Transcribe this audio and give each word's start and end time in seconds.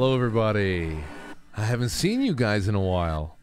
Hello, 0.00 0.14
everybody. 0.14 0.98
I 1.54 1.62
haven't 1.62 1.90
seen 1.90 2.22
you 2.22 2.34
guys 2.34 2.68
in 2.68 2.74
a 2.74 2.80
while. 2.80 3.36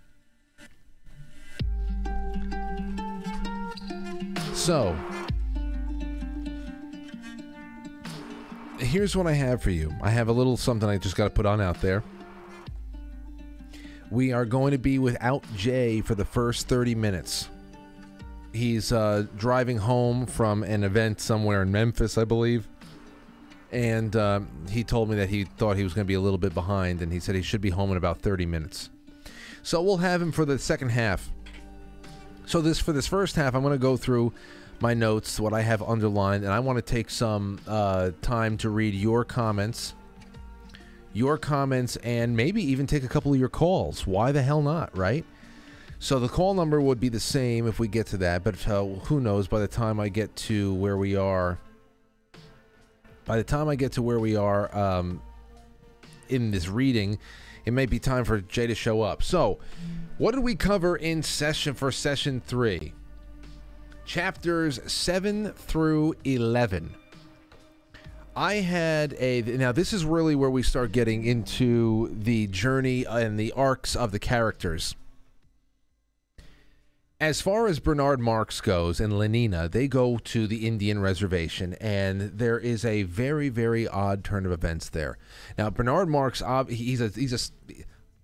So, 4.54 4.98
here's 8.80 9.16
what 9.16 9.28
I 9.28 9.34
have 9.34 9.62
for 9.62 9.70
you. 9.70 9.94
I 10.02 10.10
have 10.10 10.30
a 10.30 10.32
little 10.32 10.58
something 10.58 10.90
I 10.90 10.98
just 10.98 11.16
got 11.16 11.26
to 11.26 11.30
put 11.30 11.46
on 11.46 11.62
out 11.62 11.80
there. 11.80 12.02
We 14.10 14.34
are 14.34 14.44
going 14.44 14.72
to 14.72 14.80
be 14.80 14.98
without 14.98 15.46
Jay 15.56 16.02
for 16.02 16.16
the 16.16 16.26
first 16.26 16.68
30 16.68 16.96
minutes. 16.96 17.50
He's 18.52 18.92
uh, 18.92 19.28
driving 19.38 19.78
home 19.78 20.26
from 20.26 20.64
an 20.64 20.84
event 20.84 21.22
somewhere 21.22 21.62
in 21.62 21.72
Memphis, 21.72 22.18
I 22.18 22.24
believe. 22.24 22.68
And 23.72 24.16
uh, 24.16 24.42
he 24.70 24.84
told 24.84 25.10
me 25.10 25.16
that 25.18 25.30
he 25.30 25.44
thought 25.44 25.78
he 25.78 25.84
was 25.84 25.94
going 25.94 26.06
to 26.06 26.08
be 26.08 26.14
a 26.14 26.22
little 26.22 26.38
bit 26.38 26.54
behind, 26.54 27.02
and 27.02 27.12
he 27.12 27.20
said 27.20 27.36
he 27.36 27.42
should 27.42 27.62
be 27.62 27.70
home 27.70 27.92
in 27.92 27.98
about 27.98 28.22
30 28.22 28.46
minutes. 28.46 28.90
So 29.64 29.82
we'll 29.82 29.98
have 29.98 30.22
him 30.22 30.32
for 30.32 30.46
the 30.46 30.58
second 30.58 30.90
half. 30.90 31.30
So 32.46 32.62
this 32.62 32.80
for 32.80 32.94
this 32.94 33.08
first 33.08 33.36
half, 33.36 33.54
I'm 33.54 33.62
going 33.62 33.74
to 33.74 33.78
go 33.78 33.98
through 33.98 34.32
my 34.80 34.94
notes, 34.94 35.40
what 35.40 35.54
I 35.54 35.62
have 35.62 35.82
underlined, 35.82 36.44
and 36.44 36.54
I 36.54 36.60
want 36.60 36.78
to 36.78 36.82
take 36.82 37.10
some 37.10 37.60
uh, 37.68 38.12
time 38.22 38.58
to 38.60 38.70
read 38.70 38.94
your 38.94 39.26
comments, 39.26 39.94
your 41.14 41.38
comments, 41.38 41.98
and 41.98 42.38
maybe 42.38 42.64
even 42.64 42.88
take 42.88 43.04
a 43.04 43.08
couple 43.08 43.34
of 43.34 43.40
your 43.40 43.50
calls. 43.50 44.08
Why 44.08 44.32
the 44.32 44.42
hell 44.42 44.62
not, 44.62 44.96
right? 44.98 45.26
So 46.00 46.20
the 46.20 46.30
call 46.30 46.54
number 46.54 46.80
would 46.80 47.00
be 47.00 47.10
the 47.10 47.20
same 47.20 47.68
if 47.68 47.80
we 47.80 47.88
get 47.88 48.06
to 48.08 48.18
that, 48.18 48.44
but 48.44 48.68
uh, 48.68 48.86
who 48.86 49.20
knows? 49.20 49.48
By 49.48 49.60
the 49.60 49.68
time 49.68 50.00
I 50.00 50.10
get 50.10 50.36
to 50.36 50.76
where 50.76 50.96
we 50.96 51.16
are, 51.16 51.58
by 53.28 53.36
the 53.36 53.44
time 53.44 53.68
I 53.68 53.76
get 53.76 53.92
to 53.94 54.02
where 54.02 54.20
we 54.20 54.36
are 54.36 54.76
um, 54.76 55.22
in 56.30 56.50
this 56.50 56.70
reading, 56.70 57.20
it 57.66 57.72
may 57.74 57.86
be 57.86 58.00
time 58.00 58.24
for 58.24 58.40
Jay 58.40 58.66
to 58.66 58.74
show 58.74 59.02
up. 59.02 59.22
So, 59.22 59.60
what 60.18 60.34
did 60.34 60.44
we 60.44 60.56
cover 60.56 60.96
in 60.96 61.22
session 61.22 61.74
for 61.74 61.92
session 61.92 62.40
three? 62.40 62.94
Chapters 64.06 64.80
seven 64.92 65.52
through 65.52 66.16
eleven. 66.24 66.96
I 68.36 68.56
had 68.56 69.14
a 69.20 69.42
now 69.42 69.74
this 69.74 69.92
is 69.92 70.06
really 70.06 70.34
where 70.34 70.50
we 70.50 70.64
start 70.64 70.94
getting 70.94 71.26
into 71.26 72.16
the 72.18 72.48
journey 72.48 73.06
and 73.06 73.38
the 73.38 73.52
arcs 73.52 73.96
of 73.96 74.12
the 74.12 74.20
characters. 74.20 74.96
As 77.20 77.42
far 77.42 77.66
as 77.66 77.80
Bernard 77.80 78.20
Marx 78.20 78.62
goes 78.62 79.00
and 79.00 79.12
Lenina, 79.14 79.72
they 79.72 79.88
go 79.88 80.20
to 80.20 80.46
the 80.46 80.68
Indian 80.68 81.00
reservation, 81.00 81.74
and 81.82 82.22
there 82.22 82.60
is 82.60 82.86
a 82.86 83.04
very, 83.04 83.50
very 83.50 83.88
odd 83.88 84.24
turn 84.24 84.46
of 84.46 84.52
events 84.52 84.90
there. 84.90 85.18
Now, 85.58 85.72
Bernard 85.72 86.10
Marx, 86.10 86.44
he's 86.70 87.02
a, 87.02 87.08
he's 87.08 87.34
a, 87.34 87.74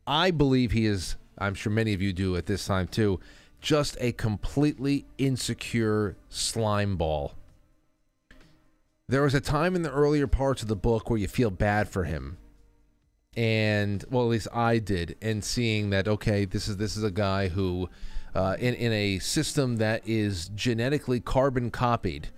I 0.05 0.29
believe 0.29 0.73
he 0.73 0.85
is. 0.85 1.15
I'm 1.39 1.55
sure 1.55 1.71
many 1.71 1.93
of 1.95 2.03
you 2.03 2.13
do 2.13 2.35
at 2.37 2.45
this 2.45 2.67
time 2.67 2.87
too. 2.87 3.19
Just 3.59 3.97
a 3.99 4.11
completely 4.11 5.05
insecure 5.17 6.15
slime 6.29 6.95
ball. 6.95 7.33
There 9.07 9.23
was 9.23 9.33
a 9.33 9.41
time 9.41 9.75
in 9.75 9.81
the 9.81 9.91
earlier 9.91 10.27
parts 10.27 10.61
of 10.61 10.67
the 10.67 10.75
book 10.75 11.09
where 11.09 11.17
you 11.17 11.27
feel 11.27 11.49
bad 11.49 11.89
for 11.89 12.03
him, 12.03 12.37
and 13.35 14.05
well, 14.11 14.23
at 14.23 14.29
least 14.29 14.49
I 14.53 14.77
did. 14.77 15.15
And 15.19 15.43
seeing 15.43 15.89
that, 15.89 16.07
okay, 16.07 16.45
this 16.45 16.67
is 16.67 16.77
this 16.77 16.95
is 16.95 17.03
a 17.03 17.11
guy 17.11 17.47
who 17.47 17.89
uh, 18.35 18.55
in, 18.59 18.73
in 18.75 18.91
a 18.91 19.19
system 19.19 19.77
that 19.77 20.01
is 20.05 20.49
genetically 20.49 21.19
carbon 21.19 21.71
copied. 21.71 22.29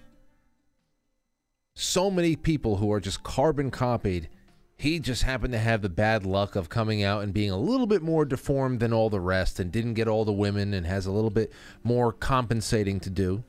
So 1.76 2.10
many 2.10 2.36
people 2.36 2.78
who 2.78 2.92
are 2.92 3.00
just 3.00 3.24
carbon 3.24 3.72
copied. 3.72 4.30
He 4.78 5.00
just 5.00 5.24
happened 5.24 5.54
to 5.54 5.60
have 5.60 5.82
the 5.82 5.90
bad 5.90 6.26
luck 6.26 6.56
of 6.56 6.70
coming 6.70 7.02
out 7.04 7.24
and 7.24 7.34
being 7.34 7.52
a 7.52 7.58
little 7.58 7.88
bit 7.88 8.02
more 8.02 8.26
deformed 8.26 8.82
than 8.82 8.92
all 8.92 9.10
the 9.10 9.22
rest 9.22 9.60
and 9.60 9.72
didn't 9.72 9.94
get 9.94 10.08
all 10.08 10.26
the 10.26 10.34
women 10.34 10.74
and 10.74 10.86
has 10.86 11.06
a 11.06 11.12
little 11.12 11.30
bit 11.30 11.52
more 11.84 12.12
compensating 12.12 13.00
to 13.00 13.10
do. 13.10 13.44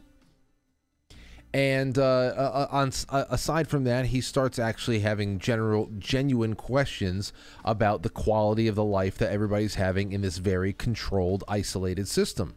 And 1.56 1.96
uh, 1.96 2.02
uh, 2.02 2.68
on, 2.70 2.92
uh, 3.08 3.24
aside 3.30 3.66
from 3.66 3.84
that, 3.84 4.04
he 4.04 4.20
starts 4.20 4.58
actually 4.58 5.00
having 5.00 5.38
general, 5.38 5.88
genuine 5.98 6.54
questions 6.54 7.32
about 7.64 8.02
the 8.02 8.10
quality 8.10 8.68
of 8.68 8.74
the 8.74 8.84
life 8.84 9.16
that 9.16 9.32
everybody's 9.32 9.76
having 9.76 10.12
in 10.12 10.20
this 10.20 10.36
very 10.36 10.74
controlled, 10.74 11.44
isolated 11.48 12.08
system. 12.08 12.56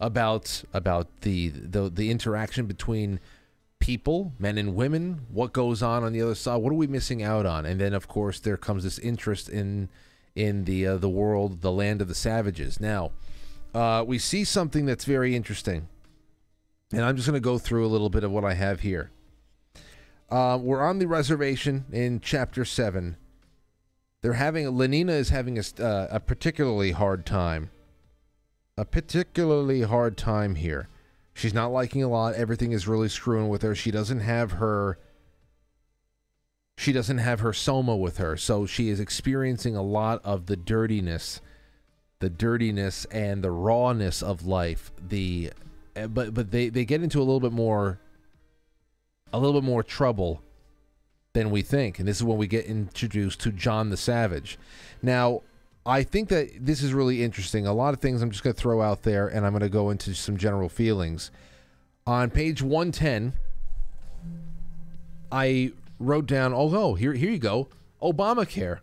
About 0.00 0.64
about 0.74 1.20
the 1.20 1.50
the, 1.50 1.88
the 1.88 2.10
interaction 2.10 2.66
between 2.66 3.20
people, 3.78 4.32
men 4.36 4.58
and 4.58 4.74
women, 4.74 5.20
what 5.30 5.52
goes 5.52 5.80
on 5.80 6.02
on 6.02 6.12
the 6.12 6.20
other 6.20 6.34
side, 6.34 6.56
what 6.56 6.72
are 6.72 6.74
we 6.74 6.88
missing 6.88 7.22
out 7.22 7.46
on? 7.46 7.64
And 7.64 7.80
then, 7.80 7.94
of 7.94 8.08
course, 8.08 8.40
there 8.40 8.56
comes 8.56 8.82
this 8.82 8.98
interest 8.98 9.48
in 9.48 9.90
in 10.34 10.64
the 10.64 10.88
uh, 10.88 10.96
the 10.96 11.08
world, 11.08 11.62
the 11.62 11.70
land 11.70 12.02
of 12.02 12.08
the 12.08 12.16
savages. 12.16 12.80
Now, 12.80 13.12
uh, 13.72 14.02
we 14.04 14.18
see 14.18 14.42
something 14.42 14.86
that's 14.86 15.04
very 15.04 15.36
interesting 15.36 15.86
and 16.92 17.04
I'm 17.04 17.16
just 17.16 17.26
going 17.28 17.40
to 17.40 17.44
go 17.44 17.58
through 17.58 17.86
a 17.86 17.88
little 17.88 18.10
bit 18.10 18.24
of 18.24 18.30
what 18.30 18.44
I 18.44 18.54
have 18.54 18.80
here. 18.80 19.10
Uh, 20.30 20.58
we're 20.60 20.82
on 20.82 20.98
the 20.98 21.06
reservation 21.06 21.84
in 21.92 22.20
chapter 22.20 22.64
7. 22.64 23.16
They're 24.22 24.34
having, 24.34 24.66
Lenina 24.66 25.10
is 25.10 25.28
having 25.28 25.58
a, 25.58 25.62
uh, 25.82 26.08
a 26.10 26.20
particularly 26.20 26.92
hard 26.92 27.24
time. 27.24 27.70
A 28.76 28.84
particularly 28.84 29.82
hard 29.82 30.16
time 30.16 30.56
here. 30.56 30.88
She's 31.32 31.54
not 31.54 31.72
liking 31.72 32.02
a 32.02 32.08
lot. 32.08 32.34
Everything 32.34 32.72
is 32.72 32.88
really 32.88 33.08
screwing 33.08 33.48
with 33.48 33.62
her. 33.62 33.74
She 33.74 33.90
doesn't 33.90 34.20
have 34.20 34.52
her 34.52 34.98
she 36.76 36.92
doesn't 36.92 37.18
have 37.18 37.40
her 37.40 37.52
soma 37.52 37.96
with 37.96 38.18
her 38.18 38.36
so 38.36 38.66
she 38.66 38.88
is 38.88 39.00
experiencing 39.00 39.76
a 39.76 39.82
lot 39.82 40.20
of 40.24 40.46
the 40.46 40.56
dirtiness 40.56 41.40
the 42.18 42.30
dirtiness 42.30 43.04
and 43.06 43.42
the 43.42 43.50
rawness 43.50 44.22
of 44.22 44.46
life 44.46 44.90
the 45.00 45.50
Eh, 45.96 46.06
but 46.06 46.34
but 46.34 46.50
they 46.50 46.68
they 46.68 46.84
get 46.84 47.02
into 47.02 47.18
a 47.18 47.24
little 47.24 47.40
bit 47.40 47.52
more 47.52 47.98
a 49.32 49.38
little 49.40 49.60
bit 49.60 49.66
more 49.66 49.82
trouble 49.82 50.42
than 51.32 51.50
we 51.50 51.62
think. 51.62 51.98
And 51.98 52.06
this 52.06 52.18
is 52.18 52.24
when 52.24 52.38
we 52.38 52.46
get 52.46 52.66
introduced 52.66 53.40
to 53.40 53.52
John 53.52 53.90
the 53.90 53.96
Savage. 53.96 54.58
Now 55.02 55.42
I 55.84 56.02
think 56.02 56.28
that 56.28 56.50
this 56.60 56.82
is 56.82 56.92
really 56.92 57.22
interesting. 57.22 57.66
A 57.66 57.72
lot 57.72 57.94
of 57.94 58.00
things 58.00 58.22
I'm 58.22 58.30
just 58.30 58.44
going 58.44 58.54
to 58.54 58.60
throw 58.60 58.82
out 58.82 59.02
there 59.02 59.26
and 59.26 59.46
I'm 59.46 59.52
going 59.52 59.62
to 59.62 59.68
go 59.68 59.90
into 59.90 60.14
some 60.14 60.36
general 60.36 60.68
feelings. 60.68 61.30
On 62.06 62.30
page 62.30 62.62
110 62.62 63.32
I 65.32 65.72
wrote 65.98 66.26
down 66.26 66.52
oh 66.52 66.68
no 66.68 66.94
here 66.94 67.14
here 67.14 67.30
you 67.30 67.38
go. 67.38 67.68
Obamacare 68.02 68.80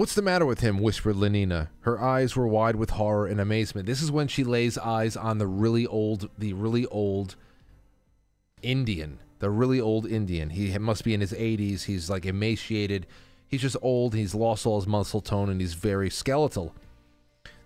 What's 0.00 0.14
the 0.14 0.22
matter 0.22 0.46
with 0.46 0.60
him? 0.60 0.78
whispered 0.78 1.16
Lenina. 1.16 1.68
Her 1.80 2.00
eyes 2.00 2.34
were 2.34 2.48
wide 2.48 2.76
with 2.76 2.88
horror 2.88 3.26
and 3.26 3.38
amazement. 3.38 3.84
This 3.86 4.00
is 4.00 4.10
when 4.10 4.28
she 4.28 4.44
lays 4.44 4.78
eyes 4.78 5.14
on 5.14 5.36
the 5.36 5.46
really 5.46 5.86
old, 5.86 6.30
the 6.38 6.54
really 6.54 6.86
old 6.86 7.36
Indian. 8.62 9.18
The 9.40 9.50
really 9.50 9.78
old 9.78 10.06
Indian. 10.06 10.48
He 10.48 10.78
must 10.78 11.04
be 11.04 11.12
in 11.12 11.20
his 11.20 11.34
80s. 11.34 11.82
He's 11.82 12.08
like 12.08 12.24
emaciated. 12.24 13.06
He's 13.46 13.60
just 13.60 13.76
old. 13.82 14.14
He's 14.14 14.34
lost 14.34 14.64
all 14.64 14.80
his 14.80 14.88
muscle 14.88 15.20
tone 15.20 15.50
and 15.50 15.60
he's 15.60 15.74
very 15.74 16.08
skeletal. 16.08 16.74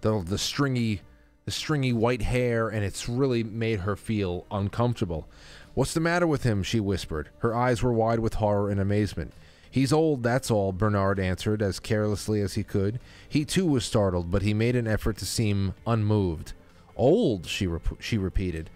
The, 0.00 0.20
the 0.20 0.36
stringy, 0.36 1.02
the 1.44 1.52
stringy 1.52 1.92
white 1.92 2.22
hair, 2.22 2.68
and 2.68 2.84
it's 2.84 3.08
really 3.08 3.44
made 3.44 3.78
her 3.78 3.94
feel 3.94 4.44
uncomfortable. 4.50 5.28
What's 5.74 5.94
the 5.94 6.00
matter 6.00 6.26
with 6.26 6.42
him? 6.42 6.64
she 6.64 6.80
whispered. 6.80 7.28
Her 7.38 7.54
eyes 7.54 7.80
were 7.80 7.92
wide 7.92 8.18
with 8.18 8.34
horror 8.34 8.70
and 8.70 8.80
amazement. 8.80 9.32
He's 9.74 9.92
old, 9.92 10.22
that's 10.22 10.52
all, 10.52 10.70
Bernard 10.70 11.18
answered 11.18 11.60
as 11.60 11.80
carelessly 11.80 12.40
as 12.40 12.54
he 12.54 12.62
could. 12.62 13.00
He 13.28 13.44
too 13.44 13.66
was 13.66 13.84
startled, 13.84 14.30
but 14.30 14.42
he 14.42 14.54
made 14.54 14.76
an 14.76 14.86
effort 14.86 15.16
to 15.16 15.26
seem 15.26 15.74
unmoved. 15.84 16.52
Old, 16.94 17.46
she, 17.46 17.66
rep- 17.66 18.00
she 18.00 18.16
repeated. 18.16 18.70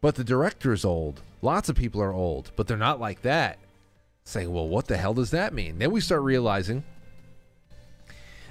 But 0.00 0.14
the 0.14 0.22
director's 0.22 0.84
old. 0.84 1.22
Lots 1.42 1.68
of 1.68 1.74
people 1.74 2.00
are 2.00 2.12
old, 2.12 2.52
but 2.54 2.68
they're 2.68 2.76
not 2.76 3.00
like 3.00 3.22
that. 3.22 3.58
Saying, 4.22 4.52
well, 4.52 4.68
what 4.68 4.86
the 4.86 4.96
hell 4.96 5.12
does 5.12 5.32
that 5.32 5.52
mean? 5.52 5.80
Then 5.80 5.90
we 5.90 6.00
start 6.00 6.22
realizing 6.22 6.84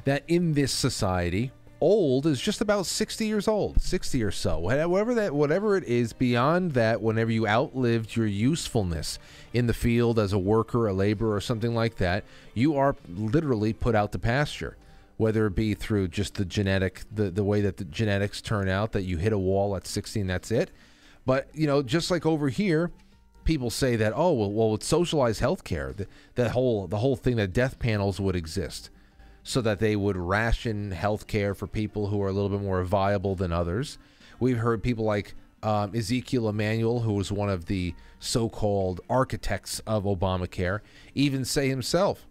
that 0.03 0.25
in 0.27 0.56
this 0.56 0.73
society, 0.73 1.53
old 1.83 2.25
is 2.25 2.39
just 2.39 2.62
about 2.62 2.85
60 2.85 3.27
years 3.27 3.45
old, 3.45 3.81
60 3.81 4.24
or 4.24 4.31
so. 4.31 4.57
Whatever 4.57 5.13
that 5.15 5.35
whatever 5.35 5.75
it 5.75 5.83
is 5.83 6.13
beyond 6.13 6.71
that 6.71 7.01
whenever 7.01 7.30
you 7.30 7.45
outlived 7.45 8.15
your 8.15 8.25
usefulness 8.25 9.19
in 9.53 9.68
the 9.68 9.74
field 9.74 10.18
as 10.18 10.31
a 10.31 10.39
worker, 10.39 10.88
a 10.88 10.94
laborer 10.94 11.35
or 11.35 11.41
something 11.41 11.75
like 11.75 11.97
that, 11.97 12.24
you 12.53 12.77
are 12.77 12.95
literally 13.09 13.74
put 13.74 13.95
out 13.95 14.13
to 14.13 14.19
pasture. 14.19 14.77
Whether 15.18 15.45
it 15.47 15.56
be 15.56 15.74
through 15.74 16.07
just 16.07 16.35
the 16.35 16.45
genetic 16.45 17.03
the, 17.13 17.30
the 17.30 17.44
way 17.44 17.59
that 17.59 17.75
the 17.75 17.85
genetics 17.85 18.41
turn 18.41 18.69
out 18.69 18.94
that 18.94 19.03
you 19.03 19.18
hit 19.18 19.33
a 19.33 19.38
wall 19.38 19.75
at 19.75 19.85
16 19.85 20.25
that's 20.25 20.51
it. 20.51 20.71
But, 21.25 21.50
you 21.53 21.68
know, 21.68 21.83
just 21.83 22.09
like 22.09 22.25
over 22.25 22.47
here, 22.47 22.91
people 23.44 23.69
say 23.69 23.97
that 23.97 24.13
oh 24.15 24.31
well, 24.31 24.51
well 24.51 24.71
with 24.71 24.83
socialized 24.83 25.41
healthcare, 25.41 25.94
the, 25.94 26.07
that 26.35 26.51
whole 26.51 26.88
the 26.88 27.00
whole 27.00 27.18
thing 27.18 27.35
that 27.35 27.51
death 27.51 27.77
panels 27.77 28.21
would 28.21 28.38
exist 28.38 28.89
so 29.44 29.62
that 29.62 29.80
they 29.80 29.95
would 29.95 30.18
ration 30.18 30.92
health 30.92 31.28
care 31.28 31.54
for 31.54 31.68
people 31.68 32.07
who 32.07 32.22
are 32.22 32.30
a 32.30 32.31
little 32.31 32.50
bit 32.50 32.62
more 32.62 32.84
viable 32.84 33.36
than 33.36 33.51
others. 33.51 33.98
We've 34.40 34.57
heard 34.57 34.81
people 34.81 35.06
like 35.06 35.36
um, 35.62 35.95
Ezekiel 35.95 36.50
Emanuel, 36.50 37.01
who 37.01 37.13
was 37.13 37.31
one 37.31 37.50
of 37.50 37.66
the 37.66 37.94
so 38.19 38.50
called 38.50 39.01
architects 39.10 39.80
of 39.88 40.04
Obamacare, 40.04 40.80
even 41.13 41.45
say 41.45 41.69
himself 41.69 42.28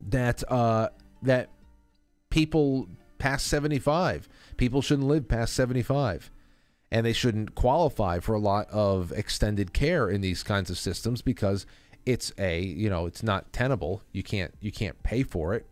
that 0.00 0.48
uh, 0.50 0.88
that 1.22 1.50
people 2.30 2.88
past 3.18 3.48
75 3.48 4.28
people 4.56 4.80
shouldn't 4.80 5.08
live 5.08 5.26
past 5.26 5.54
75 5.54 6.30
and 6.90 7.04
they 7.04 7.12
shouldn't 7.12 7.54
qualify 7.54 8.20
for 8.20 8.34
a 8.34 8.38
lot 8.38 8.68
of 8.70 9.12
extended 9.12 9.72
care 9.72 10.08
in 10.08 10.20
these 10.20 10.42
kinds 10.42 10.70
of 10.70 10.78
systems 10.78 11.20
because 11.20 11.66
it's 12.08 12.32
a 12.38 12.58
you 12.62 12.88
know 12.88 13.04
it's 13.04 13.22
not 13.22 13.52
tenable. 13.52 14.02
You 14.12 14.22
can't 14.22 14.54
you 14.60 14.72
can't 14.72 15.02
pay 15.02 15.22
for 15.22 15.54
it. 15.54 15.66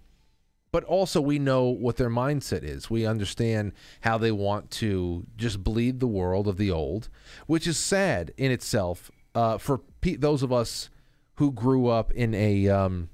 But 0.70 0.84
also 0.84 1.22
we 1.22 1.38
know 1.38 1.64
what 1.64 1.96
their 1.96 2.10
mindset 2.10 2.62
is. 2.62 2.90
We 2.90 3.06
understand 3.06 3.72
how 4.02 4.18
they 4.18 4.32
want 4.32 4.70
to 4.72 5.24
just 5.38 5.64
bleed 5.64 5.98
the 5.98 6.06
world 6.06 6.46
of 6.46 6.58
the 6.58 6.70
old 6.70 7.08
which 7.46 7.66
is 7.66 7.78
sad 7.78 8.34
in 8.36 8.50
itself 8.50 9.10
uh, 9.34 9.56
for 9.56 9.78
pe- 10.02 10.16
those 10.16 10.42
of 10.42 10.52
us 10.52 10.90
who 11.36 11.50
grew 11.52 11.86
up 11.86 12.12
in 12.12 12.34
a 12.34 12.68
um, 12.68 13.08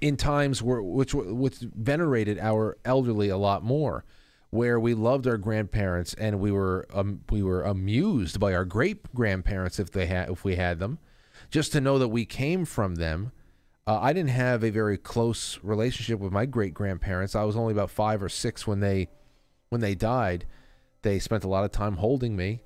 in 0.00 0.16
times 0.16 0.62
where 0.62 0.80
which 0.80 1.12
which 1.12 1.58
venerated 1.58 2.38
our 2.38 2.78
elderly 2.84 3.28
a 3.30 3.36
lot 3.36 3.64
more 3.64 4.04
where 4.50 4.78
we 4.78 4.94
loved 4.94 5.26
our 5.26 5.38
grandparents 5.38 6.14
and 6.14 6.38
we 6.38 6.52
were 6.52 6.86
um, 6.94 7.22
we 7.30 7.42
were 7.42 7.64
amused 7.64 8.38
by 8.38 8.54
our 8.54 8.64
great 8.64 9.12
grandparents 9.12 9.80
if 9.80 9.90
they 9.90 10.06
had 10.06 10.30
if 10.30 10.44
we 10.44 10.54
had 10.54 10.78
them 10.78 10.98
just 11.50 11.72
to 11.72 11.80
know 11.80 11.98
that 11.98 12.08
we 12.08 12.24
came 12.24 12.64
from 12.64 12.96
them 12.96 13.32
uh, 13.86 13.98
I 14.00 14.12
didn't 14.12 14.30
have 14.30 14.64
a 14.64 14.70
very 14.70 14.98
close 14.98 15.60
relationship 15.62 16.18
with 16.18 16.32
my 16.32 16.46
great 16.46 16.74
grandparents 16.74 17.34
I 17.34 17.44
was 17.44 17.56
only 17.56 17.72
about 17.72 17.90
5 17.90 18.22
or 18.22 18.28
6 18.28 18.66
when 18.66 18.80
they 18.80 19.08
when 19.68 19.80
they 19.80 19.94
died 19.94 20.46
they 21.02 21.18
spent 21.18 21.44
a 21.44 21.48
lot 21.48 21.64
of 21.64 21.72
time 21.72 21.96
holding 21.96 22.36
me 22.36 22.62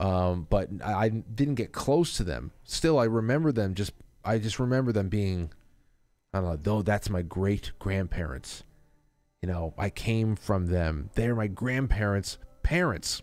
um, 0.00 0.46
but 0.50 0.68
I 0.84 1.08
didn't 1.08 1.54
get 1.54 1.72
close 1.72 2.16
to 2.16 2.24
them 2.24 2.52
still 2.64 2.98
I 2.98 3.04
remember 3.04 3.52
them 3.52 3.74
just 3.74 3.92
I 4.24 4.38
just 4.38 4.58
remember 4.58 4.92
them 4.92 5.08
being 5.08 5.52
I 6.32 6.40
don't 6.40 6.48
know 6.50 6.58
though 6.60 6.82
that's 6.82 7.10
my 7.10 7.22
great 7.22 7.72
grandparents 7.78 8.64
you 9.44 9.52
know, 9.52 9.74
I 9.76 9.90
came 9.90 10.36
from 10.36 10.68
them. 10.68 11.10
They're 11.16 11.34
my 11.34 11.48
grandparents' 11.48 12.38
parents. 12.62 13.20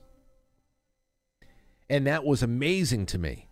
And 1.89 2.05
that 2.05 2.23
was 2.23 2.43
amazing 2.43 3.07
to 3.07 3.17
me. 3.17 3.47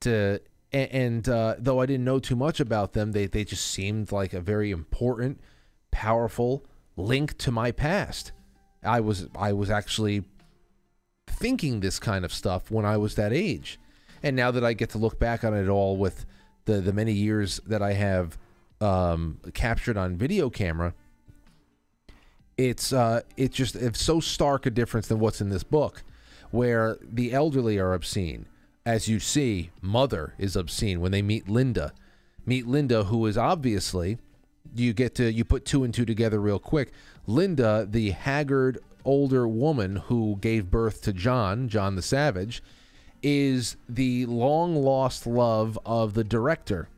To 0.00 0.40
and, 0.74 0.90
and 0.92 1.28
uh, 1.28 1.54
though 1.58 1.80
I 1.80 1.86
didn't 1.86 2.04
know 2.04 2.18
too 2.18 2.36
much 2.36 2.58
about 2.58 2.92
them, 2.92 3.12
they 3.12 3.26
they 3.26 3.44
just 3.44 3.64
seemed 3.66 4.10
like 4.12 4.34
a 4.34 4.40
very 4.40 4.72
important, 4.72 5.40
powerful 5.92 6.66
link 6.96 7.38
to 7.38 7.52
my 7.52 7.70
past. 7.70 8.32
I 8.82 9.00
was 9.00 9.28
I 9.36 9.52
was 9.52 9.70
actually 9.70 10.24
thinking 11.28 11.80
this 11.80 11.98
kind 11.98 12.24
of 12.24 12.32
stuff 12.32 12.70
when 12.70 12.84
I 12.84 12.96
was 12.96 13.14
that 13.14 13.32
age. 13.32 13.78
And 14.22 14.34
now 14.36 14.50
that 14.50 14.64
I 14.64 14.72
get 14.72 14.90
to 14.90 14.98
look 14.98 15.18
back 15.18 15.44
on 15.44 15.54
it 15.54 15.68
all 15.68 15.96
with 15.96 16.26
the 16.64 16.80
the 16.80 16.92
many 16.92 17.12
years 17.12 17.60
that 17.66 17.80
I 17.80 17.92
have 17.92 18.36
um, 18.80 19.38
captured 19.54 19.96
on 19.96 20.16
video 20.16 20.50
camera, 20.50 20.92
it's 22.58 22.92
uh, 22.92 23.20
it's 23.36 23.56
just 23.56 23.76
it's 23.76 24.02
so 24.02 24.18
stark 24.18 24.66
a 24.66 24.70
difference 24.70 25.06
than 25.06 25.20
what's 25.20 25.40
in 25.40 25.50
this 25.50 25.62
book, 25.62 26.02
where 26.50 26.98
the 27.00 27.32
elderly 27.32 27.78
are 27.78 27.94
obscene. 27.94 28.46
As 28.86 29.08
you 29.08 29.18
see, 29.18 29.70
mother 29.80 30.34
is 30.38 30.56
obscene 30.56 31.00
when 31.00 31.12
they 31.12 31.22
meet 31.22 31.48
Linda. 31.48 31.92
Meet 32.44 32.66
Linda, 32.66 33.04
who 33.04 33.24
is 33.26 33.38
obviously 33.38 34.18
you 34.74 34.92
get 34.92 35.14
to 35.14 35.32
you 35.32 35.44
put 35.44 35.64
two 35.64 35.84
and 35.84 35.94
two 35.94 36.04
together 36.04 36.40
real 36.40 36.58
quick. 36.58 36.92
Linda, 37.26 37.86
the 37.88 38.10
haggard 38.10 38.78
older 39.04 39.46
woman 39.48 39.96
who 39.96 40.36
gave 40.40 40.70
birth 40.70 41.02
to 41.02 41.12
John, 41.12 41.68
John 41.68 41.96
the 41.96 42.02
Savage, 42.02 42.62
is 43.22 43.76
the 43.88 44.26
long 44.26 44.76
lost 44.76 45.26
love 45.26 45.78
of 45.86 46.14
the 46.14 46.24
director, 46.24 46.88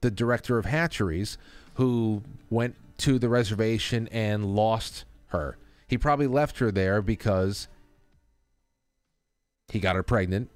the 0.00 0.10
director 0.10 0.56
of 0.56 0.64
hatcheries, 0.64 1.36
who 1.74 2.22
went 2.48 2.76
to 2.98 3.18
the 3.18 3.28
reservation 3.28 4.08
and 4.08 4.54
lost 4.54 5.04
her. 5.28 5.58
He 5.86 5.98
probably 5.98 6.26
left 6.26 6.58
her 6.58 6.70
there 6.70 7.02
because 7.02 7.68
he 9.68 9.78
got 9.78 9.96
her 9.96 10.02
pregnant. 10.02 10.50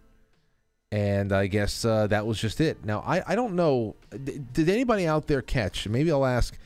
And 0.92 1.32
I 1.32 1.46
guess 1.46 1.84
uh, 1.84 2.08
that 2.08 2.26
was 2.26 2.40
just 2.40 2.60
it. 2.60 2.84
Now, 2.84 3.00
I, 3.06 3.22
I 3.32 3.34
don't 3.36 3.54
know. 3.54 3.94
Did 4.10 4.68
anybody 4.68 5.06
out 5.06 5.28
there 5.28 5.40
catch? 5.40 5.86
Maybe 5.86 6.10
I'll 6.10 6.26
ask 6.26 6.58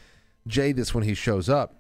Jay 0.47 0.73
this 0.73 0.95
when 0.95 1.05
he 1.05 1.15
shows 1.15 1.49
up. 1.49 1.75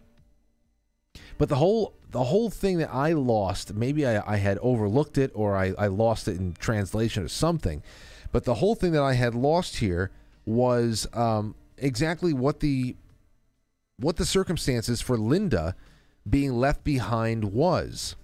But 1.38 1.48
the 1.48 1.56
whole 1.56 1.94
the 2.10 2.24
whole 2.24 2.48
thing 2.48 2.78
that 2.78 2.94
I 2.94 3.12
lost, 3.12 3.74
maybe 3.74 4.06
I, 4.06 4.34
I 4.34 4.36
had 4.36 4.58
overlooked 4.58 5.18
it 5.18 5.32
or 5.34 5.56
I, 5.56 5.74
I 5.76 5.88
lost 5.88 6.28
it 6.28 6.36
in 6.36 6.52
translation 6.52 7.24
or 7.24 7.28
something. 7.28 7.82
But 8.30 8.44
the 8.44 8.54
whole 8.54 8.76
thing 8.76 8.92
that 8.92 9.02
I 9.02 9.14
had 9.14 9.34
lost 9.34 9.76
here 9.78 10.12
was 10.46 11.08
um, 11.12 11.56
exactly 11.76 12.32
what 12.32 12.60
the 12.60 12.94
what 13.96 14.16
the 14.16 14.24
circumstances 14.24 15.00
for 15.00 15.16
Linda 15.16 15.74
being 16.28 16.52
left 16.52 16.84
behind 16.84 17.44
was. 17.44 18.16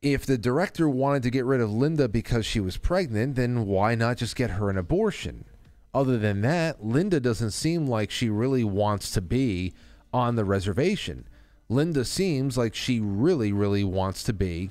If 0.00 0.24
the 0.24 0.38
director 0.38 0.88
wanted 0.88 1.24
to 1.24 1.30
get 1.30 1.44
rid 1.44 1.60
of 1.60 1.72
Linda 1.72 2.08
because 2.08 2.46
she 2.46 2.60
was 2.60 2.76
pregnant, 2.76 3.34
then 3.34 3.66
why 3.66 3.96
not 3.96 4.18
just 4.18 4.36
get 4.36 4.50
her 4.50 4.70
an 4.70 4.78
abortion? 4.78 5.44
Other 5.92 6.18
than 6.18 6.42
that, 6.42 6.84
Linda 6.84 7.18
doesn't 7.18 7.50
seem 7.50 7.86
like 7.86 8.10
she 8.10 8.30
really 8.30 8.62
wants 8.62 9.10
to 9.12 9.20
be 9.20 9.72
on 10.12 10.36
the 10.36 10.44
reservation. 10.44 11.26
Linda 11.68 12.04
seems 12.04 12.56
like 12.56 12.74
she 12.74 13.00
really, 13.00 13.52
really 13.52 13.82
wants 13.82 14.22
to 14.24 14.32
be 14.32 14.70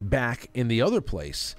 back 0.00 0.48
in 0.54 0.68
the 0.68 0.80
other 0.80 1.00
place, 1.00 1.56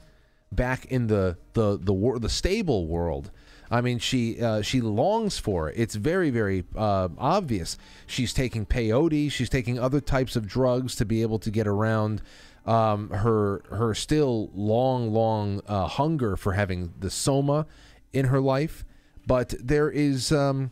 back 0.51 0.85
in 0.85 1.07
the 1.07 1.37
the 1.53 1.77
the 1.77 2.19
the 2.19 2.29
stable 2.29 2.87
world 2.87 3.29
I 3.71 3.79
mean, 3.79 3.99
she 3.99 4.39
uh, 4.41 4.61
she 4.61 4.81
longs 4.81 5.39
for 5.39 5.69
it. 5.69 5.75
It's 5.77 5.95
very 5.95 6.29
very 6.29 6.65
uh, 6.75 7.07
obvious. 7.17 7.77
She's 8.05 8.33
taking 8.33 8.65
peyote. 8.65 9.31
She's 9.31 9.49
taking 9.49 9.79
other 9.79 10.01
types 10.01 10.35
of 10.35 10.45
drugs 10.45 10.95
to 10.97 11.05
be 11.05 11.21
able 11.21 11.39
to 11.39 11.49
get 11.49 11.67
around 11.67 12.21
um, 12.65 13.09
her 13.09 13.63
her 13.69 13.95
still 13.95 14.51
long 14.53 15.13
long 15.13 15.61
uh, 15.67 15.87
hunger 15.87 16.35
for 16.35 16.51
having 16.51 16.93
the 16.99 17.09
soma 17.09 17.65
in 18.11 18.25
her 18.25 18.41
life. 18.41 18.83
But 19.25 19.53
there 19.59 19.89
is. 19.89 20.31
Um, 20.31 20.71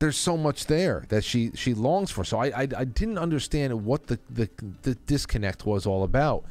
there's 0.00 0.16
so 0.16 0.36
much 0.36 0.66
there 0.66 1.06
that 1.08 1.22
she 1.22 1.52
she 1.54 1.72
longs 1.72 2.10
for. 2.10 2.24
So 2.24 2.38
I 2.38 2.46
I, 2.46 2.68
I 2.76 2.84
didn't 2.84 3.18
understand 3.18 3.84
what 3.84 4.08
the, 4.08 4.18
the, 4.28 4.50
the 4.82 4.96
disconnect 4.96 5.64
was 5.64 5.86
all 5.86 6.02
about. 6.02 6.44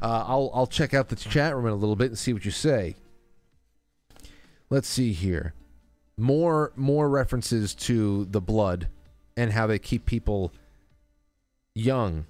Uh, 0.00 0.24
I'll 0.26 0.50
I'll 0.54 0.66
check 0.66 0.94
out 0.94 1.10
the 1.10 1.16
chat 1.16 1.54
room 1.54 1.66
in 1.66 1.72
a 1.72 1.76
little 1.76 1.96
bit 1.96 2.08
and 2.08 2.18
see 2.18 2.32
what 2.32 2.46
you 2.46 2.50
say 2.50 2.96
let's 4.70 4.88
see 4.88 5.12
here. 5.12 5.54
More 6.16 6.72
more 6.76 7.08
references 7.08 7.74
to 7.74 8.24
the 8.26 8.40
blood 8.40 8.88
and 9.36 9.52
how 9.52 9.66
they 9.66 9.78
keep 9.78 10.06
people 10.06 10.52
young. 11.74 12.26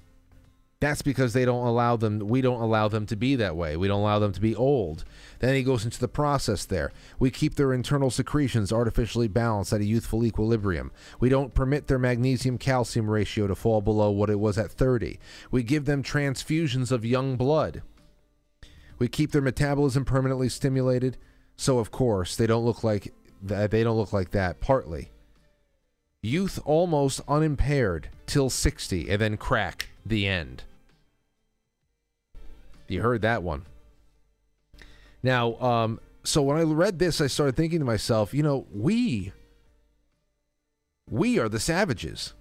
That's 0.79 1.01
because 1.01 1.33
they 1.33 1.47
don't 1.47 1.67
allow 1.67 1.97
them 1.97 2.19
we 2.19 2.43
don't 2.43 2.61
allow 2.61 2.89
them 2.89 3.07
to 3.07 3.17
be 3.17 3.37
that 3.37 3.57
way. 3.57 3.77
We 3.77 3.89
don't 3.89 4.01
allow 4.01 4.19
them 4.19 4.33
to 4.33 4.41
be 4.41 4.55
old. 4.55 5.05
Then 5.39 5.55
he 5.55 5.63
goes 5.63 5.85
into 5.85 6.01
the 6.01 6.09
process 6.09 6.65
there. 6.65 6.93
We 7.19 7.31
keep 7.31 7.55
their 7.55 7.73
internal 7.73 8.11
secretions 8.11 8.73
artificially 8.73 9.29
balanced 9.29 9.73
at 9.73 9.81
a 9.81 9.85
youthful 9.85 10.25
equilibrium. 10.25 10.93
We 11.19 11.29
don't 11.29 11.55
permit 11.55 11.87
their 11.87 11.99
magnesium 11.99 12.59
calcium 12.59 13.09
ratio 13.09 13.47
to 13.47 13.55
fall 13.55 13.81
below 13.81 14.11
what 14.11 14.31
it 14.31 14.41
was 14.41 14.59
at 14.59 14.71
30. 14.71 15.19
We 15.51 15.63
give 15.63 15.87
them 15.87 16.03
transfusions 16.03 16.93
of 16.93 17.07
young 17.07 17.37
blood. 17.37 17.83
We 18.99 19.09
keep 19.09 19.33
their 19.33 19.43
metabolism 19.43 20.05
permanently 20.05 20.49
stimulated. 20.49 21.17
So 21.57 21.79
of 21.79 21.91
course 21.91 22.37
they 22.37 22.47
don't 22.47 22.65
look 22.65 22.85
like 22.85 23.13
that. 23.43 23.71
They 23.71 23.83
don't 23.83 23.97
look 23.97 24.13
like 24.13 24.31
that. 24.33 24.61
Partly, 24.61 25.11
youth 26.23 26.59
almost 26.65 27.21
unimpaired 27.27 28.11
till 28.27 28.51
sixty, 28.51 29.09
and 29.09 29.21
then 29.21 29.37
crack 29.37 29.89
the 30.05 30.27
end. 30.27 30.65
You 32.89 33.03
heard 33.03 33.23
that 33.23 33.43
one. 33.43 33.63
Now, 35.23 35.57
um, 35.57 36.01
so 36.23 36.43
when 36.43 36.57
I 36.57 36.63
read 36.63 36.99
this, 36.99 37.21
I 37.21 37.27
started 37.27 37.57
thinking 37.57 37.81
to 37.81 37.85
myself, 37.85 38.33
you 38.33 38.45
know, 38.45 38.67
we, 38.73 39.33
we 41.11 41.39
are 41.39 41.49
the 41.49 41.59
savages 41.59 42.33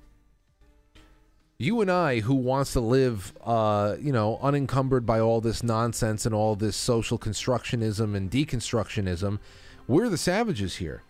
you 1.58 1.80
and 1.82 1.90
I, 1.90 2.20
who 2.20 2.36
wants 2.36 2.74
to 2.74 2.82
live, 2.82 3.34
uh, 3.44 3.96
you 4.00 4.12
know, 4.12 4.40
unencumbered 4.42 5.06
by 5.06 5.20
all 5.20 5.40
this 5.40 5.64
nonsense 5.64 6.26
and 6.26 6.36
all 6.36 6.56
this 6.56 6.76
social 6.76 7.18
constructionism 7.18 8.16
and 8.16 8.30
deconstructionism, 8.30 9.40
we're 9.88 10.10
the 10.10 10.18
savages 10.18 10.78
here. 10.78 11.04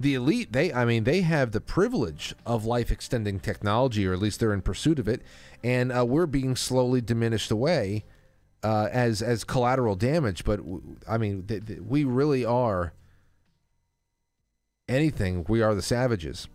The 0.00 0.14
elite, 0.14 0.52
they, 0.52 0.72
I 0.72 0.84
mean, 0.84 1.04
they 1.04 1.20
have 1.20 1.52
the 1.52 1.60
privilege 1.60 2.34
of 2.44 2.64
life 2.64 2.90
extending 2.90 3.38
technology, 3.38 4.04
or 4.04 4.12
at 4.12 4.18
least 4.18 4.40
they're 4.40 4.52
in 4.52 4.62
pursuit 4.62 4.98
of 4.98 5.06
it, 5.06 5.22
and 5.62 5.96
uh, 5.96 6.04
we're 6.04 6.26
being 6.26 6.56
slowly 6.56 7.00
diminished 7.00 7.52
away 7.52 8.04
uh, 8.64 8.88
as 8.90 9.22
as 9.22 9.44
collateral 9.44 9.94
damage. 9.94 10.44
But 10.44 10.60
I 11.08 11.18
mean, 11.18 11.46
we 11.86 12.02
really 12.02 12.44
are 12.44 12.94
anything. 14.88 15.44
We 15.48 15.62
are 15.62 15.74
the 15.74 15.82
savages. 15.82 16.48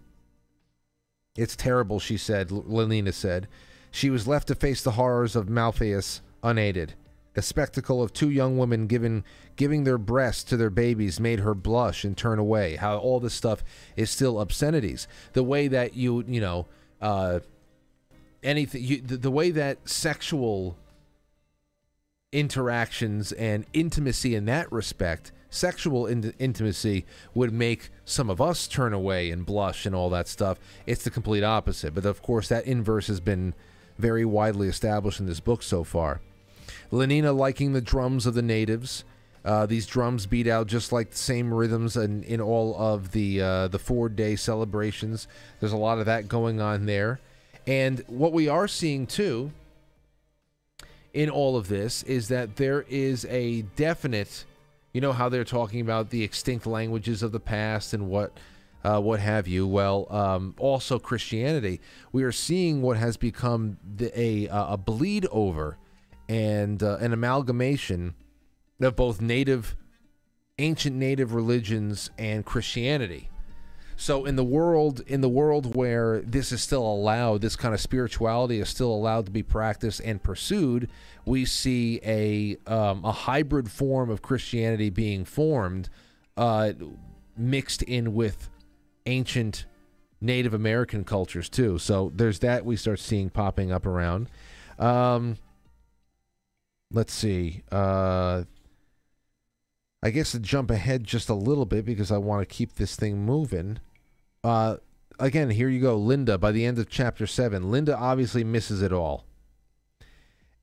It's 1.37 1.55
terrible, 1.55 1.99
she 1.99 2.17
said, 2.17 2.49
Lenina 2.49 3.13
said. 3.13 3.47
She 3.91 4.09
was 4.09 4.27
left 4.27 4.47
to 4.49 4.55
face 4.55 4.81
the 4.81 4.91
horrors 4.91 5.35
of 5.35 5.47
Malpais 5.47 6.21
unaided. 6.43 6.95
The 7.35 7.41
spectacle 7.43 8.01
of 8.01 8.13
two 8.13 8.31
young 8.31 8.57
women 8.57 8.87
giving 8.87 9.23
giving 9.55 9.83
their 9.83 9.99
breasts 9.99 10.43
to 10.45 10.57
their 10.57 10.71
babies 10.71 11.19
made 11.19 11.39
her 11.39 11.53
blush 11.53 12.03
and 12.03 12.17
turn 12.17 12.39
away. 12.39 12.77
How 12.77 12.97
all 12.97 13.19
this 13.19 13.35
stuff 13.35 13.63
is 13.95 14.09
still 14.09 14.39
obscenities. 14.39 15.07
The 15.33 15.43
way 15.43 15.67
that 15.67 15.93
you 15.93 16.23
you 16.27 16.41
know 16.41 16.65
uh, 16.99 17.41
anything 18.41 18.83
you, 18.83 19.01
the, 19.01 19.17
the 19.17 19.29
way 19.29 19.51
that 19.51 19.87
sexual 19.87 20.77
interactions 22.31 23.31
and 23.33 23.65
intimacy 23.71 24.33
in 24.33 24.45
that 24.45 24.71
respect 24.71 25.31
sexual 25.57 26.05
in- 26.05 26.33
intimacy 26.39 27.05
would 27.33 27.51
make 27.51 27.89
some 28.05 28.29
of 28.29 28.39
us 28.39 28.67
turn 28.67 28.93
away 28.93 29.31
and 29.31 29.45
blush 29.45 29.85
and 29.85 29.95
all 29.95 30.09
that 30.11 30.27
stuff. 30.27 30.59
It's 30.85 31.03
the 31.03 31.09
complete 31.09 31.43
opposite. 31.43 31.93
But 31.93 32.05
of 32.05 32.21
course 32.21 32.47
that 32.49 32.65
inverse 32.65 33.07
has 33.07 33.19
been 33.19 33.53
very 33.97 34.25
widely 34.25 34.67
established 34.67 35.19
in 35.19 35.25
this 35.25 35.39
book 35.39 35.63
so 35.63 35.83
far. 35.83 36.21
Lenina 36.91 37.35
liking 37.35 37.73
the 37.73 37.81
drums 37.81 38.25
of 38.25 38.33
the 38.33 38.41
natives. 38.41 39.03
Uh, 39.43 39.65
these 39.65 39.85
drums 39.85 40.25
beat 40.25 40.47
out 40.47 40.67
just 40.67 40.91
like 40.91 41.11
the 41.11 41.17
same 41.17 41.53
rhythms 41.53 41.95
in, 41.95 42.23
in 42.23 42.41
all 42.41 42.75
of 42.77 43.11
the 43.11 43.41
uh, 43.41 43.67
the 43.69 43.79
four 43.79 44.09
day 44.09 44.35
celebrations. 44.35 45.27
There's 45.59 45.71
a 45.71 45.77
lot 45.77 45.99
of 45.99 46.05
that 46.05 46.27
going 46.27 46.59
on 46.59 46.85
there. 46.85 47.19
And 47.65 48.03
what 48.07 48.33
we 48.33 48.47
are 48.47 48.67
seeing 48.67 49.07
too 49.07 49.51
in 51.13 51.29
all 51.29 51.57
of 51.57 51.67
this 51.67 52.03
is 52.03 52.27
that 52.27 52.57
there 52.57 52.85
is 52.89 53.25
a 53.25 53.63
definite, 53.75 54.45
you 54.97 55.01
know, 55.01 55.13
how 55.13 55.29
they're 55.29 55.43
talking 55.43 55.79
about 55.79 56.09
the 56.09 56.23
extinct 56.23 56.65
languages 56.65 57.21
of 57.21 57.31
the 57.31 57.39
past 57.39 57.93
and 57.93 58.09
what. 58.09 58.35
Uh, 58.83 58.99
what 58.99 59.19
have 59.19 59.47
you? 59.47 59.67
Well, 59.67 60.07
um, 60.09 60.55
also 60.57 60.97
Christianity. 60.97 61.81
We 62.11 62.23
are 62.23 62.31
seeing 62.31 62.81
what 62.81 62.95
has 62.97 63.17
become 63.17 63.77
the, 63.83 64.11
a 64.19 64.47
a 64.47 64.77
bleed 64.77 65.27
over 65.29 65.77
and 66.29 66.81
uh, 66.81 66.97
an 67.01 67.11
amalgamation 67.11 68.15
of 68.79 68.95
both 68.95 69.19
native, 69.19 69.75
ancient 70.57 70.95
native 70.95 71.33
religions 71.33 72.09
and 72.17 72.45
Christianity. 72.45 73.29
So 73.99 74.25
in 74.25 74.35
the 74.35 74.43
world 74.43 75.01
in 75.07 75.21
the 75.21 75.29
world 75.29 75.75
where 75.75 76.21
this 76.21 76.51
is 76.51 76.61
still 76.61 76.85
allowed, 76.85 77.41
this 77.41 77.55
kind 77.55 77.73
of 77.73 77.81
spirituality 77.81 78.59
is 78.59 78.69
still 78.69 78.91
allowed 78.91 79.25
to 79.25 79.31
be 79.31 79.41
practiced 79.41 80.01
and 80.05 80.21
pursued, 80.21 80.87
we 81.25 81.45
see 81.45 81.99
a 82.05 82.57
um, 82.71 83.03
a 83.03 83.11
hybrid 83.11 83.71
form 83.71 84.11
of 84.11 84.21
Christianity 84.21 84.91
being 84.91 85.25
formed, 85.25 85.89
uh, 86.37 86.73
mixed 87.35 87.81
in 87.81 88.13
with 88.13 88.49
ancient 89.07 89.65
Native 90.21 90.53
American 90.53 91.03
cultures 91.03 91.49
too. 91.49 91.79
So 91.79 92.11
there's 92.15 92.39
that 92.39 92.65
we 92.65 92.75
start 92.75 92.99
seeing 92.99 93.31
popping 93.31 93.71
up 93.71 93.87
around. 93.87 94.29
Um, 94.77 95.37
let's 96.91 97.13
see. 97.13 97.63
Uh, 97.71 98.43
I 100.03 100.11
guess 100.11 100.33
to 100.33 100.39
jump 100.39 100.69
ahead 100.69 101.03
just 101.03 101.29
a 101.29 101.33
little 101.33 101.65
bit 101.65 101.83
because 101.83 102.11
I 102.11 102.19
want 102.19 102.47
to 102.47 102.55
keep 102.55 102.75
this 102.75 102.95
thing 102.95 103.25
moving. 103.25 103.79
Uh, 104.47 104.77
again, 105.19 105.49
here 105.49 105.67
you 105.67 105.81
go. 105.81 105.97
Linda, 105.97 106.37
by 106.37 106.53
the 106.53 106.65
end 106.65 106.79
of 106.79 106.87
chapter 106.87 107.27
seven, 107.27 107.69
Linda 107.69 107.97
obviously 107.97 108.45
misses 108.45 108.81
it 108.81 108.93
all. 108.93 109.25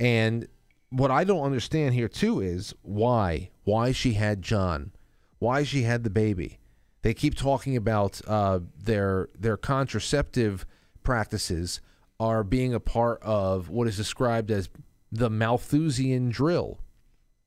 And 0.01 0.49
what 0.89 1.11
I 1.11 1.25
don't 1.25 1.45
understand 1.45 1.93
here, 1.93 2.09
too, 2.09 2.41
is 2.41 2.75
why. 2.81 3.51
Why 3.65 3.93
she 3.93 4.15
had 4.15 4.41
John. 4.41 4.93
Why 5.39 5.65
she 5.65 5.83
had 5.83 6.03
the 6.03 6.09
baby. 6.09 6.61
They 7.03 7.13
keep 7.13 7.35
talking 7.35 7.77
about 7.77 8.23
uh, 8.27 8.61
their 8.83 9.29
their 9.39 9.59
contraceptive 9.59 10.65
practices 11.03 11.83
are 12.19 12.43
being 12.43 12.73
a 12.73 12.81
part 12.81 13.23
of 13.23 13.69
what 13.69 13.87
is 13.87 13.99
described 13.99 14.51
as 14.51 14.71
the 15.13 15.29
Malthusian 15.29 16.31
drill. 16.31 16.79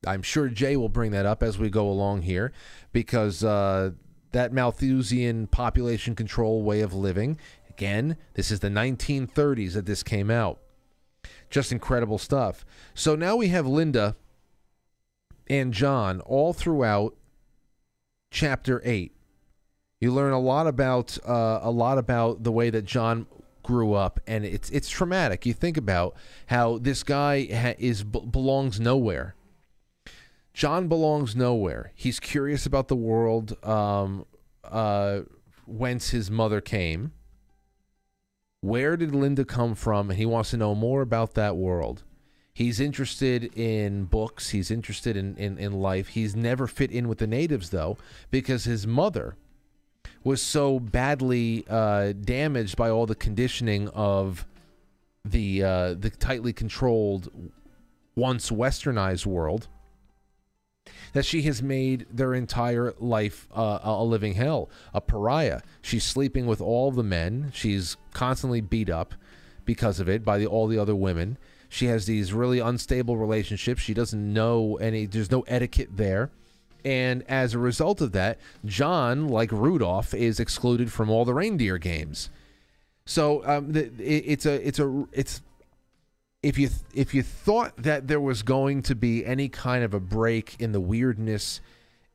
I'm 0.06 0.22
sure 0.22 0.48
Jay 0.48 0.76
will 0.76 0.88
bring 0.88 1.10
that 1.10 1.26
up 1.26 1.42
as 1.42 1.58
we 1.58 1.68
go 1.68 1.88
along 1.88 2.22
here 2.22 2.52
because 2.92 3.42
uh, 3.42 3.90
that 4.32 4.52
Malthusian 4.52 5.46
population 5.46 6.14
control 6.14 6.62
way 6.62 6.80
of 6.80 6.94
living. 6.94 7.38
Again, 7.68 8.16
this 8.34 8.50
is 8.50 8.60
the 8.60 8.68
1930s 8.68 9.74
that 9.74 9.86
this 9.86 10.02
came 10.02 10.30
out. 10.30 10.58
Just 11.50 11.72
incredible 11.72 12.18
stuff. 12.18 12.64
So 12.94 13.14
now 13.14 13.36
we 13.36 13.48
have 13.48 13.66
Linda 13.66 14.16
and 15.48 15.72
John 15.72 16.20
all 16.20 16.52
throughout 16.52 17.16
chapter 18.30 18.82
8. 18.84 19.12
You 20.00 20.12
learn 20.12 20.32
a 20.32 20.38
lot 20.38 20.66
about 20.66 21.18
uh, 21.26 21.60
a 21.62 21.70
lot 21.70 21.98
about 21.98 22.44
the 22.44 22.52
way 22.52 22.70
that 22.70 22.84
John 22.84 23.26
grew 23.62 23.94
up 23.94 24.20
and 24.26 24.44
it's 24.44 24.70
it's 24.70 24.88
traumatic. 24.88 25.44
You 25.44 25.52
think 25.52 25.76
about 25.76 26.14
how 26.46 26.78
this 26.78 27.02
guy 27.02 27.48
ha- 27.50 27.74
is 27.78 28.04
b- 28.04 28.24
belongs 28.30 28.78
nowhere 28.78 29.34
John 30.58 30.88
belongs 30.88 31.36
nowhere. 31.36 31.92
He's 31.94 32.18
curious 32.18 32.66
about 32.66 32.88
the 32.88 32.96
world, 32.96 33.56
um, 33.64 34.26
uh, 34.64 35.20
whence 35.68 36.10
his 36.10 36.32
mother 36.32 36.60
came. 36.60 37.12
Where 38.60 38.96
did 38.96 39.14
Linda 39.14 39.44
come 39.44 39.76
from? 39.76 40.10
And 40.10 40.18
he 40.18 40.26
wants 40.26 40.50
to 40.50 40.56
know 40.56 40.74
more 40.74 41.00
about 41.00 41.34
that 41.34 41.56
world. 41.56 42.02
He's 42.52 42.80
interested 42.80 43.56
in 43.56 44.06
books. 44.06 44.48
He's 44.48 44.72
interested 44.72 45.16
in, 45.16 45.36
in, 45.36 45.58
in 45.58 45.74
life. 45.74 46.08
He's 46.08 46.34
never 46.34 46.66
fit 46.66 46.90
in 46.90 47.06
with 47.06 47.18
the 47.18 47.28
natives, 47.28 47.70
though, 47.70 47.96
because 48.32 48.64
his 48.64 48.84
mother 48.84 49.36
was 50.24 50.42
so 50.42 50.80
badly 50.80 51.66
uh, 51.70 52.14
damaged 52.14 52.76
by 52.76 52.90
all 52.90 53.06
the 53.06 53.14
conditioning 53.14 53.86
of 53.90 54.44
the 55.24 55.62
uh, 55.62 55.94
the 55.94 56.10
tightly 56.10 56.52
controlled, 56.52 57.28
once 58.16 58.50
westernized 58.50 59.24
world 59.24 59.68
that 61.12 61.24
she 61.24 61.42
has 61.42 61.62
made 61.62 62.06
their 62.10 62.34
entire 62.34 62.94
life 62.98 63.46
uh, 63.54 63.78
a 63.82 64.04
living 64.04 64.34
hell, 64.34 64.68
a 64.92 65.00
pariah. 65.00 65.60
She's 65.82 66.04
sleeping 66.04 66.46
with 66.46 66.60
all 66.60 66.90
the 66.90 67.02
men. 67.02 67.50
She's 67.54 67.96
constantly 68.12 68.60
beat 68.60 68.90
up 68.90 69.14
because 69.64 70.00
of 70.00 70.08
it 70.08 70.24
by 70.24 70.38
the, 70.38 70.46
all 70.46 70.66
the 70.66 70.78
other 70.78 70.96
women. 70.96 71.38
She 71.68 71.86
has 71.86 72.06
these 72.06 72.32
really 72.32 72.58
unstable 72.60 73.16
relationships. 73.16 73.82
She 73.82 73.94
doesn't 73.94 74.32
know 74.32 74.76
any, 74.76 75.06
there's 75.06 75.30
no 75.30 75.42
etiquette 75.42 75.90
there. 75.96 76.30
And 76.84 77.24
as 77.28 77.54
a 77.54 77.58
result 77.58 78.00
of 78.00 78.12
that, 78.12 78.38
John, 78.64 79.28
like 79.28 79.52
Rudolph, 79.52 80.14
is 80.14 80.40
excluded 80.40 80.90
from 80.92 81.10
all 81.10 81.24
the 81.24 81.34
reindeer 81.34 81.76
games. 81.76 82.30
So 83.04 83.44
um, 83.46 83.74
it, 83.74 83.92
it's 83.98 84.46
a 84.46 84.66
it's 84.66 84.78
a 84.78 85.06
it's 85.12 85.40
if 86.42 86.58
you 86.58 86.70
if 86.94 87.14
you 87.14 87.22
thought 87.22 87.76
that 87.76 88.06
there 88.08 88.20
was 88.20 88.42
going 88.42 88.82
to 88.82 88.94
be 88.94 89.24
any 89.24 89.48
kind 89.48 89.84
of 89.84 89.94
a 89.94 90.00
break 90.00 90.56
in 90.58 90.72
the 90.72 90.80
weirdness 90.80 91.60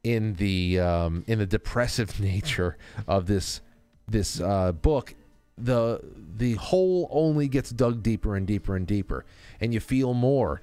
in 0.03 0.33
the 0.35 0.79
um, 0.79 1.23
in 1.27 1.39
the 1.39 1.45
depressive 1.45 2.19
nature 2.19 2.77
of 3.07 3.27
this 3.27 3.61
this 4.07 4.39
uh, 4.39 4.71
book 4.71 5.15
the 5.57 5.99
the 6.35 6.53
hole 6.55 7.07
only 7.11 7.47
gets 7.47 7.69
dug 7.69 8.01
deeper 8.01 8.35
and 8.35 8.47
deeper 8.47 8.75
and 8.75 8.87
deeper 8.87 9.23
and 9.61 9.73
you 9.73 9.79
feel 9.79 10.13
more 10.13 10.61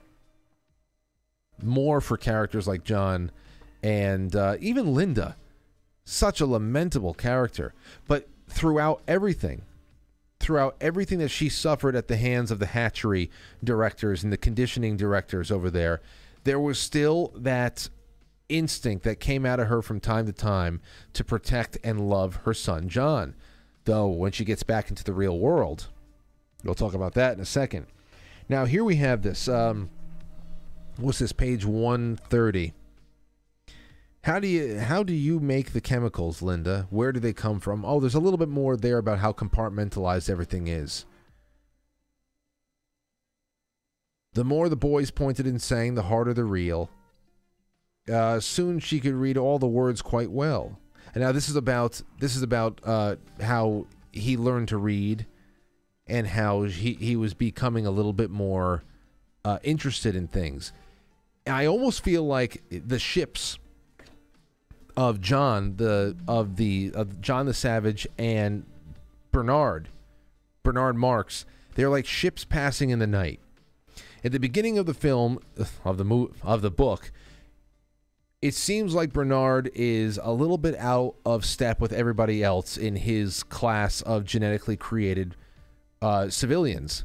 more 1.62 2.00
for 2.00 2.16
characters 2.16 2.66
like 2.66 2.84
John 2.84 3.30
and 3.82 4.34
uh, 4.34 4.56
even 4.60 4.94
Linda. 4.94 5.36
Such 6.04 6.40
a 6.40 6.46
lamentable 6.46 7.14
character. 7.14 7.74
But 8.06 8.28
throughout 8.48 9.02
everything 9.06 9.62
throughout 10.50 10.74
everything 10.80 11.20
that 11.20 11.28
she 11.28 11.48
suffered 11.48 11.94
at 11.94 12.08
the 12.08 12.16
hands 12.16 12.50
of 12.50 12.58
the 12.58 12.66
hatchery 12.66 13.30
directors 13.62 14.24
and 14.24 14.32
the 14.32 14.36
conditioning 14.36 14.96
directors 14.96 15.48
over 15.48 15.70
there, 15.70 16.00
there 16.42 16.58
was 16.58 16.76
still 16.76 17.32
that 17.36 17.88
instinct 18.48 19.04
that 19.04 19.20
came 19.20 19.46
out 19.46 19.60
of 19.60 19.68
her 19.68 19.80
from 19.80 20.00
time 20.00 20.26
to 20.26 20.32
time 20.32 20.80
to 21.12 21.22
protect 21.22 21.78
and 21.84 22.00
love 22.10 22.34
her 22.42 22.52
son 22.52 22.88
John. 22.88 23.36
Though 23.84 24.08
when 24.08 24.32
she 24.32 24.44
gets 24.44 24.64
back 24.64 24.90
into 24.90 25.04
the 25.04 25.12
real 25.12 25.38
world, 25.38 25.86
we'll 26.64 26.74
talk 26.74 26.94
about 26.94 27.14
that 27.14 27.34
in 27.34 27.40
a 27.40 27.46
second. 27.46 27.86
Now 28.48 28.64
here 28.64 28.82
we 28.82 28.96
have 28.96 29.22
this. 29.22 29.46
Um, 29.46 29.88
what's 30.96 31.20
this? 31.20 31.30
Page 31.30 31.64
one 31.64 32.16
thirty. 32.16 32.72
How 34.24 34.38
do 34.38 34.46
you 34.46 34.78
how 34.78 35.02
do 35.02 35.14
you 35.14 35.40
make 35.40 35.72
the 35.72 35.80
chemicals, 35.80 36.42
Linda? 36.42 36.86
Where 36.90 37.10
do 37.10 37.20
they 37.20 37.32
come 37.32 37.58
from? 37.58 37.84
Oh, 37.84 38.00
there's 38.00 38.14
a 38.14 38.20
little 38.20 38.38
bit 38.38 38.50
more 38.50 38.76
there 38.76 38.98
about 38.98 39.18
how 39.18 39.32
compartmentalized 39.32 40.28
everything 40.28 40.66
is. 40.66 41.06
The 44.34 44.44
more 44.44 44.68
the 44.68 44.76
boys 44.76 45.10
pointed 45.10 45.46
and 45.46 45.60
sang, 45.60 45.94
the 45.94 46.04
harder 46.04 46.34
the 46.34 46.44
reel. 46.44 46.90
Uh, 48.10 48.40
soon 48.40 48.78
she 48.78 49.00
could 49.00 49.14
read 49.14 49.36
all 49.36 49.58
the 49.58 49.66
words 49.66 50.02
quite 50.02 50.30
well. 50.30 50.78
And 51.14 51.24
now 51.24 51.32
this 51.32 51.48
is 51.48 51.56
about 51.56 52.02
this 52.18 52.36
is 52.36 52.42
about 52.42 52.80
uh, 52.84 53.16
how 53.40 53.86
he 54.12 54.36
learned 54.36 54.68
to 54.68 54.76
read, 54.76 55.26
and 56.06 56.26
how 56.26 56.64
he 56.64 56.92
he 56.92 57.16
was 57.16 57.32
becoming 57.32 57.86
a 57.86 57.90
little 57.90 58.12
bit 58.12 58.30
more 58.30 58.84
uh, 59.46 59.58
interested 59.62 60.14
in 60.14 60.28
things. 60.28 60.74
I 61.46 61.64
almost 61.64 62.04
feel 62.04 62.24
like 62.24 62.62
the 62.70 62.98
ships 62.98 63.58
of 65.00 65.18
John 65.22 65.76
the 65.76 66.14
of 66.28 66.56
the 66.56 66.92
of 66.94 67.22
John 67.22 67.46
the 67.46 67.54
Savage 67.54 68.06
and 68.18 68.66
Bernard 69.32 69.88
Bernard 70.62 70.94
Marx 70.94 71.46
they're 71.74 71.88
like 71.88 72.04
ships 72.04 72.44
passing 72.44 72.90
in 72.90 72.98
the 72.98 73.06
night 73.06 73.40
At 74.22 74.32
the 74.32 74.38
beginning 74.38 74.76
of 74.76 74.84
the 74.84 74.92
film, 74.92 75.38
of 75.86 75.96
the 75.96 76.04
mo- 76.04 76.32
of 76.42 76.60
the 76.60 76.70
book, 76.70 77.12
it 78.42 78.52
seems 78.52 78.92
like 78.92 79.14
Bernard 79.14 79.70
is 79.74 80.20
a 80.22 80.32
little 80.32 80.58
bit 80.58 80.76
out 80.76 81.14
of 81.24 81.46
step 81.46 81.80
with 81.80 81.94
everybody 81.94 82.44
else 82.44 82.76
in 82.76 82.96
his 82.96 83.42
class 83.42 84.02
of 84.02 84.26
genetically 84.26 84.76
created 84.76 85.34
uh, 86.02 86.28
civilians. 86.28 87.04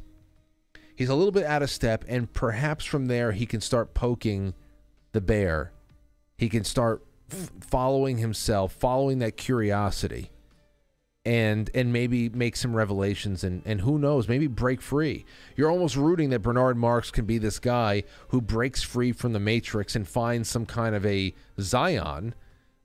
He's 0.97 1.09
a 1.09 1.15
little 1.15 1.31
bit 1.31 1.45
out 1.45 1.63
of 1.63 1.69
step, 1.69 2.03
and 2.09 2.31
perhaps 2.33 2.83
from 2.83 3.05
there 3.05 3.31
he 3.31 3.45
can 3.45 3.61
start 3.61 3.93
poking 3.93 4.53
the 5.13 5.21
bear. 5.21 5.71
He 6.37 6.49
can 6.49 6.65
start 6.65 7.01
following 7.27 8.17
himself, 8.17 8.73
following 8.73 9.19
that 9.19 9.37
curiosity 9.37 10.31
and 11.25 11.71
and 11.73 11.91
maybe 11.91 12.29
make 12.29 12.55
some 12.55 12.75
revelations 12.75 13.43
and 13.43 13.63
and 13.65 13.81
who 13.81 13.97
knows 13.97 14.29
maybe 14.29 14.47
break 14.47 14.81
free. 14.81 15.25
You're 15.55 15.71
almost 15.71 15.95
rooting 15.95 16.29
that 16.29 16.41
bernard 16.41 16.77
marx 16.77 17.09
can 17.09 17.25
be 17.25 17.37
this 17.37 17.57
guy 17.57 18.03
who 18.29 18.41
breaks 18.41 18.83
free 18.83 19.11
from 19.11 19.33
the 19.33 19.39
matrix 19.39 19.95
and 19.95 20.07
finds 20.07 20.49
some 20.49 20.65
kind 20.65 20.95
of 20.95 21.05
a 21.05 21.33
zion 21.59 22.35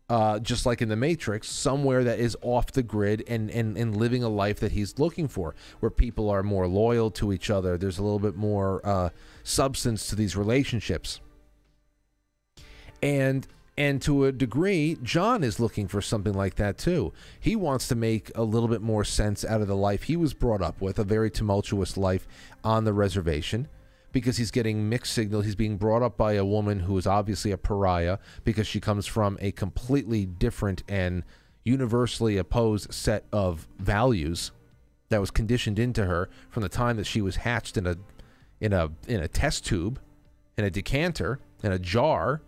uh, 0.09 0.40
just 0.40 0.66
like 0.66 0.82
in 0.82 0.88
the 0.88 0.97
matrix 0.97 1.49
somewhere 1.49 2.02
that 2.02 2.18
is 2.18 2.37
off 2.42 2.73
the 2.73 2.82
grid 2.82 3.23
and, 3.28 3.50
and 3.50 3.76
and 3.76 3.97
living 3.97 4.25
a 4.25 4.28
life 4.28 4.59
that 4.59 4.73
he's 4.73 4.99
looking 4.99 5.28
for 5.28 5.54
where 5.80 5.90
people 5.90 6.30
are 6.30 6.42
more 6.42 6.66
loyal 6.66 7.11
to 7.11 7.32
each 7.32 7.50
other. 7.50 7.76
There's 7.76 7.99
a 7.99 8.02
little 8.02 8.18
bit 8.18 8.37
more 8.37 8.80
uh, 8.85 9.11
substance 9.44 10.09
to 10.09 10.16
these 10.16 10.35
relationships. 10.35 11.20
And 13.02 13.47
and 13.77 14.03
to 14.03 14.27
a 14.27 14.33
degree, 14.33 14.99
John 15.03 15.43
is 15.43 15.61
looking 15.61 15.89
for 15.89 16.03
something 16.03 16.35
like 16.35 16.57
that 16.57 16.77
too. 16.77 17.12
He 17.39 17.57
wants 17.57 17.89
to 17.89 17.95
make 17.95 18.31
a 18.35 18.43
little 18.43 18.69
bit 18.69 18.83
more 18.83 19.05
sense 19.05 19.45
out 19.45 19.61
of 19.62 19.69
the 19.69 19.77
life 19.77 20.05
he 20.05 20.17
was 20.17 20.35
brought 20.35 20.61
up 20.61 20.81
with, 20.81 20.99
a 20.99 21.05
very 21.05 21.31
tumultuous 21.31 21.97
life 21.97 22.27
on 22.62 22.85
the 22.85 22.93
reservation, 22.93 23.69
because 24.12 24.37
he's 24.37 24.50
getting 24.50 24.89
mixed 24.89 25.12
signals. 25.12 25.45
He's 25.45 25.55
being 25.55 25.77
brought 25.77 26.03
up 26.03 26.17
by 26.17 26.35
a 26.35 26.45
woman 26.45 26.81
who 26.81 26.99
is 26.99 27.07
obviously 27.07 27.53
a 27.53 27.59
pariah 27.59 28.19
because 28.45 28.67
she 28.67 28.81
comes 28.81 29.07
from 29.07 29.39
a 29.41 29.53
completely 29.53 30.27
different 30.27 30.83
and 30.89 31.23
universally 31.65 32.37
opposed 32.37 32.93
set 32.93 33.25
of 33.33 33.69
values 33.79 34.50
that 35.09 35.21
was 35.21 35.31
conditioned 35.31 35.79
into 35.79 36.07
her 36.07 36.29
from 36.49 36.62
the 36.62 36.69
time 36.69 36.97
that 36.97 37.07
she 37.07 37.21
was 37.21 37.37
hatched 37.37 37.77
in 37.77 37.87
a 37.87 37.97
in 38.61 38.73
a 38.73 38.91
in 39.09 39.21
a 39.21 39.29
test 39.29 39.65
tube, 39.65 40.00
in 40.59 40.65
a 40.65 40.71
decanter, 40.71 41.41
in 41.62 41.73
a 41.73 41.79
jar 41.79 42.43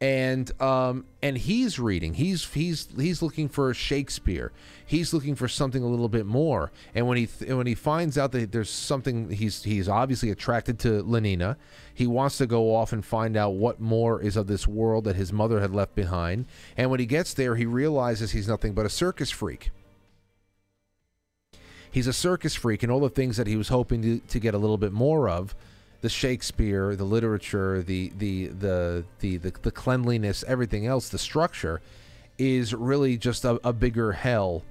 and 0.00 0.60
um 0.60 1.06
and 1.22 1.38
he's 1.38 1.78
reading. 1.78 2.14
He's 2.14 2.44
he's 2.44 2.88
he's 2.96 3.22
looking 3.22 3.48
for 3.48 3.72
shakespeare. 3.72 4.52
He's 4.84 5.14
looking 5.14 5.34
for 5.34 5.48
something 5.48 5.82
a 5.82 5.86
little 5.86 6.08
bit 6.08 6.26
more. 6.26 6.70
And 6.94 7.06
when 7.06 7.16
he 7.16 7.26
th- 7.26 7.50
when 7.52 7.66
he 7.66 7.74
finds 7.74 8.18
out 8.18 8.32
that 8.32 8.52
there's 8.52 8.70
something 8.70 9.30
he's 9.30 9.62
he's 9.62 9.88
obviously 9.88 10.30
attracted 10.30 10.78
to 10.80 11.02
lenina. 11.02 11.56
He 11.94 12.06
wants 12.06 12.36
to 12.38 12.46
go 12.46 12.74
off 12.74 12.92
and 12.92 13.02
find 13.02 13.38
out 13.38 13.54
what 13.54 13.80
more 13.80 14.20
is 14.20 14.36
of 14.36 14.48
this 14.48 14.68
world 14.68 15.04
that 15.04 15.16
his 15.16 15.32
mother 15.32 15.60
had 15.60 15.70
left 15.70 15.94
behind. 15.94 16.44
And 16.76 16.90
when 16.90 17.00
he 17.00 17.06
gets 17.06 17.32
there 17.32 17.56
he 17.56 17.64
realizes 17.64 18.32
he's 18.32 18.48
nothing 18.48 18.74
but 18.74 18.84
a 18.84 18.90
circus 18.90 19.30
freak. 19.30 19.70
He's 21.90 22.06
a 22.06 22.12
circus 22.12 22.54
freak 22.54 22.82
and 22.82 22.92
all 22.92 23.00
the 23.00 23.08
things 23.08 23.38
that 23.38 23.46
he 23.46 23.56
was 23.56 23.68
hoping 23.68 24.02
to, 24.02 24.18
to 24.18 24.38
get 24.38 24.52
a 24.52 24.58
little 24.58 24.76
bit 24.76 24.92
more 24.92 25.30
of 25.30 25.54
the 26.00 26.08
Shakespeare, 26.08 26.96
the 26.96 27.04
literature, 27.04 27.82
the 27.82 28.12
the 28.16 28.48
the 28.48 29.04
the 29.20 29.36
the, 29.38 29.50
the 29.62 29.70
cleanliness, 29.70 30.44
everything 30.46 30.86
else, 30.86 31.08
the 31.08 31.18
structure 31.18 31.80
is 32.38 32.74
really 32.74 33.16
just 33.16 33.44
a, 33.44 33.58
a 33.66 33.72
bigger 33.72 34.12
hell 34.12 34.62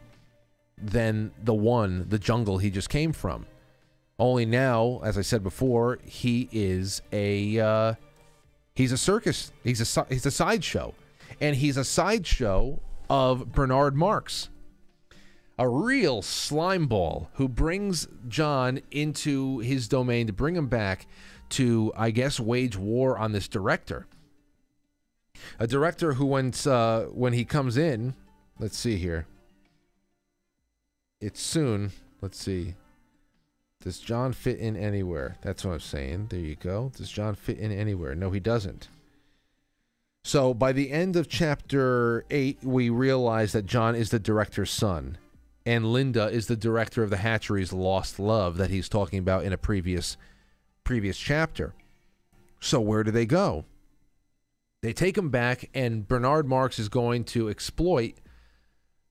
than 0.78 1.32
the 1.44 1.54
one, 1.54 2.06
the 2.10 2.20
jungle 2.20 2.58
he 2.58 2.70
just 2.70 2.90
came 2.90 3.14
from. 3.14 3.46
Only 4.18 4.46
now, 4.46 5.02
as 5.04 5.18
I 5.18 5.22
said 5.22 5.44
before, 5.44 6.00
he 6.06 6.48
is 6.52 7.02
a 7.12 7.60
uh, 7.60 7.94
he's 8.74 8.92
a 8.92 8.98
circus. 8.98 9.52
He's 9.64 9.98
a 9.98 10.06
he's 10.10 10.26
a 10.26 10.32
sideshow, 10.32 10.94
and 11.42 11.56
he's 11.56 11.78
a 11.78 11.84
sideshow 11.84 12.80
of 13.10 13.52
Bernard 13.52 13.96
Marx, 13.96 14.50
a 15.58 15.68
real 15.68 16.22
slime 16.22 16.88
ball 16.88 17.30
who 17.34 17.48
brings 17.48 18.08
John 18.28 18.82
into 18.92 19.60
his 19.60 19.88
domain 19.88 20.28
to 20.28 20.34
bring 20.34 20.56
him 20.56 20.68
back 20.68 21.08
to, 21.50 21.94
I 21.96 22.12
guess, 22.12 22.40
wage 22.40 22.76
war 22.78 23.18
on 23.18 23.32
this 23.32 23.48
director. 23.48 24.08
A 25.60 25.68
director 25.68 26.14
who, 26.14 26.26
once 26.26 26.66
uh, 26.66 27.08
when 27.12 27.34
he 27.34 27.46
comes 27.46 27.78
in, 27.78 28.16
let's 28.60 28.78
see 28.78 28.98
here. 28.98 29.28
It's 31.22 31.42
soon. 31.42 31.92
Let's 32.22 32.38
see. 32.38 32.76
Does 33.82 34.00
John 34.00 34.34
fit 34.34 34.58
in 34.58 34.76
anywhere? 34.76 35.38
That's 35.42 35.64
what 35.64 35.74
I'm 35.74 35.80
saying. 35.80 36.28
There 36.30 36.40
you 36.40 36.56
go. 36.56 36.92
Does 36.96 37.10
John 37.10 37.36
fit 37.36 37.60
in 37.60 37.72
anywhere? 37.72 38.16
No, 38.16 38.32
he 38.32 38.40
doesn't. 38.40 38.90
So 40.24 40.56
by 40.56 40.72
the 40.72 40.92
end 40.92 41.16
of 41.16 41.30
chapter 41.30 42.26
8, 42.32 42.64
we 42.64 42.90
realize 42.90 43.52
that 43.52 43.68
John 43.68 43.94
is 43.94 44.10
the 44.10 44.18
director's 44.18 44.72
son, 44.72 45.20
and 45.66 45.92
Linda 45.92 46.28
is 46.28 46.48
the 46.48 46.56
director 46.56 47.04
of 47.04 47.10
the 47.10 47.18
hatchery's 47.18 47.74
Lost 47.74 48.20
Love 48.20 48.58
that 48.58 48.70
he's 48.70 48.88
talking 48.88 49.20
about 49.20 49.44
in 49.44 49.54
a 49.54 49.58
previous 49.58 50.18
previous 50.84 51.18
chapter. 51.18 51.74
So 52.60 52.80
where 52.80 53.04
do 53.04 53.12
they 53.12 53.26
go? 53.26 53.66
They 54.82 54.94
take 54.94 55.18
him 55.18 55.30
back, 55.30 55.70
and 55.74 56.08
Bernard 56.08 56.48
Marx 56.48 56.78
is 56.78 56.90
going 56.90 57.24
to 57.26 57.50
exploit 57.50 58.16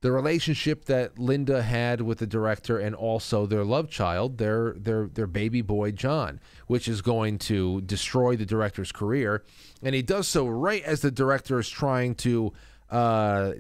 the 0.03 0.13
relationship 0.13 0.85
that 0.85 1.19
Linda 1.19 1.63
had 1.63 2.03
with 2.03 2.19
the 2.19 2.27
director 2.27 2.79
and 2.79 2.95
also 2.95 3.47
their 3.47 3.65
love 3.65 3.89
child, 3.91 4.39
their 4.39 4.75
their 4.75 5.07
their 5.07 5.27
baby 5.27 5.63
boy 5.63 5.93
John, 5.93 6.41
which 6.67 6.87
is 6.87 7.01
going 7.01 7.39
to 7.39 7.81
destroy 7.81 8.37
the 8.37 8.45
director's 8.47 8.93
career. 8.93 9.43
And 9.83 9.95
he 9.95 10.03
does 10.03 10.29
so 10.29 10.47
right 10.47 10.83
as 10.85 11.01
the 11.01 11.11
director 11.11 11.59
is 11.59 11.69
trying 11.69 12.15
to 12.17 12.53
uh, 12.91 13.53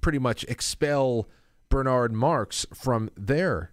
pretty 0.00 0.18
much 0.18 0.44
expel 0.44 1.28
Bernard 1.72 2.12
Marx 2.12 2.66
from 2.74 3.08
their 3.16 3.72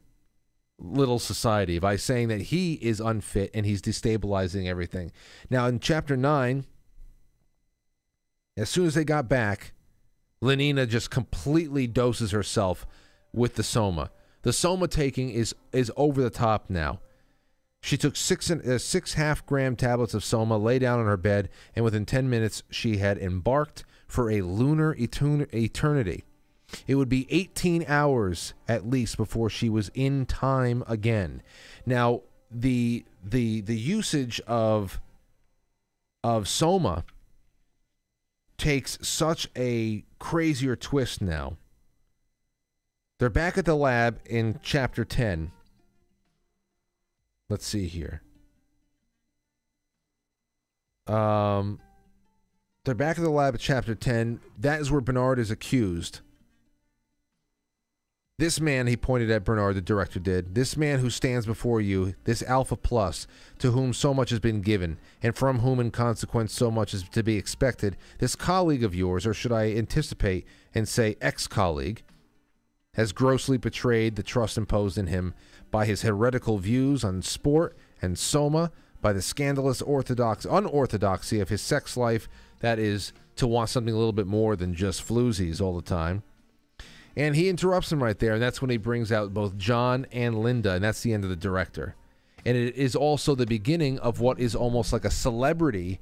little 0.78 1.20
society 1.20 1.80
by 1.80 1.98
saying 1.98 2.30
that 2.30 2.44
he 2.44 2.76
is 2.76 3.02
unfit 3.02 3.52
and 3.54 3.66
he's 3.66 3.82
destabilizing 3.82 4.68
everything. 4.68 5.12
Now, 5.50 5.68
in 5.68 5.82
chapter 5.82 6.16
9, 6.16 6.64
as 8.56 8.70
soon 8.70 8.86
as 8.86 8.94
they 8.94 9.04
got 9.04 9.28
back, 9.28 9.74
Lenina 10.42 10.88
just 10.88 11.12
completely 11.12 11.88
doses 11.88 12.32
herself 12.32 12.88
with 13.34 13.56
the 13.56 13.64
soma. 13.64 14.12
The 14.44 14.54
soma 14.54 14.88
taking 14.88 15.30
is 15.32 15.54
is 15.74 15.92
over 15.98 16.22
the 16.22 16.30
top 16.30 16.70
now. 16.70 17.02
She 17.82 17.98
took 17.98 18.16
six 18.16 18.50
uh, 18.50 18.78
six 18.78 19.16
half 19.16 19.46
gram 19.46 19.76
tablets 19.76 20.14
of 20.14 20.24
soma, 20.24 20.58
lay 20.58 20.80
down 20.80 21.02
on 21.02 21.06
her 21.06 21.18
bed, 21.18 21.50
and 21.76 21.84
within 21.84 22.06
ten 22.06 22.30
minutes 22.30 22.64
she 22.70 22.98
had 22.98 23.18
embarked 23.18 23.84
for 24.08 24.32
a 24.32 24.40
lunar 24.42 24.96
eternity. 24.98 26.24
It 26.88 26.96
would 26.96 27.10
be 27.10 27.28
18 27.30 27.86
hours 27.88 28.54
at 28.68 28.90
least 28.90 29.18
before 29.18 29.50
she 29.50 29.70
was 29.70 29.90
in 29.94 30.26
time 30.26 30.84
again. 30.88 31.42
Now, 31.86 32.22
the 32.52 33.06
the 33.24 33.62
the 33.62 33.78
usage 33.78 34.40
of 34.48 35.00
of 36.24 36.48
Soma 36.48 37.06
takes 38.58 38.98
such 39.02 39.50
a 39.56 40.04
crazier 40.20 40.76
twist 40.76 41.22
now. 41.22 41.58
They're 43.20 43.30
back 43.30 43.58
at 43.58 43.66
the 43.66 43.76
lab 43.76 44.20
in 44.26 44.60
chapter 44.64 45.06
10. 45.06 45.52
Let's 47.50 47.66
see 47.66 47.88
here. 47.88 48.22
Um 51.08 51.80
they're 52.86 52.96
back 52.96 53.18
at 53.18 53.24
the 53.24 53.30
lab 53.30 53.56
at 53.56 53.60
chapter 53.60 53.94
10. 53.94 54.40
That 54.58 54.80
is 54.80 54.90
where 54.90 55.02
Bernard 55.02 55.38
is 55.38 55.52
accused 55.52 56.22
this 58.40 58.62
man, 58.62 58.88
he 58.88 58.96
pointed 58.96 59.30
at 59.30 59.44
Bernard, 59.44 59.76
the 59.76 59.82
director 59.82 60.18
did, 60.18 60.56
this 60.56 60.78
man 60.78 61.00
who 61.00 61.10
stands 61.10 61.46
before 61.46 61.82
you, 61.82 62.16
this 62.24 62.42
Alpha 62.44 62.78
Plus, 62.78 63.28
to 63.58 63.72
whom 63.72 63.92
so 63.92 64.14
much 64.14 64.30
has 64.30 64.40
been 64.40 64.62
given, 64.62 64.98
and 65.22 65.36
from 65.36 65.60
whom 65.60 65.78
in 65.78 65.92
consequence 65.92 66.54
so 66.54 66.72
much 66.72 66.94
is 66.94 67.04
to 67.10 67.22
be 67.22 67.36
expected, 67.36 67.98
this 68.20 68.38
colleague 68.38 68.82
of 68.82 68.96
yours, 68.96 69.28
or 69.28 69.34
should 69.34 69.52
I 69.52 69.74
anticipate 69.74 70.48
and 70.74 70.88
say 70.88 71.18
ex 71.20 71.48
colleague, 71.48 72.02
has 72.94 73.12
grossly 73.12 73.58
betrayed 73.58 74.16
the 74.16 74.24
trust 74.24 74.58
imposed 74.58 74.98
in 74.98 75.08
him 75.08 75.34
by 75.70 75.86
his 75.86 76.04
heretical 76.04 76.60
views 76.60 77.04
on 77.04 77.22
sport 77.22 77.76
and 78.02 78.18
soma, 78.18 78.72
by 79.02 79.12
the 79.12 79.22
scandalous 79.22 79.82
orthodox 79.82 80.46
unorthodoxy 80.46 81.42
of 81.42 81.50
his 81.50 81.62
sex 81.62 81.98
life, 81.98 82.30
that 82.62 82.80
is, 82.80 83.12
to 83.36 83.46
want 83.46 83.70
something 83.70 83.94
a 83.94 83.98
little 83.98 84.14
bit 84.14 84.28
more 84.28 84.56
than 84.56 84.74
just 84.74 85.06
floozies 85.06 85.60
all 85.60 85.76
the 85.76 85.82
time 85.82 86.24
and 87.20 87.36
he 87.36 87.50
interrupts 87.50 87.92
him 87.92 88.02
right 88.02 88.18
there, 88.18 88.34
and 88.34 88.42
that's 88.42 88.62
when 88.62 88.70
he 88.72 88.78
brings 88.78 89.12
out 89.12 89.34
both 89.34 89.58
John 89.58 90.08
and 90.14 90.40
Linda, 90.40 90.72
and 90.72 90.84
that's 90.84 91.02
the 91.02 91.12
end 91.12 91.26
of 91.26 91.30
the 91.30 91.36
director. 91.36 91.96
And 92.46 92.56
it 92.56 92.76
is 92.78 92.96
also 92.96 93.36
the 93.36 93.46
beginning 93.46 94.00
of 94.00 94.22
what 94.22 94.40
is 94.40 94.56
almost 94.56 94.94
like 94.94 95.04
a 95.04 95.12
celebrity, 95.12 96.00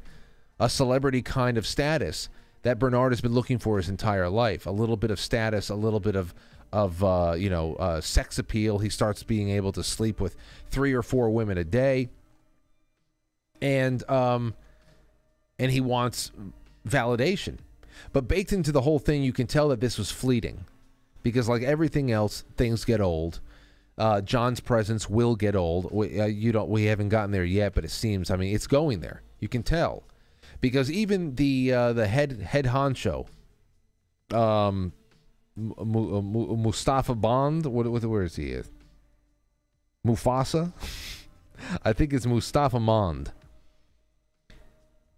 a 0.60 0.70
celebrity 0.70 1.24
kind 1.24 1.58
of 1.58 1.66
status 1.66 2.30
that 2.62 2.78
Bernard 2.78 3.12
has 3.14 3.22
been 3.22 3.34
looking 3.34 3.58
for 3.58 3.78
his 3.78 3.90
entire 3.90 4.30
life. 4.30 4.68
A 4.68 4.72
little 4.72 4.96
bit 4.96 5.10
of 5.10 5.20
status, 5.20 5.70
a 5.70 5.76
little 5.76 6.00
bit 6.00 6.16
of 6.16 6.36
of 6.72 7.04
uh, 7.04 7.34
you 7.36 7.50
know 7.50 7.76
uh, 7.78 8.00
sex 8.00 8.38
appeal. 8.38 8.78
He 8.78 8.90
starts 8.90 9.24
being 9.24 9.50
able 9.50 9.72
to 9.72 9.84
sleep 9.84 10.20
with 10.22 10.36
three 10.70 10.94
or 10.94 11.02
four 11.02 11.32
women 11.32 11.58
a 11.58 11.64
day. 11.64 12.10
and 13.60 14.08
um, 14.10 14.54
and 15.58 15.72
he 15.72 15.82
wants 15.82 16.32
validation. 16.88 17.58
But 18.14 18.28
baked 18.28 18.54
into 18.54 18.72
the 18.72 18.82
whole 18.82 19.00
thing, 19.00 19.24
you 19.24 19.34
can 19.34 19.48
tell 19.48 19.70
that 19.70 19.80
this 19.80 19.98
was 19.98 20.12
fleeting, 20.12 20.66
because 21.28 21.50
like 21.50 21.63
everything 21.63 22.12
else, 22.12 22.44
things 22.56 22.86
get 22.86 23.02
old. 23.02 23.42
Uh, 23.98 24.22
John's 24.22 24.60
presence 24.60 25.10
will 25.10 25.36
get 25.36 25.56
old. 25.56 25.92
We, 25.92 26.20
uh, 26.20 26.26
you 26.26 26.52
don't. 26.52 26.70
We 26.70 26.86
haven't 26.86 27.10
gotten 27.10 27.32
there 27.32 27.44
yet, 27.44 27.74
but 27.74 27.84
it 27.84 27.92
seems. 27.92 28.30
I 28.30 28.38
mean, 28.38 28.54
it's 28.54 28.68
going 28.68 29.00
there. 29.00 29.24
You 29.40 29.48
can 29.48 29.63
tell, 29.63 30.04
because 30.62 30.92
even 30.92 31.36
the 31.36 31.74
uh, 31.74 31.94
the 31.94 32.08
head 32.08 32.40
head 32.42 32.66
honcho, 32.66 33.28
um, 34.32 34.94
Mustafa 35.56 37.16
Bond. 37.16 37.66
What, 37.66 37.88
what 37.88 38.06
where 38.06 38.24
is 38.24 38.36
he? 38.36 38.62
Mufasa. 40.06 40.72
I 41.84 41.92
think 41.92 42.13
it's 42.13 42.26
Mustafa 42.26 42.80
Mond. 42.80 43.32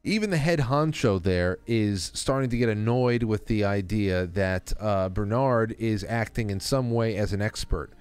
Even 0.10 0.32
the 0.32 0.38
head 0.38 0.58
honcho 0.58 1.22
there 1.22 1.60
is 1.68 2.10
starting 2.16 2.50
to 2.50 2.58
get 2.58 2.68
annoyed 2.68 3.22
with 3.22 3.46
the 3.46 3.64
idea 3.64 4.26
that 4.26 4.74
uh, 4.80 5.08
Bernard 5.08 5.76
is 5.78 6.04
acting 6.04 6.50
in 6.50 6.60
some 6.60 6.90
way 6.90 7.16
as 7.16 7.32
an 7.32 7.44
expert 7.44 7.92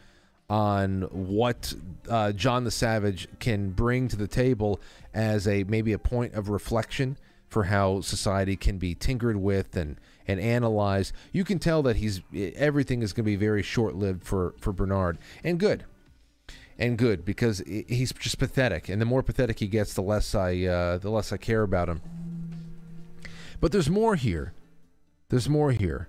on 0.49 1.03
what 1.03 1.75
uh, 2.09 2.33
John 2.33 2.64
the 2.64 2.71
Savage 2.71 3.29
can 3.40 3.73
bring 3.73 4.09
to 4.09 4.16
the 4.16 4.27
table 4.27 4.81
as 5.12 5.47
a 5.47 5.64
maybe 5.64 5.92
a 5.92 5.99
point 5.99 6.33
of 6.33 6.49
reflection 6.49 7.18
for 7.47 7.64
how 7.64 8.01
society 8.01 8.57
can 8.57 8.79
be 8.79 8.94
tinkered 8.94 9.37
with 9.37 9.77
and 9.77 10.01
and 10.27 10.40
analyzed. 10.40 11.12
You 11.33 11.44
can 11.44 11.59
tell 11.59 11.83
that 11.83 11.97
he's 11.97 12.23
everything 12.33 13.03
is 13.03 13.12
going 13.12 13.25
to 13.25 13.31
be 13.31 13.37
very 13.37 13.62
short 13.62 13.97
lived 13.97 14.25
for 14.25 14.55
for 14.59 14.73
Bernard 14.73 15.18
and 15.44 15.61
good 15.61 15.85
and 16.79 16.97
good 16.97 17.25
because 17.25 17.62
he's 17.67 18.12
just 18.12 18.38
pathetic 18.38 18.88
and 18.88 19.01
the 19.01 19.07
more 19.07 19.23
pathetic 19.23 19.59
he 19.59 19.67
gets 19.67 19.95
the 19.95 20.03
less 20.03 20.35
I 20.35 20.64
uh, 20.64 20.99
the 20.99 21.11
less 21.11 21.33
I 21.33 21.37
care 21.37 21.62
about 21.62 21.88
him. 21.88 22.01
But 23.61 23.73
there's 23.73 23.91
more 23.91 24.14
here. 24.14 24.53
There's 25.29 25.49
more 25.49 25.73
here. 25.73 26.09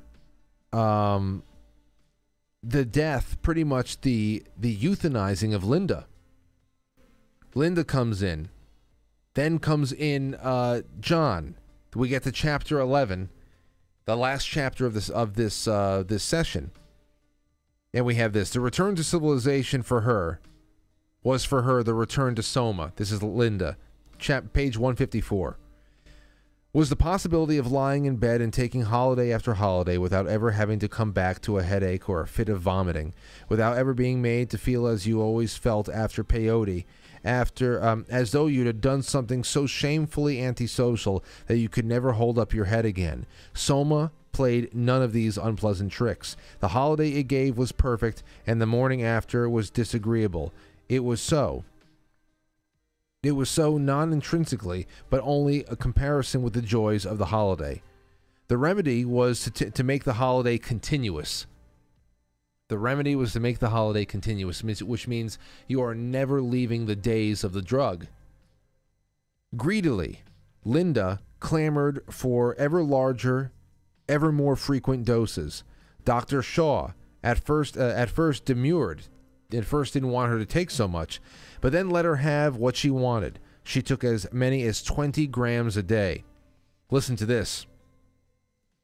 Um, 0.72 1.44
the 2.62 2.86
death, 2.86 3.42
pretty 3.42 3.64
much 3.64 4.02
the 4.02 4.44
the 4.58 4.78
euthanizing 4.78 5.56
of 5.56 5.64
Linda. 5.64 6.06
Linda 7.56 7.84
comes 7.84 8.22
in, 8.22 8.50
then 9.34 9.58
comes 9.58 9.92
in 9.92 10.36
uh, 10.36 10.82
John. 11.00 11.56
We 11.96 12.08
get 12.08 12.22
to 12.24 12.32
chapter 12.32 12.80
eleven, 12.80 13.30
the 14.06 14.16
last 14.16 14.46
chapter 14.46 14.86
of 14.86 14.94
this 14.94 15.10
of 15.10 15.34
this 15.34 15.68
uh, 15.68 16.04
this 16.06 16.22
session, 16.22 16.70
and 17.92 18.06
we 18.06 18.16
have 18.16 18.34
this: 18.34 18.52
the 18.52 18.60
return 18.60 18.96
to 18.96 19.04
civilization 19.04 19.82
for 19.82 20.02
her 20.02 20.40
was 21.24 21.46
for 21.46 21.64
her 21.64 21.84
the 21.84 21.94
return 21.94 22.36
to 22.36 22.44
Soma. 22.44 22.94
This 22.96 23.12
is 23.12 23.22
Linda, 23.22 23.78
chap 24.18 24.54
page 24.54 24.78
one 24.78 24.96
fifty 24.96 25.22
four 25.22 25.58
was 26.72 26.90
the 26.90 26.96
possibility 26.96 27.58
of 27.58 27.72
lying 27.72 28.06
in 28.06 28.16
bed 28.18 28.42
and 28.42 28.54
taking 28.54 28.84
holiday 28.84 29.34
after 29.34 29.56
holiday 29.56 29.98
without 29.98 30.28
ever 30.28 30.52
having 30.52 30.78
to 30.78 30.88
come 30.88 31.12
back 31.12 31.42
to 31.42 31.58
a 31.58 31.64
headache 31.64 32.08
or 32.08 32.22
a 32.22 32.28
fit 32.28 32.48
of 32.48 32.62
vomiting, 32.62 33.12
without 33.48 33.76
ever 33.76 33.94
being 33.94 34.22
made 34.22 34.52
to 34.52 34.58
feel 34.58 34.86
as 34.86 35.08
you 35.08 35.20
always 35.20 35.58
felt 35.58 35.90
after 35.90 36.24
peyote, 36.24 36.86
after 37.24 37.84
um, 37.84 38.06
as 38.08 38.32
though 38.32 38.46
you'd 38.46 38.68
have 38.68 38.82
done 38.82 39.02
something 39.02 39.44
so 39.44 39.66
shamefully 39.66 40.40
antisocial 40.40 41.24
that 41.48 41.58
you 41.58 41.68
could 41.68 41.86
never 41.86 42.12
hold 42.14 42.38
up 42.38 42.54
your 42.54 42.66
head 42.66 42.86
again. 42.86 43.26
Soma 43.52 44.12
played 44.32 44.72
none 44.72 45.02
of 45.02 45.12
these 45.12 45.40
unpleasant 45.40 45.92
tricks. 45.92 46.38
The 46.60 46.70
holiday 46.70 47.14
it 47.14 47.24
gave 47.24 47.58
was 47.58 47.72
perfect, 47.72 48.22
and 48.46 48.62
the 48.62 48.68
morning 48.68 49.02
after 49.02 49.50
was 49.50 49.72
disagreeable. 49.72 50.54
It 50.90 51.04
was 51.04 51.22
so. 51.22 51.64
It 53.22 53.32
was 53.34 53.50
so 53.50 53.78
non 53.78 54.12
intrinsically, 54.12 54.88
but 55.10 55.22
only 55.24 55.64
a 55.66 55.76
comparison 55.76 56.42
with 56.42 56.54
the 56.54 56.62
joys 56.62 57.06
of 57.06 57.18
the 57.18 57.28
holiday. 57.28 57.82
The 58.48 58.58
remedy 58.58 59.06
was 59.06 59.44
to, 59.44 59.52
t- 59.52 59.70
to 59.70 59.84
make 59.84 60.04
the 60.04 60.14
holiday 60.14 60.58
continuous. 60.58 61.46
The 62.70 62.80
remedy 62.80 63.16
was 63.16 63.34
to 63.34 63.40
make 63.40 63.60
the 63.60 63.70
holiday 63.70 64.06
continuous, 64.06 64.64
which 64.64 65.08
means 65.08 65.38
you 65.68 65.82
are 65.82 65.96
never 65.96 66.42
leaving 66.42 66.86
the 66.86 66.96
days 66.96 67.44
of 67.44 67.54
the 67.54 67.62
drug. 67.62 68.08
Greedily, 69.56 70.22
Linda 70.64 71.20
clamored 71.40 72.04
for 72.10 72.56
ever 72.56 72.84
larger, 72.84 73.52
ever 74.08 74.32
more 74.32 74.56
frequent 74.56 75.06
doses. 75.06 75.64
Dr. 76.06 76.42
Shaw 76.42 76.94
at 77.24 77.40
first 77.40 77.78
uh, 77.78 77.82
at 77.82 78.10
first 78.10 78.46
demurred, 78.46 79.04
at 79.54 79.66
first 79.66 79.94
didn't 79.94 80.10
want 80.10 80.32
her 80.32 80.40
to 80.40 80.46
take 80.46 80.70
so 80.72 80.88
much, 80.88 81.20
but 81.62 81.72
then 81.72 81.90
let 81.90 82.06
her 82.06 82.18
have 82.18 82.56
what 82.56 82.76
she 82.76 82.90
wanted. 82.90 83.40
She 83.64 83.82
took 83.82 84.04
as 84.04 84.32
many 84.32 84.64
as 84.64 84.82
20 84.82 85.28
grams 85.28 85.78
a 85.78 85.84
day. 85.84 86.24
Listen 86.92 87.16
to 87.18 87.26
this. 87.26 87.66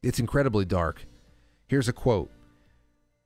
It's 0.02 0.20
incredibly 0.20 0.64
dark. 0.64 1.06
Here's 1.66 1.88
a 1.88 1.92
quote 1.92 2.30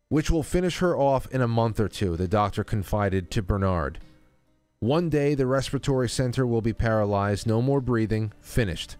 Which 0.09 0.31
will 0.31 0.42
finish 0.42 0.79
her 0.79 0.96
off 0.96 1.26
in 1.31 1.42
a 1.42 1.48
month 1.48 1.79
or 1.79 1.88
two, 1.88 2.16
the 2.16 2.29
doctor 2.29 2.64
confided 2.64 3.31
to 3.33 3.42
Bernard. 3.42 3.98
One 4.79 5.11
day 5.11 5.35
the 5.35 5.46
respiratory 5.46 6.09
center 6.09 6.46
will 6.46 6.62
be 6.62 6.72
paralyzed, 6.72 7.46
no 7.46 7.61
more 7.61 7.83
breathing, 7.83 8.33
finished. 8.40 8.96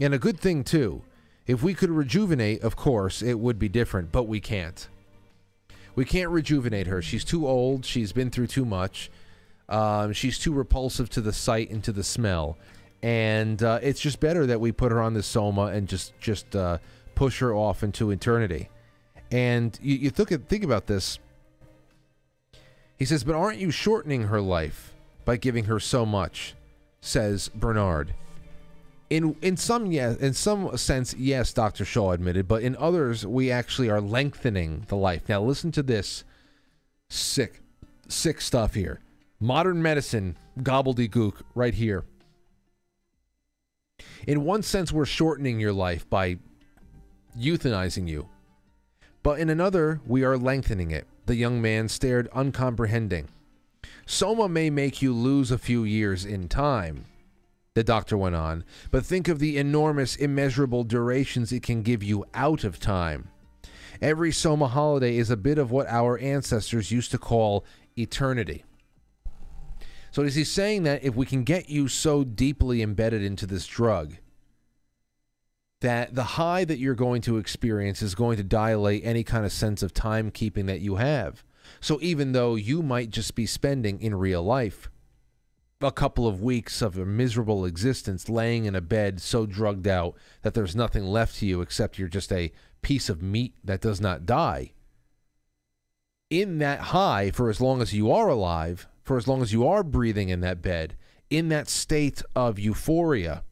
And 0.00 0.14
a 0.14 0.18
good 0.18 0.38
thing, 0.38 0.62
too. 0.62 1.02
If 1.44 1.62
we 1.62 1.74
could 1.74 1.90
rejuvenate, 1.90 2.62
of 2.62 2.76
course, 2.76 3.20
it 3.20 3.40
would 3.40 3.58
be 3.58 3.68
different, 3.68 4.12
but 4.12 4.28
we 4.28 4.38
can't. 4.38 4.88
We 5.94 6.04
can't 6.04 6.30
rejuvenate 6.30 6.86
her. 6.86 7.02
She's 7.02 7.24
too 7.24 7.46
old. 7.46 7.84
She's 7.84 8.12
been 8.12 8.30
through 8.30 8.46
too 8.46 8.64
much. 8.64 9.10
Um, 9.68 10.12
she's 10.12 10.38
too 10.38 10.52
repulsive 10.52 11.08
to 11.10 11.20
the 11.20 11.32
sight 11.32 11.70
and 11.70 11.82
to 11.84 11.92
the 11.92 12.02
smell, 12.02 12.58
and 13.02 13.62
uh, 13.62 13.78
it's 13.82 14.00
just 14.00 14.20
better 14.20 14.44
that 14.46 14.60
we 14.60 14.72
put 14.72 14.92
her 14.92 15.00
on 15.00 15.14
the 15.14 15.22
soma 15.22 15.66
and 15.66 15.88
just 15.88 16.12
just 16.20 16.54
uh, 16.54 16.78
push 17.14 17.38
her 17.40 17.54
off 17.54 17.82
into 17.82 18.10
eternity. 18.10 18.68
And 19.30 19.78
you, 19.80 19.96
you 19.96 20.10
think 20.10 20.48
think 20.48 20.64
about 20.64 20.86
this. 20.86 21.18
He 22.98 23.04
says, 23.04 23.24
"But 23.24 23.34
aren't 23.34 23.58
you 23.58 23.70
shortening 23.70 24.24
her 24.24 24.40
life 24.40 24.92
by 25.24 25.36
giving 25.36 25.64
her 25.64 25.80
so 25.80 26.04
much?" 26.04 26.54
Says 27.00 27.48
Bernard. 27.48 28.14
In 29.12 29.36
in 29.42 29.58
some 29.58 29.92
yes, 29.92 30.16
in 30.16 30.32
some 30.32 30.74
sense, 30.78 31.12
yes, 31.14 31.52
Doctor 31.52 31.84
Shaw 31.84 32.12
admitted, 32.12 32.48
but 32.48 32.62
in 32.62 32.74
others, 32.76 33.26
we 33.26 33.50
actually 33.50 33.90
are 33.90 34.00
lengthening 34.00 34.86
the 34.88 34.96
life. 34.96 35.28
Now, 35.28 35.42
listen 35.42 35.70
to 35.72 35.82
this 35.82 36.24
sick, 37.10 37.60
sick 38.08 38.40
stuff 38.40 38.72
here 38.72 39.00
modern 39.38 39.82
medicine 39.82 40.38
gobbledygook 40.60 41.42
right 41.54 41.74
here. 41.74 42.04
In 44.26 44.44
one 44.44 44.62
sense, 44.62 44.92
we're 44.92 45.04
shortening 45.04 45.60
your 45.60 45.72
life 45.72 46.08
by 46.08 46.38
euthanizing 47.38 48.08
you. 48.08 48.28
But 49.22 49.40
in 49.40 49.50
another, 49.50 50.00
we 50.06 50.24
are 50.24 50.38
lengthening 50.38 50.90
it. 50.90 51.06
The 51.26 51.34
young 51.34 51.60
man 51.60 51.88
stared 51.88 52.28
uncomprehending. 52.32 53.28
Soma 54.06 54.48
may 54.48 54.70
make 54.70 55.02
you 55.02 55.12
lose 55.12 55.50
a 55.50 55.58
few 55.58 55.84
years 55.84 56.24
in 56.24 56.48
time, 56.48 57.04
the 57.74 57.84
doctor 57.84 58.18
went 58.18 58.34
on, 58.34 58.64
but 58.90 59.04
think 59.04 59.28
of 59.28 59.38
the 59.38 59.56
enormous, 59.56 60.16
immeasurable 60.16 60.84
durations 60.84 61.52
it 61.52 61.62
can 61.62 61.82
give 61.82 62.02
you 62.02 62.24
out 62.34 62.64
of 62.64 62.78
time. 62.78 63.28
Every 64.00 64.32
Soma 64.32 64.68
holiday 64.68 65.16
is 65.16 65.30
a 65.30 65.36
bit 65.36 65.58
of 65.58 65.70
what 65.70 65.86
our 65.86 66.18
ancestors 66.18 66.90
used 66.90 67.10
to 67.12 67.18
call 67.18 67.64
eternity. 67.96 68.64
So 70.10 70.22
is 70.22 70.34
he 70.34 70.44
saying 70.44 70.82
that 70.82 71.02
if 71.02 71.14
we 71.14 71.24
can 71.24 71.44
get 71.44 71.70
you 71.70 71.88
so 71.88 72.24
deeply 72.24 72.82
embedded 72.82 73.22
into 73.22 73.46
this 73.46 73.66
drug 73.66 74.16
that 75.80 76.14
the 76.14 76.22
high 76.22 76.64
that 76.64 76.78
you're 76.78 76.94
going 76.94 77.22
to 77.22 77.38
experience 77.38 78.02
is 78.02 78.14
going 78.14 78.36
to 78.36 78.42
dilate 78.42 79.04
any 79.04 79.24
kind 79.24 79.46
of 79.46 79.52
sense 79.52 79.82
of 79.82 79.94
timekeeping 79.94 80.66
that 80.66 80.80
you 80.80 80.96
have? 80.96 81.42
So 81.80 81.98
even 82.02 82.32
though 82.32 82.56
you 82.56 82.82
might 82.82 83.10
just 83.10 83.34
be 83.34 83.46
spending 83.46 84.00
in 84.00 84.14
real 84.14 84.42
life 84.42 84.90
a 85.82 85.92
couple 85.92 86.26
of 86.26 86.42
weeks 86.42 86.82
of 86.82 86.96
a 86.96 87.04
miserable 87.04 87.64
existence 87.64 88.28
laying 88.28 88.64
in 88.64 88.74
a 88.74 88.80
bed 88.80 89.20
so 89.20 89.46
drugged 89.46 89.86
out 89.86 90.14
that 90.42 90.54
there's 90.54 90.76
nothing 90.76 91.04
left 91.04 91.36
to 91.36 91.46
you 91.46 91.60
except 91.60 91.98
you're 91.98 92.08
just 92.08 92.32
a 92.32 92.52
piece 92.82 93.08
of 93.08 93.22
meat 93.22 93.54
that 93.64 93.80
does 93.80 94.00
not 94.00 94.26
die. 94.26 94.72
In 96.30 96.58
that 96.58 96.80
high, 96.80 97.30
for 97.30 97.50
as 97.50 97.60
long 97.60 97.82
as 97.82 97.92
you 97.92 98.10
are 98.10 98.28
alive, 98.28 98.86
for 99.02 99.16
as 99.16 99.28
long 99.28 99.42
as 99.42 99.52
you 99.52 99.66
are 99.66 99.82
breathing 99.82 100.28
in 100.28 100.40
that 100.40 100.62
bed, 100.62 100.96
in 101.30 101.48
that 101.48 101.68
state 101.68 102.22
of 102.34 102.58
euphoria, 102.58 103.44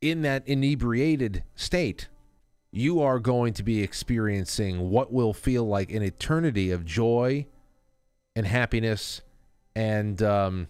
in 0.00 0.22
that 0.22 0.46
inebriated 0.46 1.44
state, 1.54 2.08
you 2.72 3.00
are 3.00 3.18
going 3.18 3.52
to 3.52 3.62
be 3.62 3.82
experiencing 3.82 4.90
what 4.90 5.12
will 5.12 5.32
feel 5.32 5.64
like 5.64 5.90
an 5.90 6.02
eternity 6.02 6.70
of 6.70 6.84
joy 6.84 7.46
and 8.36 8.46
happiness 8.46 9.22
and 9.74 10.22
um, 10.22 10.68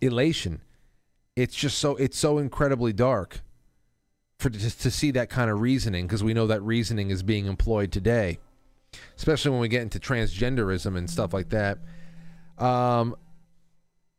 elation. 0.00 0.60
It's 1.36 1.54
just 1.54 1.78
so 1.78 1.96
it's 1.96 2.18
so 2.18 2.38
incredibly 2.38 2.92
dark 2.92 3.40
for 4.38 4.50
to, 4.50 4.78
to 4.78 4.90
see 4.90 5.10
that 5.12 5.30
kind 5.30 5.50
of 5.50 5.60
reasoning 5.60 6.06
because 6.06 6.24
we 6.24 6.34
know 6.34 6.46
that 6.46 6.62
reasoning 6.62 7.10
is 7.10 7.22
being 7.22 7.46
employed 7.46 7.92
today 7.92 8.38
especially 9.16 9.50
when 9.52 9.60
we 9.60 9.68
get 9.68 9.82
into 9.82 9.98
transgenderism 9.98 10.96
and 10.96 11.08
stuff 11.08 11.32
like 11.32 11.50
that. 11.50 11.78
Um, 12.58 13.16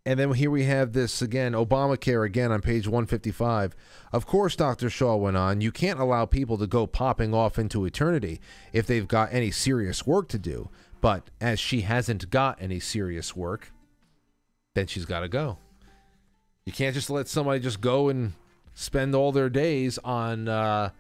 And 0.04 0.20
then 0.20 0.34
here 0.34 0.50
we 0.50 0.64
have 0.64 0.94
this 0.94 1.22
again, 1.22 1.52
Obamacare 1.52 2.26
again 2.26 2.52
on 2.52 2.62
page 2.62 2.88
155. 2.88 3.76
Of 4.12 4.26
course, 4.26 4.56
Dr. 4.56 4.90
Shaw 4.90 5.16
went 5.16 5.38
on, 5.38 5.62
you 5.62 5.72
can't 5.72 6.00
allow 6.00 6.26
people 6.26 6.58
to 6.58 6.66
go 6.66 6.88
popping 6.88 7.36
off 7.36 7.60
into 7.60 7.86
eternity 7.86 8.42
if 8.74 8.88
they've 8.88 9.08
got 9.08 9.32
any 9.32 9.52
serious 9.52 10.08
work 10.08 10.28
to 10.30 10.40
do. 10.40 10.70
But 11.02 11.30
as 11.42 11.60
she 11.60 11.82
hasn't 11.82 12.30
got 12.30 12.62
any 12.62 12.80
serious 12.80 13.36
work, 13.36 13.74
then 14.76 14.88
she's 14.88 15.06
got 15.06 15.22
to 15.22 15.28
go. 15.28 15.58
You 16.66 16.72
can't 16.72 16.94
just 16.94 17.10
let 17.10 17.28
somebody 17.28 17.60
just 17.60 17.82
go 17.82 18.10
and 18.10 18.34
spend 18.76 19.16
all 19.16 19.32
their 19.32 19.50
days 19.50 19.98
on 20.04 20.48
uh, 20.48 20.92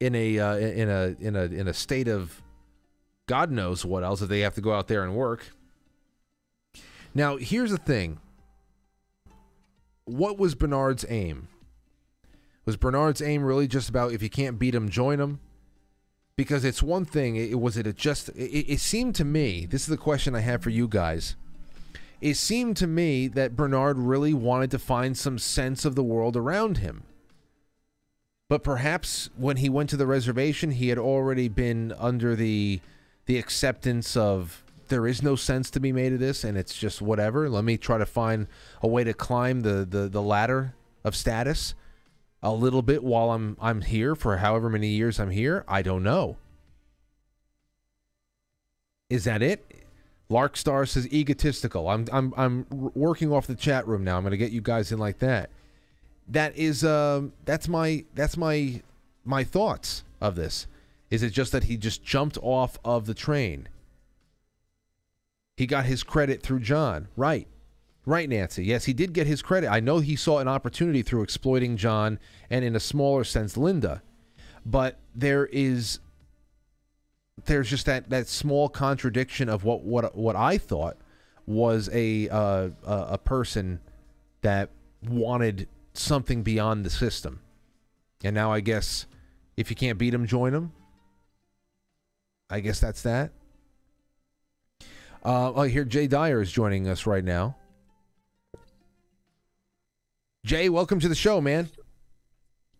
in 0.00 0.14
a 0.16 0.38
uh, 0.38 0.56
in 0.56 0.90
a 0.90 1.16
in 1.20 1.36
a 1.36 1.42
in 1.42 1.68
a 1.68 1.72
state 1.72 2.08
of 2.08 2.42
God 3.26 3.50
knows 3.50 3.84
what 3.84 4.02
else 4.02 4.20
if 4.20 4.28
they 4.28 4.40
have 4.40 4.54
to 4.56 4.60
go 4.60 4.72
out 4.72 4.88
there 4.88 5.04
and 5.04 5.14
work. 5.14 5.52
Now, 7.14 7.36
here's 7.36 7.70
the 7.70 7.78
thing. 7.78 8.18
What 10.04 10.38
was 10.38 10.54
Bernard's 10.54 11.04
aim? 11.08 11.48
Was 12.64 12.76
Bernard's 12.76 13.22
aim 13.22 13.44
really 13.44 13.68
just 13.68 13.88
about 13.88 14.12
if 14.12 14.22
you 14.22 14.30
can't 14.30 14.58
beat 14.58 14.74
him, 14.74 14.88
join 14.88 15.20
him? 15.20 15.40
Because 16.36 16.64
it's 16.64 16.82
one 16.82 17.04
thing. 17.04 17.36
It 17.36 17.60
was 17.60 17.76
it 17.76 17.94
just. 17.96 18.30
It, 18.30 18.72
it 18.72 18.80
seemed 18.80 19.14
to 19.16 19.24
me. 19.24 19.66
This 19.66 19.82
is 19.82 19.88
the 19.88 19.96
question 19.96 20.34
I 20.34 20.40
have 20.40 20.62
for 20.62 20.70
you 20.70 20.88
guys. 20.88 21.36
It 22.20 22.36
seemed 22.36 22.76
to 22.78 22.86
me 22.86 23.28
that 23.28 23.56
Bernard 23.56 23.98
really 23.98 24.32
wanted 24.32 24.70
to 24.70 24.78
find 24.78 25.16
some 25.16 25.38
sense 25.38 25.84
of 25.84 25.94
the 25.94 26.04
world 26.04 26.36
around 26.36 26.78
him. 26.78 27.02
But 28.48 28.62
perhaps 28.62 29.28
when 29.36 29.56
he 29.56 29.68
went 29.68 29.90
to 29.90 29.96
the 29.96 30.06
reservation, 30.06 30.72
he 30.72 30.88
had 30.88 30.98
already 30.98 31.48
been 31.48 31.92
under 31.98 32.36
the 32.36 32.80
the 33.26 33.38
acceptance 33.38 34.16
of 34.16 34.62
there 34.88 35.06
is 35.06 35.22
no 35.22 35.36
sense 35.36 35.70
to 35.70 35.80
be 35.80 35.90
made 35.90 36.12
of 36.12 36.18
this 36.18 36.44
and 36.44 36.58
it's 36.58 36.76
just 36.76 37.00
whatever. 37.00 37.48
Let 37.48 37.64
me 37.64 37.78
try 37.78 37.98
to 37.98 38.06
find 38.06 38.46
a 38.82 38.88
way 38.88 39.04
to 39.04 39.14
climb 39.14 39.62
the, 39.62 39.86
the, 39.88 40.08
the 40.08 40.20
ladder 40.20 40.74
of 41.02 41.16
status 41.16 41.74
a 42.42 42.52
little 42.52 42.82
bit 42.82 43.04
while 43.04 43.30
I'm 43.30 43.56
I'm 43.60 43.82
here 43.82 44.14
for 44.14 44.38
however 44.38 44.68
many 44.68 44.88
years 44.88 45.20
I'm 45.20 45.30
here. 45.30 45.64
I 45.68 45.82
don't 45.82 46.02
know. 46.02 46.36
Is 49.08 49.24
that 49.24 49.42
it? 49.42 49.64
Larkstar 50.30 50.88
says 50.88 51.06
egotistical. 51.12 51.88
I'm 51.88 52.06
I'm 52.10 52.34
I'm 52.36 52.66
working 52.70 53.32
off 53.32 53.46
the 53.46 53.54
chat 53.54 53.86
room 53.86 54.02
now. 54.02 54.16
I'm 54.16 54.22
going 54.22 54.30
to 54.32 54.36
get 54.38 54.50
you 54.50 54.62
guys 54.62 54.90
in 54.90 54.98
like 54.98 55.18
that. 55.18 55.50
That 56.28 56.56
is 56.56 56.82
uh 56.82 57.22
that's 57.44 57.68
my 57.68 58.04
that's 58.14 58.36
my 58.36 58.82
my 59.24 59.44
thoughts 59.44 60.02
of 60.20 60.34
this. 60.34 60.66
Is 61.10 61.22
it 61.22 61.30
just 61.30 61.52
that 61.52 61.64
he 61.64 61.76
just 61.76 62.02
jumped 62.02 62.38
off 62.40 62.78
of 62.84 63.04
the 63.04 63.14
train? 63.14 63.68
He 65.58 65.66
got 65.66 65.84
his 65.84 66.02
credit 66.02 66.42
through 66.42 66.60
John. 66.60 67.08
Right. 67.16 67.46
Right, 68.04 68.28
Nancy. 68.28 68.64
Yes, 68.64 68.84
he 68.84 68.92
did 68.92 69.12
get 69.12 69.26
his 69.28 69.42
credit. 69.42 69.70
I 69.70 69.78
know 69.78 70.00
he 70.00 70.16
saw 70.16 70.38
an 70.38 70.48
opportunity 70.48 71.02
through 71.02 71.22
exploiting 71.22 71.76
John 71.76 72.18
and, 72.50 72.64
in 72.64 72.74
a 72.74 72.80
smaller 72.80 73.22
sense, 73.22 73.56
Linda. 73.56 74.02
But 74.66 74.98
there 75.14 75.46
is 75.46 76.00
there's 77.44 77.68
just 77.68 77.86
that 77.86 78.10
that 78.10 78.28
small 78.28 78.68
contradiction 78.68 79.48
of 79.48 79.64
what 79.64 79.82
what 79.82 80.16
what 80.16 80.36
I 80.36 80.58
thought 80.58 80.96
was 81.46 81.88
a 81.92 82.28
uh, 82.28 82.70
a 82.84 83.18
person 83.18 83.80
that 84.42 84.70
wanted 85.08 85.68
something 85.94 86.42
beyond 86.42 86.84
the 86.84 86.90
system, 86.90 87.40
and 88.22 88.34
now 88.34 88.52
I 88.52 88.60
guess 88.60 89.06
if 89.56 89.70
you 89.70 89.76
can't 89.76 89.98
beat 89.98 90.14
him, 90.14 90.26
join 90.26 90.54
him. 90.54 90.72
I 92.50 92.60
guess 92.60 92.80
that's 92.80 93.02
that. 93.02 93.32
Uh, 95.24 95.52
oh, 95.54 95.62
here 95.62 95.84
Jay 95.84 96.06
Dyer 96.06 96.40
is 96.40 96.50
joining 96.50 96.88
us 96.88 97.06
right 97.06 97.24
now. 97.24 97.56
Jay, 100.44 100.68
welcome 100.68 100.98
to 100.98 101.08
the 101.08 101.14
show, 101.14 101.40
man. 101.40 101.68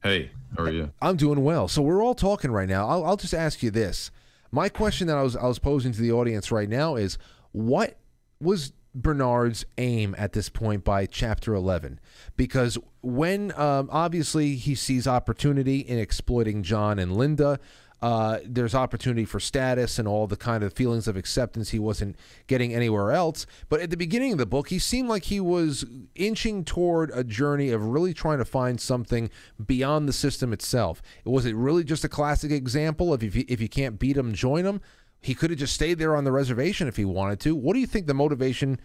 Hey, 0.03 0.33
how 0.57 0.65
are 0.65 0.71
you? 0.73 0.91
I'm 1.01 1.17
doing 1.17 1.45
well. 1.45 1.69
So 1.69 1.81
we're 1.81 2.03
all 2.03 2.17
talking 2.17 2.51
right 2.51 2.69
now. 2.69 2.89
I'll, 2.89 3.05
I'll 3.05 3.17
just 3.17 3.35
ask 3.35 3.63
you 3.63 3.71
this: 3.71 4.11
my 4.51 4.69
question 4.69 5.07
that 5.07 5.17
I 5.17 5.23
was 5.23 5.37
I 5.37 5.47
was 5.47 5.61
posing 5.61 5.93
to 5.93 6.01
the 6.01 6.11
audience 6.11 6.51
right 6.51 6.69
now 6.69 6.97
is, 6.97 7.19
what 7.53 7.99
was 8.41 8.73
Bernard's 8.97 9.65
aim 9.79 10.13
at 10.19 10.33
this 10.33 10.49
point 10.49 10.83
by 10.83 11.07
chapter 11.07 11.55
11 11.55 11.99
because 12.37 12.77
when 13.01 13.51
um, 13.59 13.89
obviously 13.91 14.57
he 14.57 14.75
sees 14.75 15.07
opportunity 15.07 15.79
in 15.79 15.99
exploiting 15.99 16.63
John 16.63 16.99
and 16.99 17.17
Linda 17.17 17.59
uh, 18.03 18.41
there's 18.45 18.75
opportunity 18.75 19.25
for 19.25 19.39
status 19.39 19.97
and 19.97 20.09
all 20.09 20.27
the 20.27 20.37
kind 20.37 20.65
of 20.65 20.73
feelings 20.73 21.07
of 21.07 21.17
acceptance 21.17 21.71
he 21.71 21.79
wasn't 21.79 22.17
getting 22.49 22.75
anywhere 22.75 23.13
else. 23.13 23.47
But 23.69 23.81
at 23.81 23.91
the 23.91 23.97
beginning 23.97 24.33
of 24.33 24.39
the 24.39 24.47
book, 24.47 24.71
he 24.71 24.81
seemed 24.81 25.09
like 25.09 25.25
he 25.25 25.39
was 25.39 25.87
inching 26.17 26.65
toward 26.65 27.13
a 27.15 27.23
journey 27.23 27.71
of 27.71 27.85
really 27.85 28.13
trying 28.13 28.39
to 28.39 28.45
find 28.45 28.81
something 28.81 29.31
beyond 29.65 30.09
the 30.09 30.13
system 30.13 30.53
itself. 30.53 31.01
Was 31.25 31.47
it 31.47 31.55
really 31.55 31.85
just 31.85 32.03
a 32.03 32.09
classic 32.09 32.51
example 32.51 33.15
of 33.15 33.23
if 33.23 33.37
you, 33.37 33.45
if 33.47 33.61
you 33.61 33.69
can't 33.69 34.01
beat 34.01 34.17
him, 34.17 34.35
join 34.35 34.67
him? 34.67 34.81
He 35.21 35.37
could 35.37 35.51
have 35.51 35.61
just 35.61 35.75
stayed 35.75 36.01
there 36.01 36.17
on 36.17 36.25
the 36.25 36.33
reservation 36.33 36.89
if 36.89 36.97
he 36.97 37.05
wanted 37.05 37.39
to. 37.41 37.55
What 37.55 37.75
do 37.75 37.79
you 37.79 37.87
think 37.87 38.09
the 38.09 38.15
motivation 38.15 38.81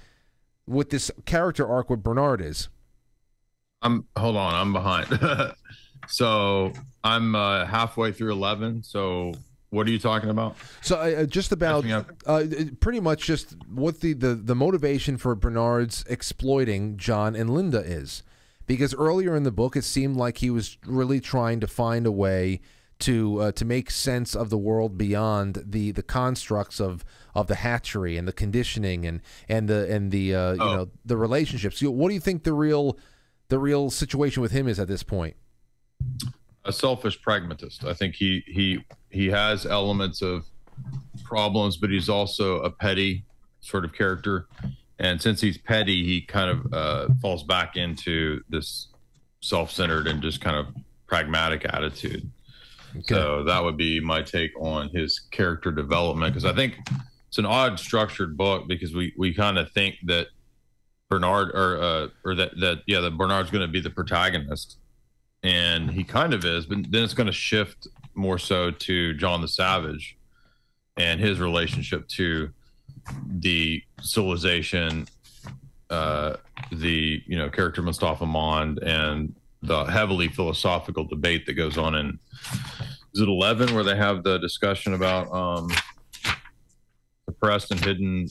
with 0.67 0.91
this 0.91 1.09
character 1.25 1.67
arc 1.67 1.89
with 1.89 2.03
Bernard 2.03 2.39
is? 2.39 2.69
I'm 3.81 4.05
hold 4.15 4.37
on, 4.37 4.53
I'm 4.53 4.73
behind. 4.73 5.07
So 6.07 6.73
I'm 7.03 7.35
uh, 7.35 7.65
halfway 7.65 8.11
through 8.11 8.31
11. 8.31 8.83
So 8.83 9.33
what 9.69 9.87
are 9.87 9.89
you 9.89 9.99
talking 9.99 10.29
about? 10.29 10.55
So 10.81 10.95
uh, 10.95 11.25
just 11.25 11.51
about 11.51 11.85
uh, 12.25 12.43
pretty 12.79 12.99
much 12.99 13.25
just 13.25 13.55
what 13.67 13.99
the, 13.99 14.13
the 14.13 14.33
the 14.35 14.55
motivation 14.55 15.17
for 15.17 15.35
Bernard's 15.35 16.05
exploiting 16.09 16.97
John 16.97 17.35
and 17.35 17.49
Linda 17.49 17.79
is, 17.79 18.23
because 18.65 18.95
earlier 18.95 19.35
in 19.35 19.43
the 19.43 19.51
book 19.51 19.75
it 19.75 19.83
seemed 19.83 20.15
like 20.15 20.37
he 20.37 20.49
was 20.49 20.77
really 20.85 21.19
trying 21.19 21.59
to 21.59 21.67
find 21.67 22.05
a 22.05 22.11
way 22.11 22.61
to 22.99 23.41
uh, 23.41 23.51
to 23.51 23.65
make 23.65 23.91
sense 23.91 24.35
of 24.35 24.49
the 24.49 24.57
world 24.57 24.97
beyond 24.97 25.61
the 25.65 25.91
the 25.91 26.03
constructs 26.03 26.79
of 26.79 27.03
of 27.35 27.47
the 27.47 27.55
hatchery 27.55 28.17
and 28.17 28.25
the 28.27 28.33
conditioning 28.33 29.05
and 29.05 29.21
and 29.49 29.67
the 29.67 29.91
and 29.93 30.11
the 30.11 30.33
uh, 30.33 30.53
you 30.53 30.61
oh. 30.61 30.75
know 30.75 30.89
the 31.05 31.17
relationships. 31.17 31.81
What 31.81 32.07
do 32.07 32.13
you 32.13 32.21
think 32.21 32.43
the 32.43 32.53
real 32.53 32.97
the 33.49 33.59
real 33.59 33.89
situation 33.89 34.41
with 34.41 34.51
him 34.51 34.67
is 34.67 34.79
at 34.79 34.87
this 34.87 35.03
point? 35.03 35.35
A 36.65 36.73
selfish 36.73 37.21
pragmatist. 37.21 37.85
I 37.85 37.93
think 37.93 38.15
he 38.15 38.43
he 38.45 38.83
he 39.09 39.27
has 39.27 39.65
elements 39.65 40.21
of 40.21 40.45
problems, 41.23 41.77
but 41.77 41.89
he's 41.89 42.09
also 42.09 42.59
a 42.59 42.69
petty 42.69 43.25
sort 43.61 43.85
of 43.85 43.93
character. 43.93 44.47
And 44.99 45.21
since 45.21 45.41
he's 45.41 45.57
petty, 45.57 46.03
he 46.03 46.21
kind 46.21 46.49
of 46.49 46.73
uh, 46.73 47.13
falls 47.21 47.43
back 47.43 47.75
into 47.75 48.41
this 48.49 48.87
self-centered 49.41 50.07
and 50.07 50.21
just 50.21 50.41
kind 50.41 50.57
of 50.57 50.67
pragmatic 51.05 51.65
attitude. 51.65 52.29
Okay. 52.95 53.13
So 53.13 53.43
that 53.43 53.63
would 53.63 53.77
be 53.77 53.99
my 53.99 54.21
take 54.23 54.51
on 54.59 54.89
his 54.89 55.19
character 55.19 55.71
development 55.71 56.33
because 56.33 56.45
I 56.45 56.53
think 56.53 56.77
it's 57.27 57.37
an 57.37 57.45
odd 57.45 57.79
structured 57.79 58.37
book 58.37 58.67
because 58.67 58.93
we 58.93 59.13
we 59.17 59.33
kind 59.33 59.57
of 59.57 59.71
think 59.71 59.95
that 60.05 60.27
Bernard 61.09 61.51
or 61.53 61.81
uh, 61.81 62.07
or 62.25 62.35
that 62.35 62.59
that 62.59 62.83
yeah 62.87 62.99
that 63.01 63.17
Bernard's 63.17 63.51
going 63.51 63.65
to 63.65 63.71
be 63.71 63.81
the 63.81 63.89
protagonist 63.89 64.77
and 65.47 65.89
he 65.89 66.03
kind 66.03 66.33
of 66.33 66.43
is, 66.43 66.65
but 66.65 66.91
then 66.91 67.03
it's 67.03 67.13
going 67.13 67.27
to 67.27 67.33
shift 67.33 67.87
more 68.15 68.37
so 68.37 68.69
to 68.69 69.13
John 69.13 69.41
the 69.41 69.47
Savage 69.47 70.17
and 70.97 71.21
his 71.21 71.39
relationship 71.39 72.05
to 72.09 72.49
the 73.25 73.81
civilization, 74.01 75.07
uh, 75.89 76.35
the 76.73 77.23
you 77.25 77.37
know 77.37 77.49
character 77.49 77.81
Mustafa 77.81 78.25
Mond, 78.25 78.79
and 78.79 79.33
the 79.61 79.85
heavily 79.85 80.27
philosophical 80.27 81.05
debate 81.05 81.45
that 81.45 81.53
goes 81.53 81.77
on 81.77 81.95
in 81.95 82.19
is 83.13 83.21
it 83.21 83.29
eleven 83.29 83.73
where 83.73 83.85
they 83.85 83.95
have 83.95 84.23
the 84.23 84.37
discussion 84.39 84.95
about 84.95 85.31
um, 85.31 85.71
suppressed 87.25 87.71
and 87.71 87.79
hidden 87.79 88.27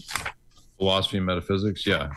philosophy 0.77 1.17
and 1.17 1.25
metaphysics? 1.25 1.87
Yeah, 1.87 2.11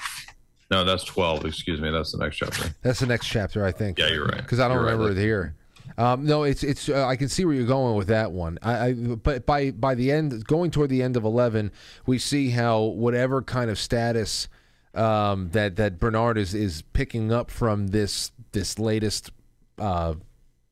no, 0.71 0.83
that's 0.83 1.03
12. 1.03 1.45
Excuse 1.45 1.81
me. 1.81 1.89
That's 1.91 2.11
the 2.11 2.19
next 2.19 2.37
chapter. 2.37 2.73
That's 2.81 2.99
the 2.99 3.07
next 3.07 3.27
chapter, 3.27 3.65
I 3.65 3.71
think. 3.71 3.99
Yeah, 3.99 4.09
you're 4.09 4.25
right. 4.25 4.37
Because 4.37 4.59
I 4.59 4.67
don't 4.67 4.77
you're 4.77 4.85
remember 4.85 5.07
right. 5.07 5.17
it 5.17 5.21
here. 5.21 5.55
Um, 5.97 6.25
no, 6.25 6.43
it's 6.43 6.63
it's. 6.63 6.87
Uh, 6.87 7.05
I 7.05 7.15
can 7.15 7.27
see 7.27 7.43
where 7.43 7.53
you're 7.53 7.65
going 7.65 7.95
with 7.95 8.07
that 8.07 8.31
one. 8.31 8.57
I, 8.61 8.85
I, 8.85 8.93
but 8.93 9.45
by 9.45 9.71
by 9.71 9.95
the 9.95 10.11
end, 10.11 10.45
going 10.45 10.71
toward 10.71 10.89
the 10.89 11.03
end 11.03 11.17
of 11.17 11.25
eleven, 11.25 11.71
we 12.05 12.19
see 12.19 12.51
how 12.51 12.81
whatever 12.83 13.41
kind 13.41 13.69
of 13.69 13.77
status 13.77 14.47
um, 14.93 15.49
that 15.49 15.75
that 15.75 15.99
Bernard 15.99 16.37
is 16.37 16.53
is 16.53 16.83
picking 16.93 17.33
up 17.33 17.51
from 17.51 17.87
this 17.87 18.31
this 18.51 18.79
latest 18.79 19.31
uh, 19.77 20.13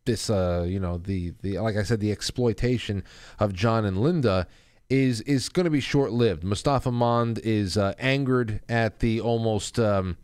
this 0.06 0.30
uh, 0.30 0.66
you 0.68 0.80
know 0.80 0.98
the 0.98 1.34
the 1.42 1.60
like 1.60 1.76
I 1.76 1.84
said 1.84 2.00
the 2.00 2.12
exploitation 2.12 3.04
of 3.40 3.54
John 3.54 3.86
and 3.86 3.98
Linda 3.98 4.48
is 4.90 5.22
is 5.22 5.50
going 5.50 5.66
to 5.66 5.70
be 5.70 5.80
short 5.80 6.12
lived. 6.12 6.44
Mustafa 6.44 6.92
Mond 6.92 7.40
is 7.40 7.78
uh, 7.78 7.94
angered 8.00 8.62
at 8.70 9.00
the 9.00 9.20
almost 9.20 9.80
um, 9.80 10.18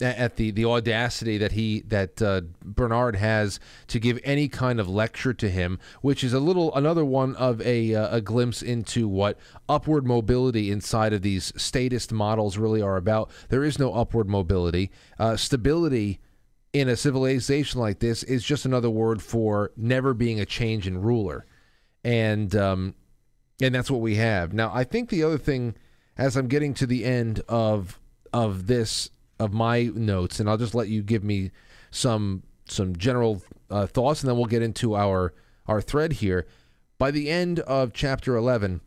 at 0.00 0.36
the 0.36 0.50
the 0.52 0.64
audacity 0.64 1.38
that 1.38 1.52
he 1.52 1.80
that 1.80 2.22
uh, 2.22 2.42
Bernard 2.64 3.16
has 3.16 3.58
to 3.88 3.98
give 3.98 4.18
any 4.22 4.48
kind 4.48 4.78
of 4.78 4.88
lecture 4.88 5.34
to 5.34 5.50
him, 5.50 5.78
which 6.02 6.22
is 6.22 6.32
a 6.32 6.38
little 6.38 6.74
another 6.74 7.04
one 7.04 7.34
of 7.36 7.60
a 7.62 7.94
uh, 7.94 8.16
a 8.16 8.20
glimpse 8.20 8.62
into 8.62 9.08
what 9.08 9.38
upward 9.68 10.06
mobility 10.06 10.70
inside 10.70 11.12
of 11.12 11.22
these 11.22 11.52
statist 11.56 12.12
models 12.12 12.56
really 12.56 12.80
are 12.80 12.96
about. 12.96 13.30
There 13.48 13.64
is 13.64 13.78
no 13.78 13.92
upward 13.92 14.28
mobility. 14.28 14.90
Uh, 15.18 15.36
stability 15.36 16.20
in 16.72 16.88
a 16.88 16.96
civilization 16.96 17.80
like 17.80 17.98
this 17.98 18.22
is 18.22 18.44
just 18.44 18.64
another 18.64 18.90
word 18.90 19.22
for 19.22 19.72
never 19.76 20.14
being 20.14 20.38
a 20.38 20.46
change 20.46 20.86
in 20.86 21.02
ruler, 21.02 21.44
and 22.04 22.54
um, 22.54 22.94
and 23.60 23.74
that's 23.74 23.90
what 23.90 24.00
we 24.00 24.16
have 24.16 24.52
now. 24.52 24.70
I 24.72 24.84
think 24.84 25.08
the 25.08 25.22
other 25.22 25.38
thing, 25.38 25.74
as 26.16 26.36
I'm 26.36 26.48
getting 26.48 26.74
to 26.74 26.86
the 26.86 27.04
end 27.04 27.42
of 27.48 27.98
of 28.32 28.66
this 28.66 29.10
of 29.38 29.52
my 29.52 29.84
notes, 29.94 30.40
and 30.40 30.48
I'll 30.48 30.56
just 30.56 30.74
let 30.74 30.88
you 30.88 31.02
give 31.02 31.24
me 31.24 31.50
some 31.90 32.42
some 32.66 32.96
general 32.96 33.42
uh, 33.70 33.86
thoughts, 33.86 34.22
and 34.22 34.28
then 34.28 34.36
we'll 34.36 34.46
get 34.46 34.62
into 34.62 34.94
our 34.94 35.34
our 35.66 35.80
thread 35.80 36.14
here. 36.14 36.46
By 36.98 37.10
the 37.10 37.30
end 37.30 37.60
of 37.60 37.92
chapter 37.92 38.36
eleven, 38.36 38.80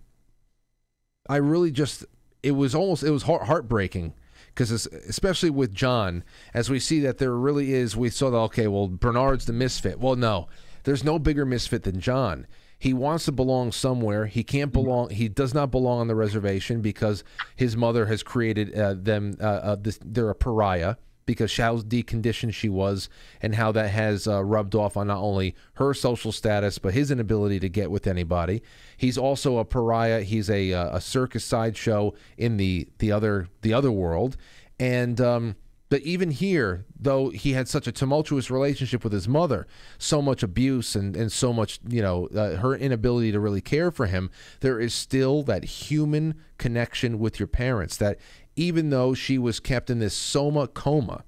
I 1.30 1.38
really 1.38 1.72
just 1.72 2.06
it 2.44 2.52
was 2.52 2.76
almost 2.76 3.04
it 3.04 3.12
was 3.12 3.24
heart- 3.24 3.44
heartbreaking 3.44 4.14
because 4.48 4.72
especially 4.88 5.50
with 5.50 5.74
John, 5.74 6.24
as 6.54 6.70
we 6.70 6.80
see 6.80 7.00
that 7.02 7.18
there 7.18 7.36
really 7.36 7.74
is, 7.74 7.96
we 7.96 8.10
saw 8.10 8.30
that 8.30 8.38
okay, 8.38 8.68
well 8.68 8.88
Bernard's 8.88 9.46
the 9.46 9.54
misfit. 9.54 10.00
Well, 10.00 10.16
no, 10.16 10.48
there's 10.84 11.04
no 11.04 11.20
bigger 11.20 11.46
misfit 11.46 11.84
than 11.84 12.00
John. 12.00 12.48
He 12.82 12.94
wants 12.94 13.26
to 13.26 13.32
belong 13.32 13.72
somewhere. 13.72 14.26
He 14.26 14.44
can't 14.44 14.74
belong. 14.74 15.12
He 15.12 15.30
does 15.30 15.54
not 15.54 15.70
belong 15.70 16.00
on 16.00 16.08
the 16.08 16.16
reservation 16.16 16.82
because 16.82 17.24
his 17.56 17.78
mother 17.78 18.08
has 18.08 18.24
created 18.24 18.76
uh, 18.76 18.96
them. 18.98 19.36
Uh, 19.40 19.44
uh, 19.44 19.76
this, 19.80 20.00
they're 20.04 20.32
a 20.32 20.36
pariah 20.36 20.96
because 21.28 21.56
how 21.56 21.78
deconditioned 21.78 22.56
she 22.56 22.70
was 22.70 23.08
and 23.40 23.54
how 23.54 23.72
that 23.72 23.92
has 23.92 24.28
uh, 24.28 24.44
rubbed 24.44 24.74
off 24.74 24.98
on 24.98 25.06
not 25.06 25.20
only 25.20 25.54
her 25.76 25.94
social 25.94 26.32
status 26.32 26.80
but 26.80 26.96
his 26.96 27.12
inability 27.12 27.60
to 27.60 27.70
get 27.70 27.92
with 27.92 28.08
anybody. 28.08 28.64
He's 28.98 29.16
also 29.16 29.60
a 29.60 29.64
pariah. 29.64 30.24
He's 30.24 30.50
a 30.50 30.74
uh, 30.74 30.98
a 30.98 31.02
circus 31.02 31.46
sideshow 31.46 32.16
in 32.36 32.58
the 32.58 32.90
the 32.98 33.12
other 33.12 33.48
the 33.62 33.74
other 33.74 33.92
world, 33.92 34.38
and 34.80 35.22
um, 35.22 35.56
but 35.92 36.02
even 36.04 36.32
here, 36.32 36.86
though 36.98 37.32
he 37.32 37.52
had 37.52 37.68
such 37.68 37.86
a 37.86 37.92
tumultuous 37.92 38.50
relationship 38.50 39.04
with 39.04 39.12
his 39.12 39.28
mother, 39.28 39.68
so 39.98 40.22
much 40.22 40.42
abuse 40.42 40.96
and, 40.96 41.18
and 41.18 41.30
so 41.34 41.52
much, 41.52 41.82
you 41.86 42.02
know, 42.02 42.28
uh, 42.28 42.56
her 42.56 42.74
inability 42.74 43.34
to 43.34 43.42
really 43.42 43.60
care 43.60 43.92
for 43.92 44.06
him, 44.06 44.32
there 44.62 44.80
is 44.80 44.94
still 44.94 45.44
that 45.44 45.66
human 45.66 46.36
connection 46.58 47.20
with 47.20 47.42
your 47.42 47.48
parents. 47.48 47.98
That 47.98 48.20
even 48.56 48.90
though 48.90 49.14
she 49.14 49.38
was 49.38 49.60
kept 49.60 49.90
in 49.90 50.00
this 50.00 50.14
soma 50.14 50.70
coma 50.70 51.26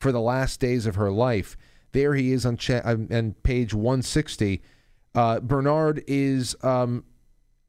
for 0.00 0.10
the 0.10 0.20
last 0.20 0.58
days 0.58 0.86
of 0.86 0.96
her 0.96 1.12
life, 1.12 1.56
there 1.92 2.16
he 2.16 2.32
is 2.32 2.44
on, 2.44 2.56
cha- 2.56 2.82
on 2.82 3.36
page 3.44 3.72
160. 3.72 4.62
Uh, 5.14 5.38
Bernard 5.38 6.02
is 6.08 6.56
um, 6.64 7.04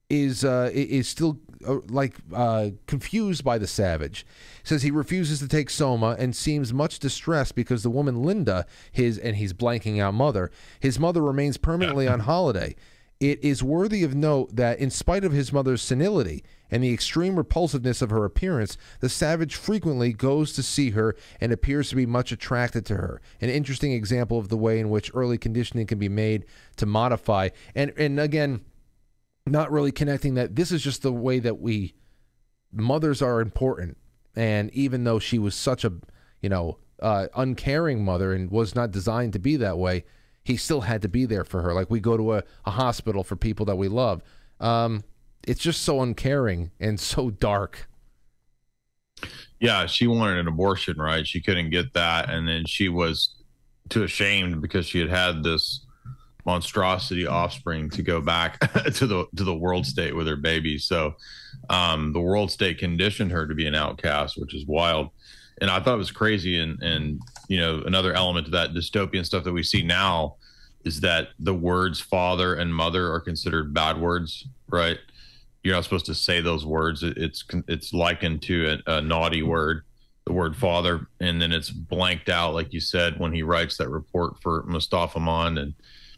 is 0.09 0.43
uh, 0.43 0.71
is 0.73 1.07
still 1.07 1.39
uh, 1.65 1.77
like 1.89 2.15
uh, 2.33 2.69
confused 2.85 3.43
by 3.43 3.57
the 3.57 3.67
savage. 3.67 4.25
Says 4.63 4.83
he 4.83 4.91
refuses 4.91 5.39
to 5.39 5.47
take 5.47 5.69
Soma 5.69 6.15
and 6.19 6.35
seems 6.35 6.73
much 6.73 6.99
distressed 6.99 7.55
because 7.55 7.83
the 7.83 7.89
woman 7.89 8.23
Linda, 8.23 8.65
his 8.91 9.17
and 9.17 9.37
he's 9.37 9.53
blanking 9.53 10.01
out 10.01 10.13
mother, 10.13 10.51
his 10.79 10.99
mother 10.99 11.21
remains 11.21 11.57
permanently 11.57 12.07
on 12.07 12.19
holiday. 12.21 12.75
It 13.19 13.43
is 13.43 13.63
worthy 13.63 14.03
of 14.03 14.13
note 14.13 14.55
that, 14.55 14.77
in 14.77 14.91
spite 14.91 15.23
of 15.23 15.31
his 15.31 15.51
mother's 15.51 15.81
senility 15.81 16.43
and 16.69 16.83
the 16.83 16.93
extreme 16.93 17.35
repulsiveness 17.35 18.03
of 18.03 18.11
her 18.11 18.25
appearance, 18.25 18.77
the 18.99 19.09
savage 19.09 19.55
frequently 19.55 20.13
goes 20.13 20.53
to 20.53 20.61
see 20.61 20.91
her 20.91 21.15
and 21.41 21.51
appears 21.51 21.89
to 21.89 21.95
be 21.95 22.05
much 22.05 22.31
attracted 22.31 22.85
to 22.85 22.95
her. 22.95 23.19
An 23.41 23.49
interesting 23.49 23.91
example 23.91 24.37
of 24.37 24.49
the 24.49 24.57
way 24.57 24.79
in 24.79 24.91
which 24.91 25.09
early 25.15 25.39
conditioning 25.39 25.87
can 25.87 25.97
be 25.97 26.09
made 26.09 26.45
to 26.75 26.85
modify. 26.85 27.49
And 27.73 27.91
and 27.97 28.19
again, 28.19 28.61
not 29.51 29.71
really 29.71 29.91
connecting 29.91 30.35
that 30.35 30.55
this 30.55 30.71
is 30.71 30.81
just 30.81 31.01
the 31.01 31.11
way 31.11 31.39
that 31.39 31.59
we 31.59 31.93
mothers 32.71 33.21
are 33.21 33.41
important. 33.41 33.97
And 34.35 34.71
even 34.73 35.03
though 35.03 35.19
she 35.19 35.39
was 35.39 35.55
such 35.55 35.83
a 35.83 35.93
you 36.41 36.49
know 36.49 36.77
uh, 37.01 37.27
uncaring 37.35 38.03
mother 38.03 38.33
and 38.33 38.49
was 38.49 38.75
not 38.75 38.91
designed 38.91 39.33
to 39.33 39.39
be 39.39 39.55
that 39.57 39.77
way 39.77 40.03
he 40.47 40.55
still 40.55 40.79
had 40.81 41.01
to 41.01 41.09
be 41.09 41.25
there 41.25 41.43
for 41.43 41.61
her. 41.61 41.73
Like 41.73 41.89
we 41.89 41.99
go 41.99 42.15
to 42.15 42.35
a, 42.35 42.43
a 42.65 42.71
hospital 42.71 43.21
for 43.21 43.35
people 43.35 43.65
that 43.65 43.75
we 43.75 43.89
love. 43.89 44.23
Um, 44.61 45.03
it's 45.45 45.61
just 45.61 45.81
so 45.81 46.01
uncaring 46.01 46.71
and 46.79 46.97
so 46.97 47.29
dark. 47.29 47.89
Yeah 49.59 49.87
she 49.87 50.07
wanted 50.07 50.37
an 50.37 50.47
abortion 50.47 50.97
right? 50.97 51.27
She 51.27 51.41
couldn't 51.41 51.71
get 51.71 51.93
that. 51.93 52.29
And 52.29 52.47
then 52.47 52.65
she 52.65 52.87
was 52.87 53.35
too 53.89 54.03
ashamed 54.03 54.61
because 54.61 54.85
she 54.85 54.99
had 54.99 55.09
had 55.09 55.43
this 55.43 55.85
monstrosity 56.47 57.27
offspring 57.27 57.89
to 57.89 58.01
go 58.01 58.21
back 58.21 58.59
to 58.93 59.05
the 59.05 59.27
to 59.35 59.43
the 59.43 59.53
world 59.53 59.85
state 59.85 60.15
with 60.15 60.25
her 60.25 60.37
baby. 60.37 60.79
So 60.79 61.13
um, 61.69 62.13
the 62.13 62.21
world 62.21 62.49
state 62.49 62.79
conditioned 62.79 63.31
her 63.31 63.45
to 63.45 63.53
be 63.53 63.67
an 63.67 63.75
outcast, 63.75 64.39
which 64.39 64.55
is 64.55 64.65
wild. 64.65 65.09
And 65.59 65.69
I 65.69 65.79
thought 65.79 65.95
it 65.95 65.97
was 65.97 66.11
crazy. 66.11 66.59
And 66.59 66.81
and 66.81 67.21
you 67.49 67.59
know 67.59 67.83
another 67.85 68.13
element 68.13 68.47
of 68.47 68.53
that 68.53 68.73
dystopian 68.73 69.25
stuff 69.25 69.43
that 69.43 69.51
we 69.51 69.61
see 69.61 69.83
now 69.83 70.37
is 70.85 71.01
that 71.01 71.29
the 71.37 71.53
words 71.53 71.99
father 71.99 72.55
and 72.55 72.73
mother 72.73 73.11
are 73.11 73.19
considered 73.19 73.73
bad 73.73 73.99
words, 73.99 74.47
right? 74.69 74.97
You're 75.63 75.75
not 75.75 75.83
supposed 75.83 76.05
to 76.05 76.15
say 76.15 76.39
those 76.39 76.65
words. 76.65 77.03
It's 77.03 77.43
it's 77.67 77.93
likened 77.93 78.41
to 78.43 78.79
a, 78.87 78.93
a 78.93 79.01
naughty 79.01 79.43
word 79.43 79.83
the 80.25 80.33
word 80.33 80.57
father 80.57 81.07
and 81.21 81.41
then 81.41 81.53
it's 81.53 81.69
blanked 81.69 82.27
out 82.27 82.53
like 82.53 82.73
you 82.73 82.81
said 82.81 83.17
when 83.17 83.31
he 83.31 83.43
writes 83.43 83.77
that 83.77 83.87
report 83.87 84.33
for 84.41 84.61
Mustafa 84.63 85.21
Mond 85.21 85.57
and 85.57 85.73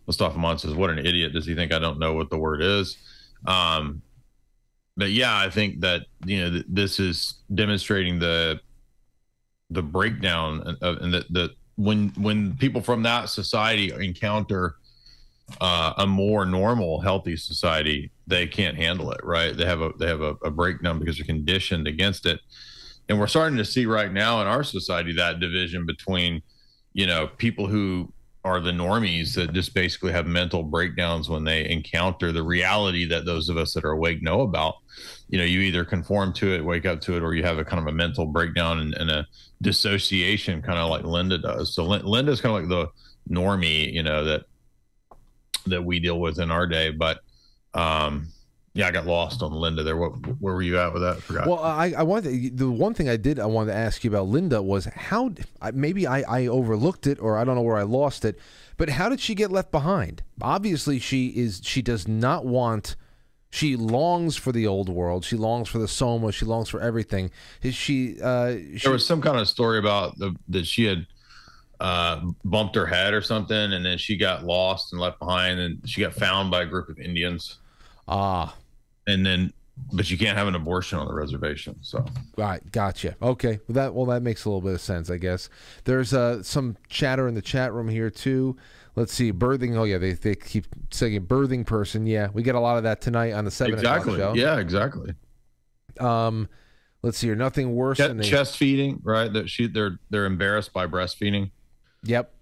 Mustafa 0.09 0.39
Mond 0.39 0.59
says, 0.59 0.73
"What 0.73 0.89
an 0.89 0.97
idiot! 0.97 1.33
Does 1.33 1.45
he 1.45 1.53
think 1.53 1.71
I 1.71 1.77
don't 1.77 1.99
know 1.99 2.13
what 2.13 2.31
the 2.31 2.37
word 2.39 2.63
is?" 2.63 2.97
Um, 3.45 4.01
but 4.97 5.11
yeah, 5.11 5.37
I 5.37 5.51
think 5.51 5.81
that 5.81 6.07
you 6.25 6.41
know 6.41 6.49
th- 6.49 6.65
this 6.67 6.99
is 6.99 7.35
demonstrating 7.53 8.17
the 8.17 8.59
the 9.69 9.83
breakdown 9.83 10.77
of, 10.81 10.97
and 10.97 11.13
that 11.13 11.31
the 11.31 11.51
when 11.75 12.09
when 12.17 12.57
people 12.57 12.81
from 12.81 13.03
that 13.03 13.29
society 13.29 13.93
encounter 13.93 14.77
uh, 15.61 15.93
a 15.99 16.07
more 16.07 16.43
normal, 16.43 17.01
healthy 17.01 17.37
society, 17.37 18.09
they 18.25 18.47
can't 18.47 18.77
handle 18.77 19.11
it. 19.11 19.23
Right? 19.23 19.55
They 19.55 19.65
have 19.65 19.81
a 19.81 19.91
they 19.99 20.07
have 20.07 20.21
a, 20.21 20.33
a 20.43 20.49
breakdown 20.49 20.97
because 20.97 21.17
they're 21.17 21.25
conditioned 21.27 21.87
against 21.87 22.25
it, 22.25 22.39
and 23.07 23.19
we're 23.19 23.27
starting 23.27 23.59
to 23.59 23.65
see 23.65 23.85
right 23.85 24.11
now 24.11 24.41
in 24.41 24.47
our 24.47 24.63
society 24.63 25.13
that 25.13 25.39
division 25.39 25.85
between 25.85 26.41
you 26.93 27.05
know 27.05 27.27
people 27.37 27.67
who 27.67 28.11
are 28.45 28.61
the 28.61 28.71
normies 28.71 29.35
that 29.35 29.51
just 29.53 29.73
basically 29.73 30.11
have 30.11 30.25
mental 30.25 30.63
breakdowns 30.63 31.29
when 31.29 31.43
they 31.43 31.69
encounter 31.69 32.31
the 32.31 32.43
reality 32.43 33.05
that 33.05 33.25
those 33.25 33.49
of 33.49 33.57
us 33.57 33.73
that 33.73 33.83
are 33.83 33.91
awake 33.91 34.21
know 34.21 34.41
about. 34.41 34.75
You 35.27 35.37
know, 35.37 35.43
you 35.43 35.59
either 35.59 35.83
conform 35.83 36.33
to 36.33 36.53
it, 36.53 36.63
wake 36.63 36.85
up 36.85 37.01
to 37.01 37.17
it, 37.17 37.23
or 37.23 37.33
you 37.33 37.43
have 37.43 37.57
a 37.57 37.65
kind 37.65 37.81
of 37.81 37.87
a 37.87 37.95
mental 37.95 38.25
breakdown 38.25 38.79
and, 38.79 38.93
and 38.95 39.11
a 39.11 39.27
dissociation, 39.61 40.61
kind 40.61 40.79
of 40.79 40.89
like 40.89 41.03
Linda 41.03 41.37
does. 41.37 41.75
So 41.75 41.83
Linda's 41.83 42.39
kind 42.39 42.55
of 42.55 42.61
like 42.61 42.69
the 42.69 43.33
normie, 43.33 43.91
you 43.93 44.03
know, 44.03 44.23
that 44.23 44.45
that 45.65 45.83
we 45.83 45.99
deal 45.99 46.19
with 46.19 46.39
in 46.39 46.49
our 46.49 46.65
day. 46.65 46.91
But 46.91 47.19
um, 47.73 48.29
yeah, 48.79 48.87
I 48.87 48.91
got 48.91 49.05
lost 49.05 49.43
on 49.43 49.51
Linda 49.51 49.83
there. 49.83 49.97
What, 49.97 50.11
where 50.39 50.53
were 50.53 50.61
you 50.61 50.79
at 50.79 50.93
with 50.93 51.01
that? 51.01 51.17
I 51.17 51.19
forgot. 51.19 51.47
Well, 51.47 51.59
I, 51.59 51.93
I 51.97 52.03
wanted 52.03 52.57
the 52.57 52.71
one 52.71 52.93
thing 52.93 53.09
I 53.09 53.17
did 53.17 53.37
I 53.37 53.45
wanted 53.45 53.73
to 53.73 53.77
ask 53.77 54.05
you 54.05 54.09
about 54.09 54.27
Linda 54.27 54.61
was 54.61 54.85
how 54.85 55.33
maybe 55.73 56.07
I, 56.07 56.21
I 56.21 56.47
overlooked 56.47 57.05
it 57.05 57.19
or 57.19 57.37
I 57.37 57.43
don't 57.43 57.55
know 57.55 57.61
where 57.61 57.75
I 57.75 57.83
lost 57.83 58.23
it, 58.23 58.39
but 58.77 58.87
how 58.87 59.09
did 59.09 59.19
she 59.19 59.35
get 59.35 59.51
left 59.51 59.69
behind? 59.69 60.23
Obviously, 60.41 60.97
she 60.97 61.27
is 61.27 61.59
she 61.61 61.81
does 61.81 62.07
not 62.07 62.45
want. 62.45 62.95
She 63.49 63.75
longs 63.75 64.37
for 64.37 64.53
the 64.53 64.65
old 64.65 64.87
world. 64.87 65.25
She 65.25 65.35
longs 65.35 65.67
for 65.67 65.79
the 65.79 65.87
Soma. 65.87 66.31
She 66.31 66.45
longs 66.45 66.69
for 66.69 66.79
everything. 66.79 67.31
Is 67.61 67.75
she, 67.75 68.21
uh, 68.21 68.51
she? 68.51 68.79
There 68.83 68.93
was 68.93 69.05
some 69.05 69.21
kind 69.21 69.39
of 69.39 69.49
story 69.49 69.79
about 69.79 70.17
the 70.17 70.37
that 70.47 70.65
she 70.65 70.85
had 70.85 71.05
uh, 71.81 72.21
bumped 72.45 72.75
her 72.75 72.85
head 72.85 73.13
or 73.13 73.21
something, 73.21 73.73
and 73.73 73.85
then 73.85 73.97
she 73.97 74.15
got 74.15 74.45
lost 74.45 74.93
and 74.93 75.01
left 75.01 75.19
behind, 75.19 75.59
and 75.59 75.81
she 75.89 75.99
got 75.99 76.13
found 76.13 76.49
by 76.49 76.61
a 76.61 76.65
group 76.65 76.87
of 76.87 76.97
Indians. 76.97 77.57
Ah. 78.07 78.55
And 79.09 79.25
then 79.25 79.53
but 79.91 80.09
you 80.11 80.17
can't 80.17 80.37
have 80.37 80.47
an 80.47 80.55
abortion 80.55 80.99
on 80.99 81.07
the 81.07 81.13
reservation. 81.13 81.75
So 81.81 82.05
right, 82.37 82.61
gotcha. 82.71 83.15
Okay, 83.21 83.59
well 83.67 83.73
that 83.73 83.93
well 83.93 84.05
that 84.07 84.21
makes 84.21 84.45
a 84.45 84.49
little 84.49 84.61
bit 84.61 84.73
of 84.73 84.81
sense, 84.81 85.09
I 85.09 85.17
guess. 85.17 85.49
There's 85.85 86.13
uh, 86.13 86.43
some 86.43 86.77
chatter 86.87 87.27
in 87.27 87.35
the 87.35 87.41
chat 87.41 87.73
room 87.73 87.87
here 87.87 88.09
too. 88.09 88.57
Let's 88.95 89.13
see, 89.13 89.31
birthing. 89.31 89.77
Oh 89.77 89.83
yeah, 89.83 89.97
they, 89.97 90.13
they 90.13 90.35
keep 90.35 90.67
saying 90.91 91.25
birthing 91.25 91.65
person. 91.65 92.05
Yeah, 92.05 92.29
we 92.33 92.43
get 92.43 92.55
a 92.55 92.59
lot 92.59 92.77
of 92.77 92.83
that 92.83 93.01
tonight 93.01 93.33
on 93.33 93.45
the 93.45 93.51
seven 93.51 93.75
exactly. 93.75 94.17
show. 94.17 94.33
Yeah, 94.33 94.57
exactly. 94.57 95.13
Um, 95.99 96.49
let's 97.01 97.17
see 97.17 97.27
here. 97.27 97.35
Nothing 97.35 97.75
worse 97.75 97.97
Ch- 97.97 98.01
than 98.01 98.21
chest 98.21 98.57
feeding, 98.57 98.99
right? 99.03 99.31
That 99.31 99.49
she 99.49 99.67
they're 99.67 99.99
they're 100.09 100.25
embarrassed 100.25 100.73
by 100.73 100.87
breastfeeding. 100.87 101.51
Yep. 102.03 102.33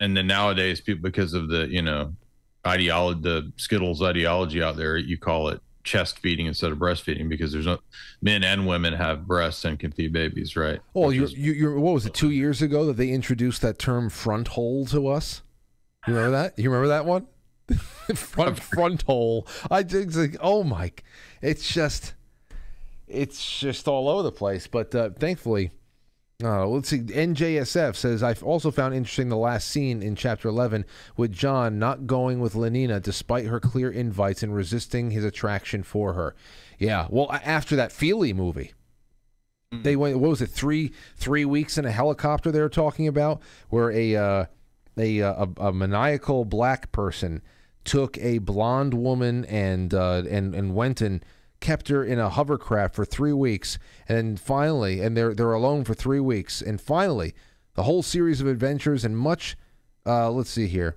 And 0.00 0.16
then 0.16 0.26
nowadays, 0.26 0.80
people 0.80 1.02
because 1.02 1.34
of 1.34 1.48
the 1.48 1.66
you 1.68 1.82
know 1.82 2.14
ideology, 2.66 3.20
the 3.20 3.52
Skittles 3.56 4.02
ideology 4.02 4.62
out 4.62 4.76
there, 4.76 4.96
you 4.96 5.18
call 5.18 5.48
it 5.48 5.60
chest 5.84 6.18
feeding 6.18 6.46
instead 6.46 6.72
of 6.72 6.78
breastfeeding 6.78 7.28
because 7.28 7.52
there's 7.52 7.66
no 7.66 7.78
men 8.20 8.42
and 8.42 8.66
women 8.66 8.94
have 8.94 9.26
breasts 9.26 9.64
and 9.64 9.78
can 9.78 9.92
feed 9.92 10.12
babies, 10.12 10.56
right? 10.56 10.80
Well, 10.94 11.12
you 11.12 11.26
you 11.26 11.52
you're, 11.52 11.78
what 11.78 11.94
was 11.94 12.06
it 12.06 12.14
two 12.14 12.30
years 12.30 12.62
ago 12.62 12.86
that 12.86 12.94
they 12.94 13.10
introduced 13.10 13.62
that 13.62 13.78
term 13.78 14.10
front 14.10 14.48
hole 14.48 14.86
to 14.86 15.06
us? 15.08 15.42
You 16.06 16.14
remember 16.14 16.36
that? 16.36 16.58
You 16.58 16.70
remember 16.70 16.88
that 16.88 17.06
one? 17.06 17.26
front 18.14 18.58
front 18.58 19.02
hole. 19.02 19.46
I 19.70 19.82
think 19.82 20.14
like, 20.16 20.36
oh 20.40 20.64
my, 20.64 20.92
it's 21.40 21.72
just, 21.72 22.14
it's 23.06 23.58
just 23.60 23.88
all 23.88 24.08
over 24.08 24.22
the 24.22 24.32
place. 24.32 24.66
But 24.66 24.94
uh, 24.94 25.10
thankfully, 25.10 25.70
uh, 26.42 26.66
let's 26.66 26.88
see. 26.88 26.98
NJSF 26.98 27.94
says 27.94 28.22
I've 28.22 28.42
also 28.42 28.70
found 28.70 28.94
interesting 28.94 29.28
the 29.28 29.36
last 29.36 29.68
scene 29.68 30.02
in 30.02 30.16
chapter 30.16 30.48
eleven 30.48 30.84
with 31.16 31.32
John 31.32 31.78
not 31.78 32.06
going 32.06 32.40
with 32.40 32.54
Lenina 32.54 33.00
despite 33.00 33.46
her 33.46 33.60
clear 33.60 33.90
invites 33.90 34.42
and 34.42 34.54
resisting 34.54 35.10
his 35.10 35.24
attraction 35.24 35.82
for 35.82 36.14
her. 36.14 36.34
Yeah, 36.78 37.06
well, 37.08 37.30
after 37.32 37.76
that 37.76 37.92
Feely 37.92 38.32
movie. 38.32 38.72
They 39.82 39.96
went. 39.96 40.18
What 40.18 40.30
was 40.30 40.42
it? 40.42 40.50
Three 40.50 40.92
three 41.16 41.44
weeks 41.44 41.78
in 41.78 41.84
a 41.84 41.90
helicopter. 41.90 42.50
They 42.52 42.60
were 42.60 42.68
talking 42.68 43.08
about 43.08 43.40
where 43.70 43.90
a 43.90 44.16
uh, 44.16 44.44
a, 44.96 45.18
a 45.20 45.48
a 45.56 45.72
maniacal 45.72 46.44
black 46.44 46.92
person 46.92 47.42
took 47.84 48.16
a 48.18 48.38
blonde 48.38 48.94
woman 48.94 49.44
and 49.46 49.92
uh, 49.92 50.22
and 50.28 50.54
and 50.54 50.74
went 50.74 51.00
and 51.00 51.24
kept 51.64 51.88
her 51.88 52.04
in 52.04 52.18
a 52.18 52.28
hovercraft 52.28 52.94
for 52.94 53.06
three 53.06 53.32
weeks, 53.32 53.78
and 54.06 54.38
finally, 54.38 55.00
and 55.00 55.16
they're 55.16 55.34
they're 55.34 55.54
alone 55.54 55.82
for 55.82 55.94
three 55.94 56.20
weeks, 56.20 56.60
and 56.60 56.78
finally, 56.78 57.34
the 57.72 57.84
whole 57.84 58.02
series 58.02 58.42
of 58.42 58.46
adventures 58.46 59.02
and 59.02 59.16
much. 59.16 59.56
Uh, 60.04 60.30
let's 60.30 60.50
see 60.50 60.68
here. 60.68 60.96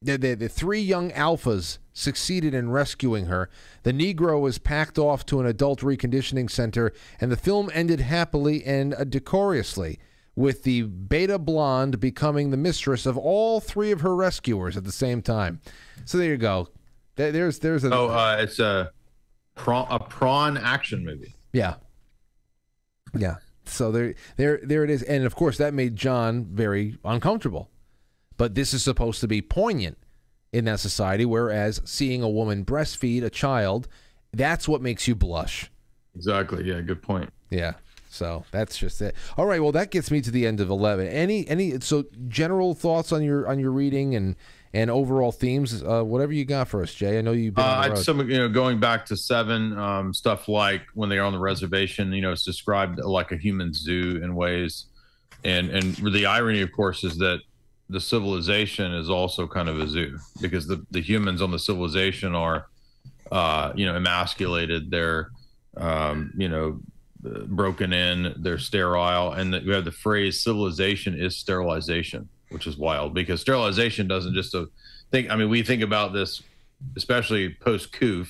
The, 0.00 0.16
the, 0.16 0.34
the 0.34 0.48
three 0.48 0.80
young 0.80 1.10
alphas 1.10 1.78
succeeded 1.92 2.54
in 2.54 2.70
rescuing 2.70 3.26
her. 3.26 3.50
The 3.82 3.92
Negro 3.92 4.40
was 4.40 4.58
packed 4.58 4.98
off 4.98 5.26
to 5.26 5.40
an 5.40 5.46
adult 5.46 5.80
reconditioning 5.80 6.50
center, 6.50 6.92
and 7.20 7.30
the 7.30 7.36
film 7.36 7.70
ended 7.74 8.00
happily 8.00 8.64
and 8.64 8.94
uh, 8.94 9.04
decorously, 9.04 9.98
with 10.34 10.62
the 10.62 10.82
beta 10.82 11.38
blonde 11.38 12.00
becoming 12.00 12.50
the 12.50 12.56
mistress 12.56 13.04
of 13.04 13.18
all 13.18 13.60
three 13.60 13.90
of 13.90 14.00
her 14.00 14.16
rescuers 14.16 14.74
at 14.74 14.84
the 14.84 14.92
same 14.92 15.20
time. 15.20 15.60
So 16.06 16.16
there 16.16 16.30
you 16.30 16.38
go. 16.38 16.68
There- 17.16 17.32
There's 17.32 17.58
there's 17.58 17.84
a 17.84 17.92
Oh, 17.94 18.08
uh, 18.08 18.36
it's 18.40 18.58
a 18.58 18.92
prawn, 19.54 19.86
a 19.90 19.98
prawn 19.98 20.56
action 20.56 21.04
movie. 21.04 21.34
yeah, 21.52 21.74
yeah. 23.16 23.36
So 23.64 23.90
there 23.90 24.14
there 24.36 24.60
there 24.62 24.84
it 24.84 24.90
is, 24.90 25.02
and 25.02 25.24
of 25.24 25.34
course 25.34 25.58
that 25.58 25.74
made 25.74 25.96
John 25.96 26.44
very 26.44 26.98
uncomfortable. 27.04 27.70
But 28.36 28.54
this 28.54 28.74
is 28.74 28.82
supposed 28.82 29.20
to 29.22 29.28
be 29.28 29.40
poignant 29.40 29.96
in 30.52 30.66
that 30.66 30.78
society, 30.80 31.24
whereas 31.24 31.80
seeing 31.84 32.22
a 32.22 32.28
woman 32.28 32.64
breastfeed 32.64 33.24
a 33.24 33.30
child, 33.30 33.88
that's 34.32 34.68
what 34.68 34.82
makes 34.82 35.08
you 35.08 35.14
blush. 35.14 35.70
Exactly. 36.14 36.64
Yeah. 36.64 36.80
Good 36.82 37.02
point. 37.02 37.30
Yeah. 37.50 37.74
So 38.10 38.44
that's 38.50 38.78
just 38.78 39.00
it. 39.02 39.14
All 39.36 39.46
right. 39.46 39.60
Well, 39.62 39.72
that 39.72 39.90
gets 39.90 40.10
me 40.10 40.20
to 40.20 40.30
the 40.30 40.46
end 40.46 40.60
of 40.60 40.70
eleven. 40.70 41.06
Any 41.08 41.48
any 41.48 41.80
so 41.80 42.04
general 42.28 42.74
thoughts 42.74 43.10
on 43.12 43.22
your 43.22 43.48
on 43.48 43.58
your 43.58 43.70
reading 43.72 44.14
and 44.14 44.36
and 44.76 44.90
overall 44.90 45.32
themes, 45.32 45.82
uh, 45.82 46.02
whatever 46.02 46.34
you 46.34 46.44
got 46.44 46.68
for 46.68 46.82
us, 46.82 46.92
Jay. 46.92 47.18
I 47.18 47.22
know 47.22 47.32
you've 47.32 47.54
been 47.54 47.64
on 47.64 47.80
the 47.80 47.86
Uh, 47.86 47.94
road. 47.94 48.04
some 48.04 48.30
you 48.30 48.36
know 48.36 48.48
going 48.48 48.78
back 48.78 49.06
to 49.06 49.16
seven 49.16 49.76
um, 49.78 50.12
stuff 50.12 50.48
like 50.48 50.82
when 50.92 51.08
they're 51.08 51.24
on 51.24 51.32
the 51.32 51.38
reservation. 51.38 52.12
You 52.12 52.20
know, 52.20 52.32
it's 52.32 52.44
described 52.44 52.98
like 52.98 53.32
a 53.32 53.36
human 53.38 53.72
zoo 53.72 54.20
in 54.22 54.34
ways, 54.34 54.84
and 55.44 55.70
and 55.70 55.94
the 56.12 56.26
irony, 56.26 56.60
of 56.60 56.72
course, 56.72 57.04
is 57.04 57.16
that 57.18 57.40
the 57.88 58.00
civilization 58.00 58.92
is 58.92 59.08
also 59.08 59.46
kind 59.46 59.68
of 59.70 59.80
a 59.80 59.88
zoo 59.88 60.18
because 60.42 60.66
the 60.66 60.84
the 60.90 61.00
humans 61.00 61.40
on 61.40 61.50
the 61.50 61.58
civilization 61.58 62.34
are, 62.34 62.66
uh, 63.32 63.72
you 63.74 63.86
know, 63.86 63.94
emasculated. 63.96 64.90
They're, 64.90 65.30
um, 65.76 66.32
you 66.36 66.48
know. 66.48 66.80
Broken 67.46 67.92
in, 67.92 68.34
they're 68.36 68.58
sterile, 68.58 69.32
and 69.32 69.52
that 69.52 69.64
you 69.64 69.72
have 69.72 69.84
the 69.84 69.90
phrase 69.90 70.44
"civilization 70.44 71.18
is 71.18 71.36
sterilization," 71.36 72.28
which 72.50 72.66
is 72.66 72.76
wild 72.76 73.14
because 73.14 73.40
sterilization 73.40 74.06
doesn't 74.08 74.34
just 74.34 74.54
uh, 74.54 74.66
think. 75.10 75.30
I 75.30 75.36
mean, 75.36 75.48
we 75.48 75.62
think 75.62 75.82
about 75.82 76.12
this 76.12 76.42
especially 76.96 77.54
post 77.60 77.92
Koof, 77.92 78.28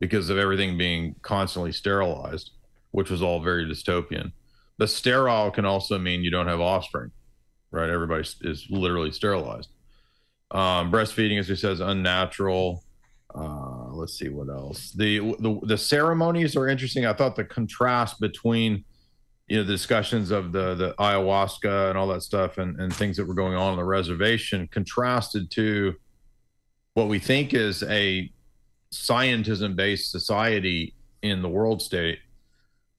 because 0.00 0.30
of 0.30 0.38
everything 0.38 0.78
being 0.78 1.14
constantly 1.22 1.72
sterilized, 1.72 2.52
which 2.92 3.10
was 3.10 3.22
all 3.22 3.40
very 3.40 3.64
dystopian. 3.64 4.32
The 4.78 4.88
sterile 4.88 5.50
can 5.50 5.64
also 5.64 5.98
mean 5.98 6.22
you 6.22 6.30
don't 6.30 6.46
have 6.46 6.60
offspring, 6.60 7.10
right? 7.70 7.90
Everybody 7.90 8.26
is 8.42 8.66
literally 8.70 9.10
sterilized. 9.10 9.70
Um, 10.50 10.90
breastfeeding, 10.90 11.38
as 11.38 11.48
he 11.48 11.56
says, 11.56 11.80
unnatural. 11.80 12.84
Uh, 13.34 13.88
let's 13.90 14.18
see 14.18 14.28
what 14.28 14.48
else. 14.48 14.92
The, 14.92 15.18
the 15.18 15.60
the 15.64 15.76
ceremonies 15.76 16.56
are 16.56 16.68
interesting. 16.68 17.04
I 17.04 17.12
thought 17.12 17.36
the 17.36 17.44
contrast 17.44 18.20
between 18.20 18.84
you 19.48 19.56
know 19.56 19.64
the 19.64 19.72
discussions 19.72 20.30
of 20.30 20.52
the 20.52 20.74
the 20.74 20.94
ayahuasca 20.98 21.88
and 21.88 21.98
all 21.98 22.06
that 22.08 22.22
stuff 22.22 22.58
and, 22.58 22.78
and 22.80 22.94
things 22.94 23.16
that 23.16 23.26
were 23.26 23.34
going 23.34 23.54
on 23.54 23.72
on 23.72 23.76
the 23.76 23.84
reservation 23.84 24.68
contrasted 24.68 25.50
to 25.50 25.94
what 26.94 27.08
we 27.08 27.18
think 27.18 27.54
is 27.54 27.82
a 27.84 28.30
scientism 28.92 29.74
based 29.74 30.10
society 30.10 30.94
in 31.22 31.42
the 31.42 31.48
world 31.48 31.80
state. 31.80 32.18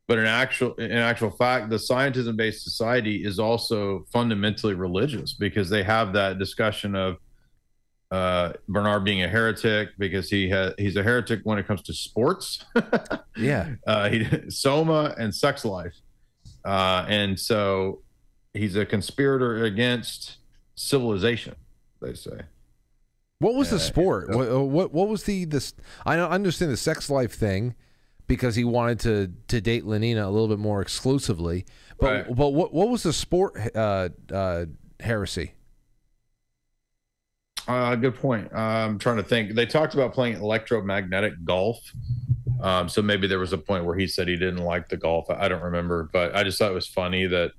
But 0.08 0.18
in 0.18 0.26
actual 0.26 0.74
in 0.76 0.91
actual 0.91 1.30
fact 1.30 1.70
the 1.70 1.76
scientism 1.76 2.36
based 2.36 2.64
society 2.64 3.24
is 3.24 3.38
also 3.38 4.06
fundamentally 4.12 4.74
religious 4.74 5.34
because 5.34 5.70
they 5.70 5.84
have 5.84 6.14
that 6.14 6.39
discussion 6.39 6.95
of 6.95 7.18
uh, 8.10 8.54
Bernard 8.68 9.04
being 9.04 9.22
a 9.22 9.28
heretic 9.28 9.89
because 10.00 10.32
he 10.32 10.50
has 10.50 10.74
he's 10.80 10.95
a 10.95 11.04
heretic 11.04 11.41
when 11.43 11.60
it 11.60 11.68
comes 11.68 11.84
to 11.84 11.93
sports. 11.93 12.66
Yeah. 13.38 13.76
uh, 13.88 14.10
he 14.10 14.28
soma 14.50 15.16
and 15.18 15.34
sex 15.34 15.64
life 15.64 15.93
uh, 16.66 17.05
and 17.07 17.39
so 17.39 18.01
he's 18.53 18.76
a 18.76 18.86
conspirator 18.86 19.64
against 19.66 20.38
civilization 20.76 21.55
they 22.01 22.14
say 22.14 22.39
What 23.39 23.55
was 23.55 23.70
the 23.70 23.76
Uh, 23.78 23.80
sport? 23.80 24.34
uh, 24.34 24.38
What, 24.38 24.68
what 24.70 24.93
what 24.93 25.07
was 25.10 25.24
the 25.24 25.45
this? 25.45 25.74
I 26.05 26.18
understand 26.20 26.72
the 26.72 26.78
sex 26.78 27.10
life 27.10 27.34
thing 27.34 27.76
because 28.28 28.55
he 28.55 28.64
wanted 28.64 28.99
to 29.01 29.34
to 29.47 29.62
date 29.62 29.84
Lenina 29.86 30.24
a 30.26 30.30
little 30.30 30.47
bit 30.47 30.60
more 30.60 30.82
exclusively. 30.82 31.66
But 31.99 32.28
Right. 32.28 32.36
but 32.36 32.49
what 32.49 32.74
what 32.74 32.89
was 32.89 33.03
the 33.03 33.14
sport 33.14 33.55
uh, 33.76 34.10
uh, 34.32 34.66
heresy? 34.99 35.53
Uh, 37.68 37.95
good 37.95 38.16
point. 38.16 38.51
Uh, 38.53 38.57
I'm 38.57 38.97
trying 38.99 39.18
to 39.18 39.24
think. 39.24 39.53
They 39.53 39.66
talked 39.66 39.93
about 39.93 40.14
playing 40.14 40.36
electromagnetic 40.36 41.34
golf. 41.43 41.80
Um, 42.62 42.89
so 42.89 43.01
maybe 43.01 43.28
there 43.28 43.39
was 43.39 43.53
a 43.53 43.57
point 43.57 43.86
where 43.86 43.95
he 43.95 44.07
said 44.07 44.28
he 44.28 44.36
didn't 44.36 44.64
like 44.64 44.89
the 44.89 44.97
golf. 44.97 45.30
I 45.30 45.47
don't 45.47 45.62
remember, 45.64 46.10
but 46.12 46.36
I 46.36 46.43
just 46.43 46.60
thought 46.60 46.72
it 46.72 46.76
was 46.76 46.88
funny 46.88 47.26
that 47.28 47.51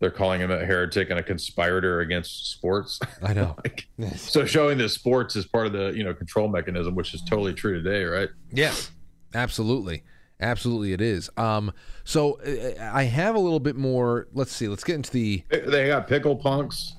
they're 0.00 0.10
calling 0.10 0.40
him 0.40 0.50
a 0.50 0.64
heretic 0.64 1.10
and 1.10 1.18
a 1.18 1.22
conspirator 1.22 2.00
against 2.00 2.50
sports. 2.52 3.00
I 3.22 3.32
know. 3.34 3.56
Like, 3.64 3.88
so 4.16 4.44
showing 4.44 4.78
that 4.78 4.90
sports 4.90 5.34
is 5.34 5.44
part 5.44 5.66
of 5.66 5.72
the 5.72 5.88
you 5.88 6.04
know 6.04 6.14
control 6.14 6.48
mechanism, 6.48 6.94
which 6.94 7.14
is 7.14 7.22
totally 7.22 7.52
true 7.52 7.82
today, 7.82 8.04
right? 8.04 8.28
Yes, 8.52 8.92
absolutely, 9.34 10.04
absolutely, 10.40 10.92
it 10.92 11.00
is. 11.00 11.28
Um, 11.36 11.72
so 12.04 12.40
uh, 12.40 12.80
I 12.92 13.04
have 13.04 13.34
a 13.34 13.38
little 13.40 13.58
bit 13.58 13.74
more. 13.74 14.28
Let's 14.32 14.52
see. 14.52 14.68
Let's 14.68 14.84
get 14.84 14.94
into 14.94 15.10
the. 15.10 15.42
They 15.50 15.88
got 15.88 16.06
pickle 16.06 16.36
punks, 16.36 16.94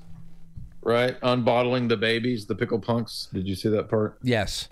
right? 0.82 1.16
Unbottling 1.22 1.88
the 1.88 1.96
babies, 1.96 2.44
the 2.44 2.54
pickle 2.54 2.78
punks. 2.78 3.28
Did 3.32 3.48
you 3.48 3.54
see 3.54 3.70
that 3.70 3.88
part? 3.88 4.18
Yes, 4.22 4.68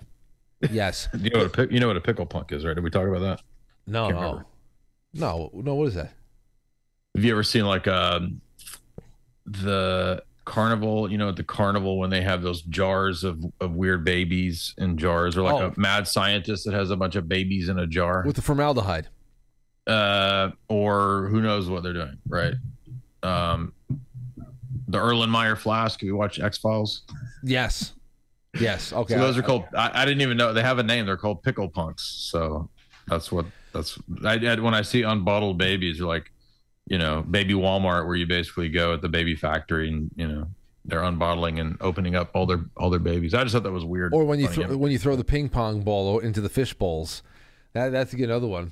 yes. 0.71 1.07
You 1.19 1.29
know 1.29 1.39
what 1.43 1.57
a 1.57 1.73
you 1.73 1.79
know 1.79 1.87
what 1.87 1.97
a 1.97 2.01
pickle 2.01 2.25
punk 2.25 2.51
is, 2.51 2.65
right? 2.65 2.73
Did 2.73 2.83
we 2.83 2.89
talk 2.89 3.07
about 3.07 3.21
that? 3.21 3.41
No, 3.87 4.09
no, 4.09 4.15
remember. 4.19 4.45
no, 5.13 5.49
no. 5.53 5.75
What 5.75 5.87
is 5.87 5.95
that? 5.95 6.11
Have 7.15 7.23
you 7.25 7.31
ever 7.31 7.43
seen 7.43 7.65
like 7.65 7.87
um 7.87 8.41
the 9.45 10.23
carnival? 10.45 11.11
You 11.11 11.17
know, 11.17 11.29
at 11.29 11.35
the 11.35 11.43
carnival 11.43 11.97
when 11.97 12.09
they 12.09 12.21
have 12.21 12.41
those 12.41 12.61
jars 12.63 13.23
of, 13.23 13.43
of 13.59 13.73
weird 13.73 14.03
babies 14.03 14.73
in 14.77 14.97
jars, 14.97 15.37
or 15.37 15.41
like 15.43 15.55
Oh. 15.61 15.73
a 15.75 15.79
mad 15.79 16.07
scientist 16.07 16.65
that 16.65 16.73
has 16.73 16.91
a 16.91 16.95
bunch 16.95 17.15
of 17.15 17.27
babies 17.27 17.69
in 17.69 17.79
a 17.79 17.87
jar, 17.87 18.23
With 18.25 18.35
the 18.35 18.41
formaldehyde. 18.41 19.07
uh, 19.87 20.51
or 20.67 21.27
who 21.29 21.41
knows 21.41 21.69
what 21.69 21.83
they're 21.83 21.93
doing, 21.93 22.17
right? 22.27 22.53
Um, 23.23 23.73
the 24.87 24.97
Erlenmeyer 24.97 25.57
flask. 25.57 25.99
Have 26.01 26.07
you 26.07 26.15
watched 26.15 26.39
X 26.41 26.57
Files? 26.57 27.03
Yes, 27.43 27.93
yes. 28.59 28.93
Okay. 28.93 29.13
So 29.13 29.19
those 29.19 29.37
are 29.37 29.41
called. 29.41 29.65
I, 29.75 30.01
I 30.01 30.05
didn't 30.05 30.21
even 30.21 30.37
know 30.37 30.53
they 30.53 30.61
have 30.61 30.79
a 30.79 30.83
name. 30.83 31.05
They're 31.05 31.17
called 31.17 31.43
pickle 31.43 31.69
punks. 31.69 32.03
So 32.03 32.69
that's 33.07 33.31
what 33.31 33.45
that's. 33.73 33.97
I, 34.23 34.35
I 34.35 34.55
when 34.55 34.73
I 34.73 34.81
see 34.81 35.01
unbottled 35.01 35.57
babies, 35.57 35.99
you're 35.99 36.07
like, 36.07 36.31
you 36.87 36.97
know, 36.97 37.21
baby 37.21 37.53
Walmart, 37.53 38.05
where 38.07 38.15
you 38.15 38.25
basically 38.25 38.69
go 38.69 38.93
at 38.93 39.01
the 39.01 39.09
baby 39.09 39.35
factory 39.35 39.89
and 39.89 40.09
you 40.15 40.27
know 40.27 40.47
they're 40.85 41.03
unbottling 41.03 41.59
and 41.59 41.77
opening 41.81 42.15
up 42.15 42.31
all 42.33 42.45
their 42.45 42.65
all 42.77 42.89
their 42.89 42.99
babies. 42.99 43.33
I 43.33 43.43
just 43.43 43.53
thought 43.53 43.63
that 43.63 43.71
was 43.71 43.85
weird. 43.85 44.13
Or 44.13 44.25
when 44.25 44.39
you 44.39 44.47
throw, 44.47 44.75
when 44.77 44.91
you 44.91 44.99
throw 44.99 45.15
the 45.15 45.23
ping 45.23 45.49
pong 45.49 45.81
ball 45.81 46.19
into 46.19 46.41
the 46.41 46.49
fish 46.49 46.73
bowls, 46.73 47.21
that 47.73 47.91
that's 47.91 48.13
another 48.13 48.47
one. 48.47 48.71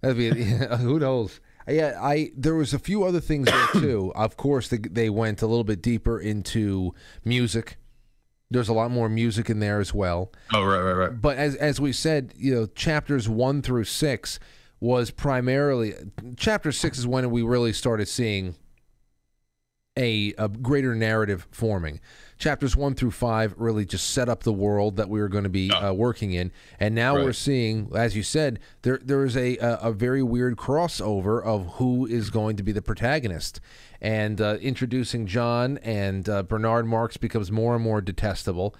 That'd 0.00 0.16
be 0.16 0.42
who 0.76 0.98
knows. 0.98 1.40
Yeah, 1.68 1.98
I 2.00 2.30
there 2.36 2.54
was 2.54 2.72
a 2.72 2.78
few 2.78 3.02
other 3.04 3.20
things 3.20 3.46
there 3.46 3.66
too. 3.72 4.12
Of 4.14 4.36
course, 4.36 4.68
they, 4.68 4.78
they 4.78 5.10
went 5.10 5.42
a 5.42 5.46
little 5.46 5.64
bit 5.64 5.82
deeper 5.82 6.20
into 6.20 6.94
music 7.24 7.76
There's 8.50 8.68
a 8.68 8.72
lot 8.72 8.90
more 8.90 9.08
music 9.08 9.50
in 9.50 9.58
there 9.58 9.80
as 9.80 9.92
well. 9.92 10.30
Oh, 10.54 10.62
right, 10.64 10.80
right, 10.80 10.92
right. 10.92 11.20
But 11.20 11.36
as 11.36 11.56
as 11.56 11.80
we 11.80 11.92
said, 11.92 12.32
you 12.36 12.54
know, 12.54 12.66
chapters 12.66 13.28
one 13.28 13.60
through 13.62 13.84
six 13.84 14.38
was 14.78 15.10
primarily 15.10 15.94
chapter 16.36 16.70
six 16.70 16.98
is 16.98 17.06
when 17.06 17.30
we 17.30 17.42
really 17.42 17.72
started 17.72 18.06
seeing 18.06 18.54
a, 19.98 20.34
a 20.36 20.48
greater 20.48 20.94
narrative 20.94 21.46
forming. 21.50 22.00
Chapters 22.38 22.76
one 22.76 22.94
through 22.94 23.12
five 23.12 23.54
really 23.56 23.86
just 23.86 24.10
set 24.10 24.28
up 24.28 24.42
the 24.42 24.52
world 24.52 24.96
that 24.96 25.08
we 25.08 25.18
were 25.20 25.28
going 25.30 25.44
to 25.44 25.50
be 25.50 25.70
uh, 25.70 25.90
working 25.94 26.32
in, 26.34 26.52
and 26.78 26.94
now 26.94 27.16
Right. 27.16 27.24
we're 27.24 27.32
seeing, 27.32 27.90
as 27.94 28.14
you 28.14 28.22
said, 28.22 28.60
there 28.82 29.00
there 29.02 29.24
is 29.24 29.36
a, 29.38 29.56
a 29.56 29.74
a 29.84 29.92
very 29.92 30.22
weird 30.22 30.56
crossover 30.56 31.42
of 31.42 31.66
who 31.76 32.04
is 32.04 32.28
going 32.28 32.56
to 32.58 32.62
be 32.62 32.72
the 32.72 32.82
protagonist, 32.82 33.58
and 34.06 34.40
uh, 34.40 34.56
introducing 34.60 35.26
John 35.26 35.78
and 35.78 36.28
uh, 36.28 36.44
Bernard 36.44 36.86
Marx 36.86 37.16
becomes 37.16 37.50
more 37.50 37.74
and 37.74 37.82
more 37.82 38.00
detestable. 38.00 38.72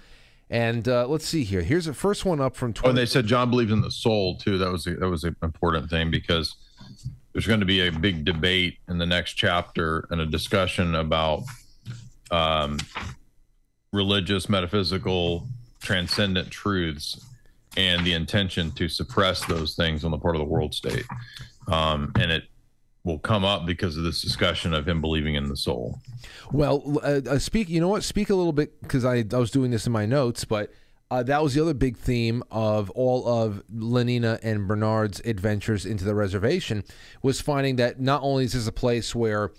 And 0.49 0.87
uh, 0.87 1.05
let's 1.05 1.25
see 1.27 1.43
here. 1.43 1.61
Here's 1.63 1.83
the 1.83 1.93
first 1.93 2.23
one 2.23 2.39
up 2.39 2.55
from 2.55 2.69
Oh, 2.69 2.73
20. 2.73 2.89
and 2.91 2.97
they 2.97 3.05
said 3.05 3.27
John 3.27 3.49
believes 3.49 3.73
in 3.73 3.81
the 3.81 3.91
soul 3.91 4.37
too. 4.37 4.57
That 4.57 4.71
was 4.71 4.87
a, 4.87 4.95
that 4.95 5.09
was 5.09 5.25
an 5.25 5.35
important 5.43 5.89
thing 5.89 6.09
because 6.09 6.55
there's 7.33 7.45
going 7.45 7.59
to 7.59 7.65
be 7.65 7.85
a 7.85 7.91
big 7.91 8.23
debate 8.23 8.77
in 8.87 8.99
the 8.99 9.05
next 9.05 9.33
chapter 9.33 10.07
and 10.11 10.21
a 10.21 10.25
discussion 10.25 10.95
about 10.95 11.43
um, 12.31 12.77
religious, 13.91 14.47
metaphysical, 14.47 15.45
transcendent 15.81 16.49
truths 16.51 17.21
and 17.75 18.07
the 18.07 18.13
intention 18.13 18.71
to 18.71 18.87
suppress 18.87 19.43
those 19.45 19.75
things 19.75 20.05
on 20.05 20.11
the 20.11 20.17
part 20.17 20.37
of 20.37 20.39
the 20.39 20.45
world 20.45 20.73
state. 20.73 21.03
Um, 21.67 22.13
and 22.17 22.31
it 22.31 22.43
will 23.07 23.17
come 23.17 23.43
up 23.43 23.65
because 23.65 23.97
of 23.97 24.03
this 24.03 24.21
discussion 24.21 24.73
of 24.73 24.87
him 24.87 25.01
believing 25.01 25.35
in 25.35 25.47
the 25.47 25.57
soul. 25.57 25.99
Well, 26.51 26.99
uh, 27.01 27.21
uh, 27.27 27.39
speak. 27.39 27.69
You 27.69 27.81
know 27.81 27.87
what? 27.87 28.03
Speak 28.03 28.29
a 28.29 28.35
little 28.35 28.53
bit 28.53 28.79
because 28.81 29.05
I, 29.05 29.23
I 29.33 29.37
was 29.37 29.49
doing 29.49 29.71
this 29.71 29.87
in 29.87 29.93
my 29.93 30.05
notes, 30.05 30.45
but 30.45 30.71
uh, 31.09 31.23
that 31.23 31.41
was 31.41 31.53
the 31.53 31.61
other 31.61 31.73
big 31.73 31.97
theme 31.97 32.43
of 32.51 32.89
all 32.91 33.25
of 33.27 33.63
Lenina 33.73 34.39
and 34.43 34.67
Bernard's 34.67 35.21
adventures 35.21 35.85
into 35.85 36.03
the 36.03 36.13
reservation 36.13 36.83
was 37.21 37.39
finding 37.39 37.77
that 37.77 37.99
not 37.99 38.21
only 38.23 38.43
is 38.43 38.53
this 38.53 38.67
a 38.67 38.71
place 38.71 39.15
where 39.15 39.51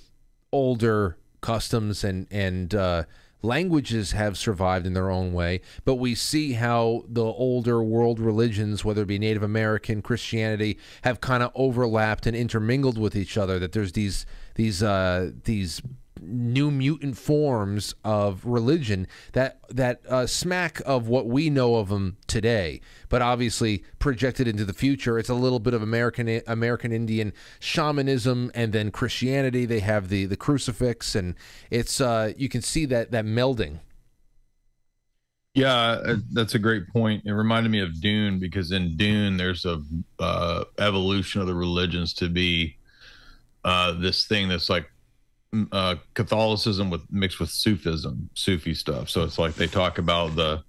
older 0.52 1.16
customs 1.40 2.04
and 2.04 2.26
and 2.30 2.74
uh, 2.74 3.04
languages 3.42 4.12
have 4.12 4.36
survived 4.36 4.86
in 4.86 4.94
their 4.94 5.10
own 5.10 5.32
way, 5.32 5.60
but 5.84 5.96
we 5.96 6.14
see 6.14 6.54
how 6.54 7.04
the 7.08 7.24
older 7.24 7.82
world 7.82 8.18
religions, 8.20 8.84
whether 8.84 9.02
it 9.02 9.06
be 9.06 9.18
Native 9.18 9.42
American, 9.42 10.02
Christianity, 10.02 10.78
have 11.02 11.20
kind 11.20 11.42
of 11.42 11.50
overlapped 11.54 12.26
and 12.26 12.36
intermingled 12.36 12.98
with 12.98 13.14
each 13.14 13.36
other. 13.36 13.58
That 13.58 13.72
there's 13.72 13.92
these 13.92 14.26
these 14.54 14.82
uh, 14.82 15.32
these 15.44 15.80
new 16.22 16.70
mutant 16.70 17.16
forms 17.16 17.94
of 18.04 18.44
religion 18.44 19.06
that 19.32 19.60
that 19.68 20.00
uh, 20.08 20.26
smack 20.26 20.80
of 20.86 21.08
what 21.08 21.26
we 21.26 21.50
know 21.50 21.76
of 21.76 21.88
them 21.88 22.16
today, 22.26 22.80
but 23.08 23.22
obviously 23.22 23.84
projected 23.98 24.48
into 24.48 24.64
the 24.64 24.72
future. 24.72 25.18
It's 25.18 25.28
a 25.28 25.34
little 25.34 25.60
bit 25.60 25.74
of 25.74 25.82
American 25.82 26.40
American 26.46 26.92
Indian 26.92 27.32
shamanism, 27.60 28.50
and 28.54 28.72
then 28.72 28.90
Christianity. 28.90 29.66
They 29.66 29.80
have 29.80 30.08
the 30.08 30.26
the 30.26 30.36
crucifix, 30.36 31.14
and 31.14 31.34
it's 31.70 32.00
uh, 32.00 32.32
you 32.36 32.48
can 32.48 32.62
see 32.62 32.86
that 32.86 33.10
that 33.10 33.24
melding. 33.24 33.80
Yeah, 35.54 35.74
uh, 35.74 36.16
that's 36.32 36.54
a 36.54 36.58
great 36.58 36.86
point. 36.88 37.24
It 37.26 37.32
reminded 37.32 37.70
me 37.72 37.80
of 37.80 38.00
Dune 38.00 38.38
because 38.38 38.70
in 38.70 38.96
Dune 38.96 39.36
there's 39.36 39.64
a 39.64 39.82
uh, 40.20 40.64
evolution 40.78 41.40
of 41.40 41.48
the 41.48 41.54
religions 41.54 42.12
to 42.14 42.28
be 42.28 42.76
uh, 43.64 43.92
this 43.92 44.26
thing 44.26 44.48
that's 44.48 44.70
like 44.70 44.88
uh, 45.72 45.96
Catholicism 46.14 46.90
with 46.90 47.02
mixed 47.10 47.40
with 47.40 47.50
Sufism, 47.50 48.28
Sufi 48.34 48.74
stuff. 48.74 49.08
So 49.08 49.24
it's 49.24 49.38
like 49.38 49.54
they 49.54 49.66
talk 49.66 49.98
about 49.98 50.36
the 50.36 50.62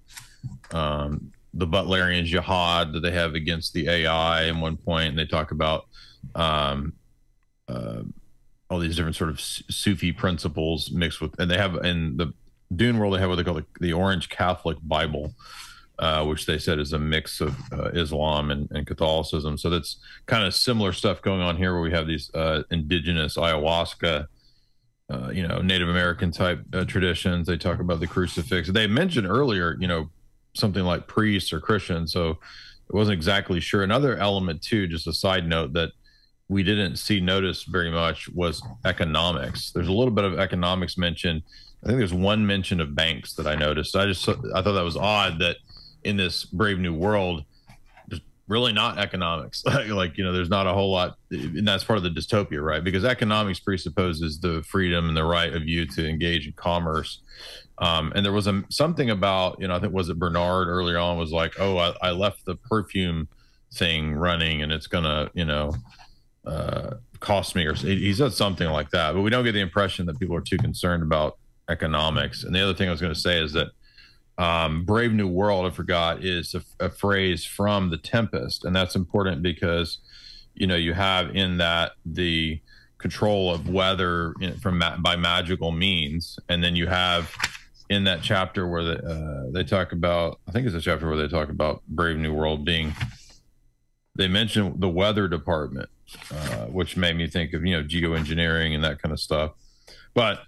um, 0.72 1.32
the 1.54 1.66
Butlerian 1.66 2.24
jihad 2.24 2.92
that 2.92 3.00
they 3.00 3.10
have 3.10 3.34
against 3.34 3.72
the 3.72 3.88
AI 3.88 4.48
at 4.48 4.56
one 4.56 4.76
point, 4.76 5.08
and 5.08 5.18
they 5.18 5.26
talk 5.26 5.50
about 5.50 5.86
um, 6.34 6.92
uh, 7.68 8.02
all 8.70 8.78
these 8.78 8.96
different 8.96 9.16
sort 9.16 9.30
of 9.30 9.40
Sufi 9.40 10.12
principles 10.12 10.90
mixed 10.90 11.20
with, 11.20 11.38
and 11.38 11.50
they 11.50 11.58
have 11.58 11.74
in 11.84 12.16
the 12.16 12.32
Dune 12.74 12.98
world 12.98 13.14
they 13.14 13.18
have 13.18 13.28
what 13.28 13.36
they 13.36 13.44
call 13.44 13.54
the, 13.54 13.66
the 13.80 13.92
Orange 13.92 14.28
Catholic 14.28 14.78
Bible, 14.82 15.34
uh, 15.98 16.24
which 16.24 16.46
they 16.46 16.56
said 16.56 16.78
is 16.78 16.92
a 16.92 16.98
mix 16.98 17.40
of 17.40 17.56
uh, 17.72 17.90
Islam 17.90 18.50
and, 18.50 18.70
and 18.70 18.86
Catholicism. 18.86 19.58
So 19.58 19.70
that's 19.70 19.96
kind 20.26 20.44
of 20.44 20.54
similar 20.54 20.92
stuff 20.92 21.20
going 21.20 21.40
on 21.40 21.56
here, 21.56 21.72
where 21.72 21.82
we 21.82 21.90
have 21.90 22.06
these 22.06 22.32
uh, 22.32 22.62
indigenous 22.70 23.36
ayahuasca, 23.36 24.28
uh, 25.10 25.30
you 25.30 25.46
know, 25.46 25.60
Native 25.60 25.88
American 25.88 26.30
type 26.30 26.64
uh, 26.72 26.84
traditions. 26.84 27.46
They 27.46 27.56
talk 27.56 27.80
about 27.80 28.00
the 28.00 28.06
crucifix. 28.06 28.68
They 28.68 28.86
mentioned 28.86 29.26
earlier, 29.26 29.76
you 29.80 29.88
know, 29.88 30.08
something 30.54 30.84
like 30.84 31.06
priests 31.06 31.52
or 31.52 31.60
Christians. 31.60 32.12
So 32.12 32.30
it 32.30 32.94
wasn't 32.94 33.14
exactly 33.14 33.60
sure. 33.60 33.82
Another 33.82 34.16
element 34.16 34.62
too, 34.62 34.86
just 34.86 35.06
a 35.06 35.12
side 35.12 35.48
note 35.48 35.72
that 35.72 35.90
we 36.48 36.62
didn't 36.62 36.96
see 36.96 37.20
notice 37.20 37.64
very 37.64 37.90
much 37.90 38.28
was 38.30 38.62
economics. 38.84 39.70
There's 39.70 39.88
a 39.88 39.92
little 39.92 40.12
bit 40.12 40.24
of 40.24 40.38
economics 40.38 40.98
mentioned. 40.98 41.42
I 41.84 41.86
think 41.86 41.98
there's 41.98 42.12
one 42.12 42.46
mention 42.46 42.80
of 42.80 42.94
banks 42.94 43.34
that 43.34 43.46
I 43.46 43.54
noticed. 43.54 43.96
I 43.96 44.06
just 44.06 44.28
I 44.28 44.34
thought 44.34 44.72
that 44.72 44.84
was 44.84 44.96
odd 44.96 45.38
that 45.38 45.56
in 46.04 46.16
this 46.16 46.44
brave 46.44 46.78
new 46.78 46.94
world, 46.94 47.44
really 48.50 48.72
not 48.72 48.98
economics. 48.98 49.64
like 49.88 50.18
you 50.18 50.24
know, 50.24 50.32
there's 50.32 50.50
not 50.50 50.66
a 50.66 50.72
whole 50.72 50.90
lot, 50.90 51.16
and 51.30 51.66
that's 51.66 51.84
part 51.84 51.96
of 51.96 52.02
the 52.02 52.10
dystopia, 52.10 52.62
right? 52.62 52.84
Because 52.84 53.04
economics 53.04 53.60
presupposes 53.60 54.40
the 54.40 54.62
freedom 54.68 55.08
and 55.08 55.16
the 55.16 55.24
right 55.24 55.54
of 55.54 55.66
you 55.66 55.86
to 55.86 56.06
engage 56.06 56.46
in 56.46 56.52
commerce. 56.54 57.22
Um, 57.78 58.12
and 58.14 58.26
there 58.26 58.32
was 58.32 58.46
a 58.46 58.62
something 58.68 59.08
about 59.08 59.58
you 59.60 59.68
know 59.68 59.76
I 59.76 59.80
think 59.80 59.94
was 59.94 60.10
it 60.10 60.18
Bernard 60.18 60.68
earlier 60.68 60.98
on 60.98 61.16
was 61.16 61.32
like, 61.32 61.54
oh, 61.58 61.78
I, 61.78 61.94
I 62.02 62.10
left 62.10 62.44
the 62.44 62.56
perfume 62.56 63.28
thing 63.72 64.12
running, 64.12 64.62
and 64.62 64.72
it's 64.72 64.88
gonna 64.88 65.30
you 65.32 65.44
know 65.44 65.72
uh, 66.44 66.96
cost 67.20 67.54
me, 67.54 67.64
or 67.64 67.74
he 67.74 68.12
said 68.12 68.32
something 68.32 68.68
like 68.68 68.90
that. 68.90 69.14
But 69.14 69.22
we 69.22 69.30
don't 69.30 69.44
get 69.44 69.52
the 69.52 69.60
impression 69.60 70.06
that 70.06 70.18
people 70.18 70.36
are 70.36 70.42
too 70.42 70.58
concerned 70.58 71.02
about 71.02 71.38
economics. 71.70 72.42
And 72.44 72.54
the 72.54 72.60
other 72.60 72.74
thing 72.74 72.88
I 72.88 72.90
was 72.90 73.00
going 73.00 73.14
to 73.14 73.20
say 73.20 73.42
is 73.42 73.52
that 73.52 73.68
um, 74.40 74.84
Brave 74.84 75.12
New 75.12 75.28
World, 75.28 75.66
I 75.66 75.70
forgot, 75.70 76.24
is 76.24 76.54
a, 76.54 76.62
a 76.86 76.88
phrase 76.88 77.44
from 77.44 77.90
The 77.90 77.98
Tempest, 77.98 78.64
and 78.64 78.74
that's 78.74 78.96
important 78.96 79.42
because 79.42 79.98
you 80.54 80.66
know 80.66 80.76
you 80.76 80.94
have 80.94 81.36
in 81.36 81.58
that 81.58 81.92
the 82.06 82.58
control 82.96 83.52
of 83.52 83.68
weather 83.68 84.32
in, 84.40 84.58
from 84.58 84.78
ma- 84.78 84.96
by 84.96 85.16
magical 85.16 85.72
means, 85.72 86.38
and 86.48 86.64
then 86.64 86.74
you 86.74 86.86
have 86.86 87.30
in 87.90 88.04
that 88.04 88.22
chapter 88.22 88.66
where 88.66 88.82
the, 88.82 89.04
uh, 89.04 89.50
they 89.52 89.62
talk 89.62 89.92
about, 89.92 90.40
I 90.48 90.52
think 90.52 90.66
it's 90.66 90.74
a 90.74 90.80
chapter 90.80 91.06
where 91.06 91.18
they 91.18 91.28
talk 91.28 91.50
about 91.50 91.82
Brave 91.86 92.16
New 92.16 92.32
World 92.32 92.64
being. 92.64 92.94
They 94.16 94.26
mention 94.26 94.80
the 94.80 94.88
weather 94.88 95.28
department, 95.28 95.90
uh, 96.32 96.66
which 96.66 96.96
made 96.96 97.14
me 97.14 97.26
think 97.26 97.52
of 97.52 97.62
you 97.66 97.76
know 97.76 97.86
geoengineering 97.86 98.74
and 98.74 98.84
that 98.84 99.02
kind 99.02 99.12
of 99.12 99.20
stuff. 99.20 99.52
But 100.14 100.40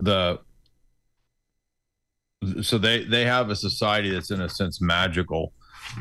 the 0.00 0.40
so 2.62 2.78
they 2.78 3.04
they 3.04 3.24
have 3.24 3.50
a 3.50 3.56
society 3.56 4.10
that's 4.10 4.30
in 4.30 4.40
a 4.40 4.48
sense 4.48 4.80
magical, 4.80 5.52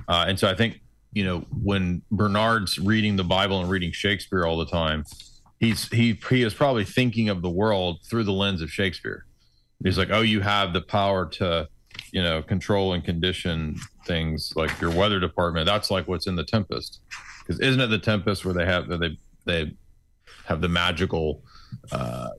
uh, 0.08 0.26
and 0.28 0.40
so 0.40 0.50
I 0.50 0.56
think 0.56 0.82
you 1.14 1.24
know 1.24 1.40
when 1.64 2.02
Bernard's 2.12 2.78
reading 2.78 3.16
the 3.16 3.24
Bible 3.24 3.60
and 3.60 3.70
reading 3.70 3.92
Shakespeare 3.92 4.46
all 4.46 4.58
the 4.58 4.66
time, 4.66 5.04
he's 5.60 5.88
he 5.90 6.20
he 6.30 6.44
is 6.44 6.54
probably 6.54 6.86
thinking 6.86 7.30
of 7.30 7.42
the 7.42 7.50
world 7.50 8.00
through 8.06 8.24
the 8.24 8.34
lens 8.34 8.62
of 8.62 8.72
Shakespeare. 8.72 9.26
He's 9.84 9.98
like, 9.98 10.10
oh, 10.12 10.22
you 10.22 10.42
have 10.42 10.74
the 10.74 10.82
power 10.82 11.28
to, 11.34 11.68
you 12.12 12.24
know, 12.24 12.42
control 12.42 12.94
and 12.94 13.04
condition 13.04 13.76
things 14.06 14.54
like 14.56 14.80
your 14.82 14.90
weather 14.92 15.20
department. 15.20 15.68
That's 15.68 15.92
like 15.92 16.08
what's 16.08 16.28
in 16.28 16.36
the 16.36 16.44
Tempest, 16.44 17.02
because 17.40 17.60
isn't 17.60 17.80
it 17.80 17.88
the 17.88 18.00
Tempest 18.00 18.44
where 18.46 18.54
they 18.54 18.66
have 18.66 18.88
they 18.88 19.18
they 19.46 19.74
have 20.46 20.62
the 20.62 20.70
magical 20.70 21.44
uh, 21.92 22.30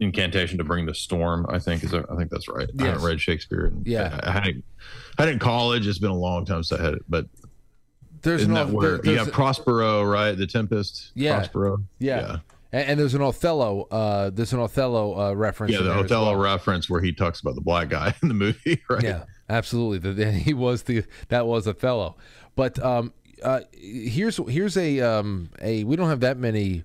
incantation 0.00 0.58
to 0.58 0.64
bring 0.64 0.86
the 0.86 0.94
storm? 0.94 1.46
I 1.48 1.58
think 1.58 1.82
is 1.84 1.90
that, 1.90 2.06
I 2.10 2.16
think 2.16 2.30
that's 2.30 2.48
right. 2.48 2.68
I 2.80 2.84
haven't 2.84 3.04
read 3.04 3.20
Shakespeare. 3.20 3.66
And 3.66 3.86
Yeah. 3.86 4.18
I, 4.22 4.28
I 4.28 4.32
had 4.32 4.46
it, 4.48 4.56
I 5.18 5.22
had 5.22 5.28
it 5.28 5.32
in 5.32 5.38
college. 5.38 5.86
It's 5.86 5.98
been 5.98 6.10
a 6.10 6.14
long 6.16 6.44
time 6.44 6.62
since 6.62 6.80
I 6.80 6.84
had 6.84 6.94
it, 6.94 7.02
but 7.08 7.26
There's 8.22 8.42
isn't 8.42 8.54
that 8.54 8.68
where 8.70 8.82
there- 8.82 8.96
you 8.96 9.02
there's 9.16 9.24
have 9.26 9.32
Prospero, 9.32 10.04
right? 10.04 10.32
The 10.32 10.46
Tempest. 10.46 11.12
Yeah. 11.14 11.36
Prospero. 11.38 11.78
yeah. 11.98 12.20
Yeah. 12.20 12.36
And, 12.70 12.90
and 12.90 13.00
there's 13.00 13.14
an 13.14 13.22
Othello. 13.22 13.88
Uh, 13.90 14.28
there's 14.30 14.52
an 14.52 14.60
Othello 14.60 15.18
uh, 15.18 15.32
reference. 15.32 15.72
Yeah, 15.72 15.80
the 15.82 15.94
Othello 15.94 16.32
well. 16.32 16.36
reference 16.40 16.90
where 16.90 17.00
he 17.00 17.12
talks 17.12 17.40
about 17.40 17.54
the 17.54 17.62
black 17.62 17.88
guy 17.88 18.14
in 18.22 18.28
the 18.28 18.34
movie, 18.34 18.82
right? 18.90 19.02
Yeah, 19.02 19.24
absolutely. 19.48 20.12
The, 20.12 20.30
he 20.32 20.52
was 20.52 20.82
the 20.82 21.04
that 21.28 21.46
was 21.46 21.66
Othello. 21.66 22.16
But 22.56 22.78
um, 22.84 23.14
uh, 23.42 23.60
here's 23.72 24.36
here's 24.48 24.76
a 24.76 25.00
um, 25.00 25.48
a 25.62 25.84
we 25.84 25.96
don't 25.96 26.10
have 26.10 26.20
that 26.20 26.36
many 26.36 26.84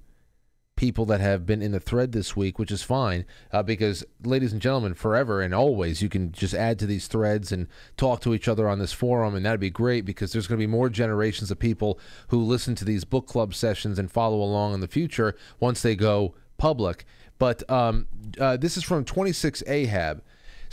people 0.76 1.06
that 1.06 1.22
have 1.22 1.46
been 1.46 1.62
in 1.62 1.72
the 1.72 1.80
thread 1.80 2.12
this 2.12 2.36
week, 2.36 2.58
which 2.58 2.72
is 2.72 2.82
fine 2.82 3.26
uh, 3.52 3.62
because, 3.62 4.04
ladies 4.24 4.52
and 4.52 4.62
gentlemen, 4.62 4.94
forever 4.94 5.42
and 5.42 5.54
always, 5.54 6.02
you 6.02 6.10
can 6.10 6.32
just 6.32 6.54
add 6.54 6.80
to 6.80 6.86
these 6.86 7.08
threads 7.08 7.52
and 7.52 7.68
talk 7.96 8.22
to 8.22 8.34
each 8.34 8.48
other 8.48 8.68
on 8.68 8.80
this 8.80 8.94
forum, 8.94 9.36
and 9.36 9.46
that'd 9.46 9.60
be 9.60 9.70
great 9.70 10.06
because 10.06 10.32
there's 10.32 10.48
going 10.48 10.60
to 10.60 10.66
be 10.66 10.72
more 10.72 10.90
generations 10.90 11.52
of 11.52 11.60
people 11.60 12.00
who 12.30 12.42
listen 12.42 12.76
to 12.76 12.86
these 12.86 13.04
book 13.04 13.28
club 13.28 13.54
sessions 13.54 14.00
and 14.00 14.12
follow 14.12 14.42
along 14.42 14.74
in 14.74 14.80
the 14.80 14.88
future 14.88 15.36
once 15.60 15.82
they 15.82 15.96
go 15.96 16.34
public. 16.58 17.06
But 17.38 17.70
um, 17.70 18.08
uh, 18.40 18.58
this 18.58 18.78
is 18.78 18.84
from 18.84 19.06
26 19.06 19.64
Ahab 19.68 20.24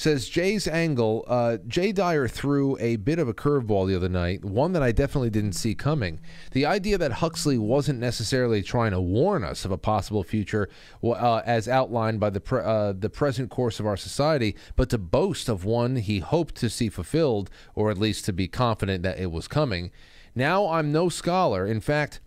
says 0.00 0.30
Jay's 0.30 0.66
angle. 0.66 1.26
Uh, 1.28 1.58
Jay 1.68 1.92
Dyer 1.92 2.26
threw 2.26 2.74
a 2.78 2.96
bit 2.96 3.18
of 3.18 3.28
a 3.28 3.34
curveball 3.34 3.86
the 3.86 3.94
other 3.94 4.08
night, 4.08 4.42
one 4.42 4.72
that 4.72 4.82
I 4.82 4.92
definitely 4.92 5.28
didn't 5.28 5.52
see 5.52 5.74
coming. 5.74 6.20
The 6.52 6.64
idea 6.64 6.96
that 6.96 7.12
Huxley 7.12 7.58
wasn't 7.58 7.98
necessarily 7.98 8.62
trying 8.62 8.92
to 8.92 9.00
warn 9.00 9.44
us 9.44 9.66
of 9.66 9.70
a 9.70 9.76
possible 9.76 10.24
future, 10.24 10.70
uh, 11.04 11.42
as 11.44 11.68
outlined 11.68 12.18
by 12.18 12.30
the 12.30 12.40
pre- 12.40 12.62
uh, 12.62 12.94
the 12.94 13.10
present 13.10 13.50
course 13.50 13.78
of 13.78 13.86
our 13.86 13.98
society, 13.98 14.56
but 14.74 14.88
to 14.88 14.96
boast 14.96 15.50
of 15.50 15.66
one 15.66 15.96
he 15.96 16.20
hoped 16.20 16.54
to 16.54 16.70
see 16.70 16.88
fulfilled, 16.88 17.50
or 17.74 17.90
at 17.90 17.98
least 17.98 18.24
to 18.24 18.32
be 18.32 18.48
confident 18.48 19.02
that 19.02 19.18
it 19.18 19.30
was 19.30 19.48
coming. 19.48 19.90
Now 20.34 20.66
I'm 20.66 20.92
no 20.92 21.10
scholar. 21.10 21.66
In 21.66 21.80
fact. 21.80 22.20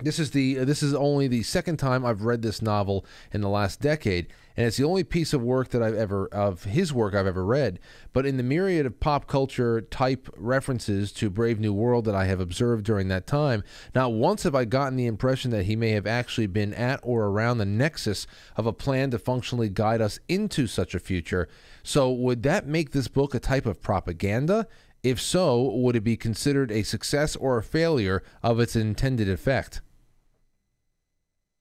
This 0.00 0.20
is 0.20 0.30
the 0.30 0.54
this 0.54 0.80
is 0.80 0.94
only 0.94 1.26
the 1.26 1.42
second 1.42 1.78
time 1.78 2.06
I've 2.06 2.22
read 2.22 2.40
this 2.40 2.62
novel 2.62 3.04
in 3.32 3.40
the 3.40 3.48
last 3.48 3.80
decade, 3.80 4.28
and 4.58 4.66
it's 4.66 4.76
the 4.76 4.84
only 4.84 5.04
piece 5.04 5.32
of 5.32 5.40
work 5.40 5.68
that 5.68 5.84
I've 5.84 5.94
ever 5.94 6.26
of 6.34 6.64
his 6.64 6.92
work 6.92 7.14
I've 7.14 7.28
ever 7.28 7.44
read. 7.44 7.78
But 8.12 8.26
in 8.26 8.38
the 8.38 8.42
myriad 8.42 8.86
of 8.86 8.98
pop 8.98 9.28
culture 9.28 9.80
type 9.80 10.28
references 10.36 11.12
to 11.12 11.30
Brave 11.30 11.60
New 11.60 11.72
World 11.72 12.06
that 12.06 12.16
I 12.16 12.24
have 12.24 12.40
observed 12.40 12.84
during 12.84 13.06
that 13.06 13.24
time, 13.24 13.62
not 13.94 14.14
once 14.14 14.42
have 14.42 14.56
I 14.56 14.64
gotten 14.64 14.96
the 14.96 15.06
impression 15.06 15.52
that 15.52 15.66
he 15.66 15.76
may 15.76 15.90
have 15.90 16.08
actually 16.08 16.48
been 16.48 16.74
at 16.74 16.98
or 17.04 17.26
around 17.26 17.58
the 17.58 17.66
nexus 17.66 18.26
of 18.56 18.66
a 18.66 18.72
plan 18.72 19.12
to 19.12 19.18
functionally 19.20 19.68
guide 19.68 20.00
us 20.00 20.18
into 20.28 20.66
such 20.66 20.92
a 20.92 20.98
future. 20.98 21.48
So 21.84 22.10
would 22.10 22.42
that 22.42 22.66
make 22.66 22.90
this 22.90 23.06
book 23.06 23.36
a 23.36 23.38
type 23.38 23.64
of 23.64 23.80
propaganda? 23.80 24.66
If 25.04 25.20
so, 25.20 25.70
would 25.70 25.94
it 25.94 26.02
be 26.02 26.16
considered 26.16 26.72
a 26.72 26.82
success 26.82 27.36
or 27.36 27.58
a 27.58 27.62
failure 27.62 28.24
of 28.42 28.58
its 28.58 28.74
intended 28.74 29.28
effect? 29.28 29.82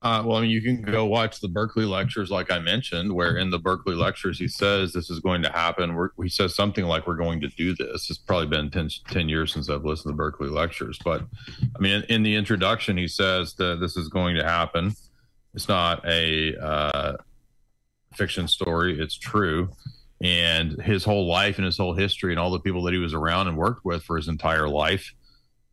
Uh, 0.03 0.21
well, 0.23 0.37
I 0.37 0.41
mean, 0.41 0.51
you 0.51 0.61
can 0.61 0.83
go 0.83 1.05
watch 1.05 1.39
the 1.39 1.47
Berkeley 1.47 1.85
lectures, 1.85 2.29
like 2.29 2.51
I 2.51 2.59
mentioned, 2.59 3.11
where 3.11 3.37
in 3.37 3.49
the 3.49 3.57
Berkeley 3.57 3.95
lectures 3.95 4.37
he 4.37 4.47
says 4.47 4.93
this 4.93 5.09
is 5.09 5.19
going 5.19 5.41
to 5.41 5.51
happen. 5.51 5.95
We're, 5.95 6.09
he 6.21 6.29
says 6.29 6.53
something 6.53 6.85
like 6.85 7.07
we're 7.07 7.15
going 7.15 7.41
to 7.41 7.47
do 7.47 7.73
this. 7.73 8.07
It's 8.11 8.19
probably 8.19 8.45
been 8.45 8.69
10, 8.69 8.89
10 9.09 9.27
years 9.27 9.51
since 9.51 9.69
I've 9.69 9.85
listened 9.85 10.13
to 10.13 10.15
Berkeley 10.15 10.49
lectures, 10.49 10.99
but 11.03 11.23
I 11.75 11.79
mean, 11.79 11.93
in, 11.93 12.03
in, 12.03 12.23
the 12.23 12.35
introduction, 12.35 12.95
he 12.95 13.07
says 13.07 13.55
that 13.55 13.79
this 13.79 13.97
is 13.97 14.07
going 14.07 14.35
to 14.35 14.43
happen. 14.43 14.93
It's 15.55 15.67
not 15.67 16.05
a 16.05 16.55
uh, 16.57 17.17
fiction 18.13 18.47
story; 18.47 18.99
it's 19.01 19.17
true. 19.17 19.69
And 20.21 20.79
his 20.81 21.03
whole 21.03 21.27
life 21.27 21.57
and 21.57 21.65
his 21.65 21.77
whole 21.77 21.95
history 21.95 22.33
and 22.33 22.39
all 22.39 22.51
the 22.51 22.59
people 22.59 22.83
that 22.83 22.93
he 22.93 22.99
was 22.99 23.15
around 23.15 23.47
and 23.47 23.57
worked 23.57 23.83
with 23.83 24.03
for 24.03 24.17
his 24.17 24.27
entire 24.27 24.69
life 24.69 25.11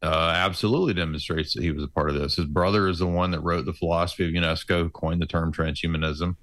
uh, 0.04 0.32
absolutely 0.36 0.92
demonstrates 0.92 1.54
that 1.54 1.62
he 1.62 1.72
was 1.72 1.82
a 1.82 1.88
part 1.88 2.10
of 2.10 2.16
this. 2.16 2.36
His 2.36 2.44
brother 2.44 2.88
is 2.88 2.98
the 2.98 3.06
one 3.06 3.30
that 3.30 3.40
wrote 3.40 3.64
the 3.64 3.72
philosophy 3.72 4.26
of 4.26 4.30
UNESCO, 4.32 4.92
coined 4.92 5.22
the 5.22 5.26
term 5.26 5.50
transhumanism. 5.50 6.36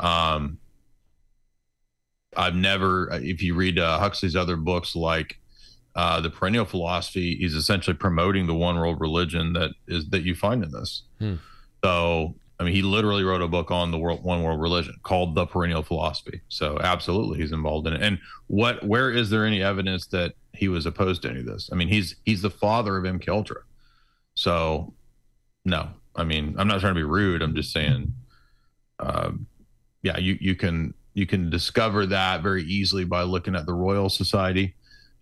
Um, 0.00 0.58
I've 2.36 2.56
never, 2.56 3.08
if 3.12 3.42
you 3.42 3.54
read 3.54 3.78
uh, 3.78 3.98
Huxley's 3.98 4.34
other 4.34 4.56
books 4.56 4.96
like 4.96 5.38
uh, 5.94 6.20
the 6.20 6.30
perennial 6.30 6.64
philosophy, 6.64 7.36
he's 7.36 7.54
essentially 7.54 7.94
promoting 7.94 8.46
the 8.46 8.54
one 8.54 8.76
world 8.76 9.00
religion 9.00 9.52
that 9.52 9.70
is 9.86 10.08
that 10.10 10.22
you 10.22 10.34
find 10.34 10.64
in 10.64 10.72
this. 10.72 11.02
Hmm. 11.20 11.36
So, 11.84 12.34
I 12.58 12.64
mean, 12.64 12.74
he 12.74 12.82
literally 12.82 13.22
wrote 13.22 13.42
a 13.42 13.48
book 13.48 13.70
on 13.70 13.90
the 13.90 13.98
world, 13.98 14.24
one 14.24 14.42
world 14.42 14.60
religion 14.60 14.94
called 15.02 15.34
the 15.34 15.46
perennial 15.46 15.82
philosophy. 15.82 16.40
So, 16.48 16.78
absolutely, 16.80 17.38
he's 17.38 17.52
involved 17.52 17.86
in 17.86 17.92
it. 17.92 18.02
And 18.02 18.18
what, 18.46 18.82
where 18.84 19.10
is 19.10 19.28
there 19.28 19.44
any 19.44 19.62
evidence 19.62 20.06
that 20.08 20.32
he 20.56 20.68
was 20.68 20.86
opposed 20.86 21.22
to 21.22 21.30
any 21.30 21.40
of 21.40 21.46
this. 21.46 21.70
I 21.72 21.76
mean, 21.76 21.88
he's 21.88 22.16
he's 22.24 22.42
the 22.42 22.50
father 22.50 22.96
of 22.96 23.04
MKUltra. 23.04 23.62
So, 24.34 24.94
no, 25.64 25.90
I 26.14 26.24
mean, 26.24 26.56
I'm 26.58 26.68
not 26.68 26.80
trying 26.80 26.94
to 26.94 26.98
be 26.98 27.04
rude. 27.04 27.42
I'm 27.42 27.54
just 27.54 27.72
saying, 27.72 28.12
uh, 28.98 29.32
yeah, 30.02 30.18
you 30.18 30.36
you 30.40 30.54
can 30.54 30.94
you 31.14 31.26
can 31.26 31.50
discover 31.50 32.06
that 32.06 32.42
very 32.42 32.64
easily 32.64 33.04
by 33.04 33.22
looking 33.22 33.54
at 33.54 33.66
the 33.66 33.74
Royal 33.74 34.08
Society, 34.08 34.74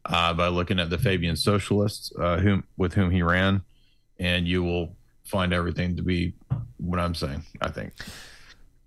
uh, 0.06 0.32
by 0.34 0.48
looking 0.48 0.78
at 0.78 0.90
the 0.90 0.98
Fabian 0.98 1.36
Socialists, 1.36 2.12
uh, 2.18 2.38
whom 2.38 2.64
with 2.76 2.94
whom 2.94 3.10
he 3.10 3.22
ran, 3.22 3.62
and 4.18 4.46
you 4.46 4.62
will 4.62 4.96
find 5.24 5.52
everything 5.52 5.96
to 5.96 6.02
be 6.02 6.34
what 6.86 7.00
I'm 7.00 7.14
saying. 7.14 7.42
I 7.60 7.70
think. 7.70 7.92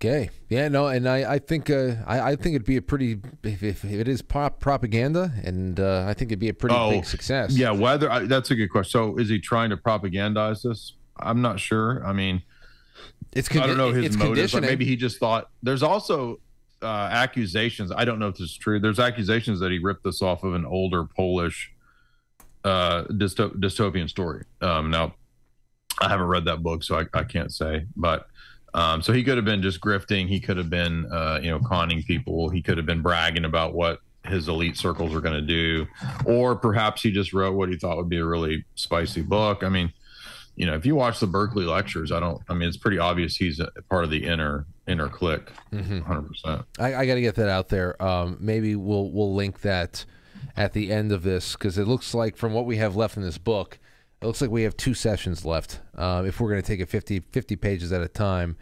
Okay. 0.00 0.30
Yeah. 0.48 0.68
No. 0.68 0.86
And 0.86 1.08
I, 1.08 1.34
I 1.34 1.38
think 1.38 1.70
uh, 1.70 1.96
I, 2.06 2.20
I 2.20 2.36
think 2.36 2.54
it'd 2.54 2.66
be 2.66 2.76
a 2.76 2.82
pretty 2.82 3.20
if, 3.42 3.62
if 3.62 3.84
it 3.84 4.06
is 4.08 4.22
pop 4.22 4.60
propaganda, 4.60 5.32
and 5.42 5.80
uh, 5.80 6.04
I 6.06 6.14
think 6.14 6.30
it'd 6.30 6.38
be 6.38 6.48
a 6.48 6.54
pretty 6.54 6.76
oh, 6.76 6.90
big 6.90 7.04
success. 7.04 7.56
Yeah. 7.56 7.72
Whether 7.72 8.10
I, 8.10 8.20
that's 8.20 8.50
a 8.50 8.54
good 8.54 8.68
question. 8.68 8.90
So 8.90 9.16
is 9.18 9.28
he 9.28 9.40
trying 9.40 9.70
to 9.70 9.76
propagandize 9.76 10.62
this? 10.62 10.94
I'm 11.18 11.42
not 11.42 11.58
sure. 11.58 12.06
I 12.06 12.12
mean, 12.12 12.42
it's 13.32 13.48
con- 13.48 13.62
I 13.62 13.66
don't 13.66 13.76
know 13.76 13.92
his 13.92 14.16
motives. 14.16 14.52
But 14.52 14.62
maybe 14.62 14.84
he 14.84 14.96
just 14.96 15.18
thought. 15.18 15.50
There's 15.62 15.82
also 15.82 16.40
uh, 16.80 17.08
accusations. 17.10 17.90
I 17.90 18.04
don't 18.04 18.18
know 18.18 18.28
if 18.28 18.36
this 18.36 18.50
is 18.50 18.56
true. 18.56 18.78
There's 18.78 19.00
accusations 19.00 19.58
that 19.60 19.72
he 19.72 19.78
ripped 19.78 20.04
this 20.04 20.22
off 20.22 20.44
of 20.44 20.54
an 20.54 20.64
older 20.64 21.04
Polish 21.04 21.72
uh, 22.64 23.04
dystop- 23.04 23.56
dystopian 23.60 24.08
story. 24.08 24.44
Um, 24.60 24.90
now, 24.90 25.14
I 26.00 26.08
haven't 26.08 26.26
read 26.26 26.44
that 26.46 26.62
book, 26.62 26.82
so 26.82 26.98
I, 26.98 27.06
I 27.14 27.24
can't 27.24 27.52
say, 27.52 27.86
but 27.96 28.26
um, 28.74 29.02
so 29.02 29.12
he 29.12 29.24
could 29.24 29.36
have 29.36 29.44
been 29.44 29.62
just 29.62 29.80
grifting. 29.80 30.28
He 30.28 30.40
could 30.40 30.56
have 30.56 30.70
been, 30.70 31.10
uh, 31.10 31.40
you 31.42 31.50
know, 31.50 31.58
conning 31.60 32.02
people. 32.02 32.48
He 32.50 32.62
could 32.62 32.76
have 32.76 32.86
been 32.86 33.02
bragging 33.02 33.44
about 33.44 33.74
what 33.74 34.00
his 34.26 34.48
elite 34.48 34.76
circles 34.76 35.14
are 35.14 35.20
going 35.20 35.34
to 35.34 35.40
do, 35.46 35.86
or 36.26 36.54
perhaps 36.54 37.02
he 37.02 37.10
just 37.10 37.32
wrote 37.32 37.54
what 37.54 37.70
he 37.70 37.76
thought 37.76 37.96
would 37.96 38.08
be 38.08 38.18
a 38.18 38.24
really 38.24 38.64
spicy 38.74 39.22
book. 39.22 39.64
I 39.64 39.68
mean, 39.68 39.92
you 40.54 40.66
know, 40.66 40.74
if 40.74 40.84
you 40.84 40.94
watch 40.94 41.18
the 41.18 41.26
Berkeley 41.26 41.64
lectures, 41.64 42.12
I 42.12 42.20
don't. 42.20 42.42
I 42.48 42.54
mean, 42.54 42.68
it's 42.68 42.76
pretty 42.76 42.98
obvious 42.98 43.36
he's 43.36 43.58
a 43.58 43.70
part 43.88 44.04
of 44.04 44.10
the 44.10 44.24
inner 44.24 44.66
inner 44.86 45.08
clique, 45.08 45.50
100 45.70 46.04
mm-hmm. 46.04 46.26
percent. 46.26 46.62
I, 46.78 46.94
I 46.94 47.06
got 47.06 47.14
to 47.14 47.20
get 47.20 47.36
that 47.36 47.48
out 47.48 47.68
there. 47.68 48.00
Um, 48.02 48.36
maybe 48.40 48.76
we'll 48.76 49.10
we'll 49.10 49.34
link 49.34 49.62
that 49.62 50.04
at 50.56 50.72
the 50.72 50.92
end 50.92 51.10
of 51.10 51.22
this 51.22 51.52
because 51.52 51.78
it 51.78 51.88
looks 51.88 52.14
like 52.14 52.36
from 52.36 52.52
what 52.52 52.66
we 52.66 52.76
have 52.76 52.94
left 52.96 53.16
in 53.16 53.22
this 53.22 53.38
book 53.38 53.78
it 54.20 54.26
looks 54.26 54.40
like 54.40 54.50
we 54.50 54.64
have 54.64 54.76
two 54.76 54.94
sessions 54.94 55.44
left. 55.44 55.80
Uh, 55.98 56.22
if 56.24 56.40
we're 56.40 56.48
going 56.48 56.62
to 56.62 56.66
take 56.66 56.80
it 56.80 56.88
50, 56.88 57.20
50 57.32 57.56
pages 57.56 57.92
at 57.92 58.00
a 58.00 58.08
time, 58.08 58.56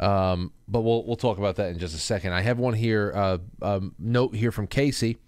um, 0.00 0.52
but 0.66 0.80
we'll 0.80 1.04
we'll 1.04 1.16
talk 1.16 1.38
about 1.38 1.56
that 1.56 1.70
in 1.70 1.78
just 1.78 1.94
a 1.94 1.98
second. 1.98 2.32
I 2.32 2.40
have 2.40 2.58
one 2.58 2.74
here. 2.74 3.12
Uh, 3.14 3.38
um, 3.60 3.94
note 3.98 4.34
here 4.34 4.50
from 4.50 4.66
Casey. 4.66 5.18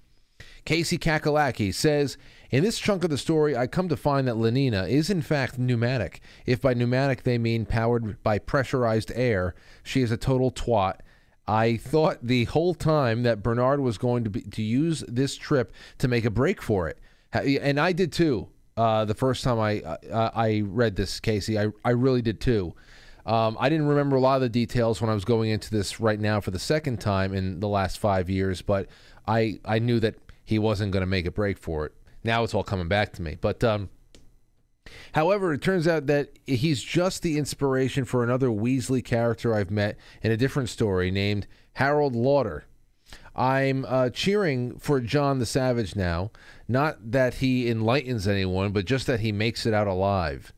Casey 0.64 0.98
Kakalaki 0.98 1.74
says, 1.74 2.16
In 2.50 2.62
this 2.62 2.78
chunk 2.78 3.04
of 3.04 3.10
the 3.10 3.18
story, 3.18 3.56
I 3.56 3.66
come 3.66 3.88
to 3.88 3.96
find 3.96 4.26
that 4.28 4.36
Lenina 4.36 4.88
is 4.88 5.10
in 5.10 5.22
fact 5.22 5.58
pneumatic. 5.58 6.20
If 6.46 6.60
by 6.60 6.74
pneumatic 6.74 7.24
they 7.24 7.38
mean 7.38 7.66
powered 7.66 8.22
by 8.22 8.38
pressurized 8.38 9.12
air, 9.14 9.54
she 9.82 10.02
is 10.02 10.10
a 10.10 10.16
total 10.16 10.50
twat. 10.50 11.00
I 11.46 11.76
thought 11.76 12.18
the 12.22 12.44
whole 12.44 12.74
time 12.74 13.22
that 13.24 13.42
Bernard 13.42 13.80
was 13.80 13.98
going 13.98 14.24
to 14.24 14.30
be 14.30 14.42
to 14.42 14.62
use 14.62 15.02
this 15.08 15.36
trip 15.36 15.72
to 15.98 16.08
make 16.08 16.24
a 16.24 16.30
break 16.30 16.62
for 16.62 16.88
it. 16.88 16.98
And 17.32 17.80
I 17.80 17.92
did 17.92 18.12
too 18.12 18.48
uh, 18.80 19.04
the 19.04 19.14
first 19.14 19.44
time 19.44 19.60
I 19.60 19.82
uh, 19.82 20.30
I 20.34 20.62
read 20.64 20.96
this, 20.96 21.20
Casey. 21.20 21.58
I, 21.58 21.66
I 21.84 21.90
really 21.90 22.22
did 22.22 22.40
too. 22.40 22.74
Um, 23.26 23.58
I 23.60 23.68
didn't 23.68 23.88
remember 23.88 24.16
a 24.16 24.20
lot 24.20 24.36
of 24.36 24.40
the 24.40 24.48
details 24.48 25.02
when 25.02 25.10
I 25.10 25.14
was 25.14 25.26
going 25.26 25.50
into 25.50 25.70
this 25.70 26.00
right 26.00 26.18
now 26.18 26.40
for 26.40 26.50
the 26.50 26.58
second 26.58 26.98
time 26.98 27.34
in 27.34 27.60
the 27.60 27.68
last 27.68 27.98
five 27.98 28.30
years, 28.30 28.62
but 28.62 28.88
I 29.28 29.60
I 29.66 29.80
knew 29.80 30.00
that 30.00 30.14
he 30.46 30.58
wasn't 30.58 30.92
going 30.92 31.02
to 31.02 31.06
make 31.06 31.26
a 31.26 31.30
break 31.30 31.58
for 31.58 31.84
it. 31.84 31.92
Now 32.24 32.42
it's 32.42 32.54
all 32.54 32.64
coming 32.64 32.88
back 32.88 33.12
to 33.14 33.22
me. 33.22 33.36
But 33.38 33.62
um, 33.62 33.90
however, 35.12 35.52
it 35.52 35.60
turns 35.60 35.86
out 35.86 36.06
that 36.06 36.30
he's 36.46 36.82
just 36.82 37.20
the 37.20 37.36
inspiration 37.36 38.06
for 38.06 38.24
another 38.24 38.48
Weasley 38.48 39.04
character 39.04 39.54
I've 39.54 39.70
met 39.70 39.98
in 40.22 40.32
a 40.32 40.38
different 40.38 40.70
story 40.70 41.10
named 41.10 41.46
Harold 41.74 42.16
Lauder. 42.16 42.64
I'm 43.36 43.84
uh, 43.88 44.10
cheering 44.10 44.78
for 44.78 45.00
John 45.00 45.38
the 45.38 45.46
Savage 45.46 45.94
now. 45.94 46.30
Not 46.70 47.10
that 47.10 47.34
he 47.34 47.68
enlightens 47.68 48.28
anyone, 48.28 48.70
but 48.70 48.84
just 48.84 49.08
that 49.08 49.18
he 49.18 49.32
makes 49.32 49.66
it 49.66 49.74
out 49.74 49.88
alive. 49.88 50.52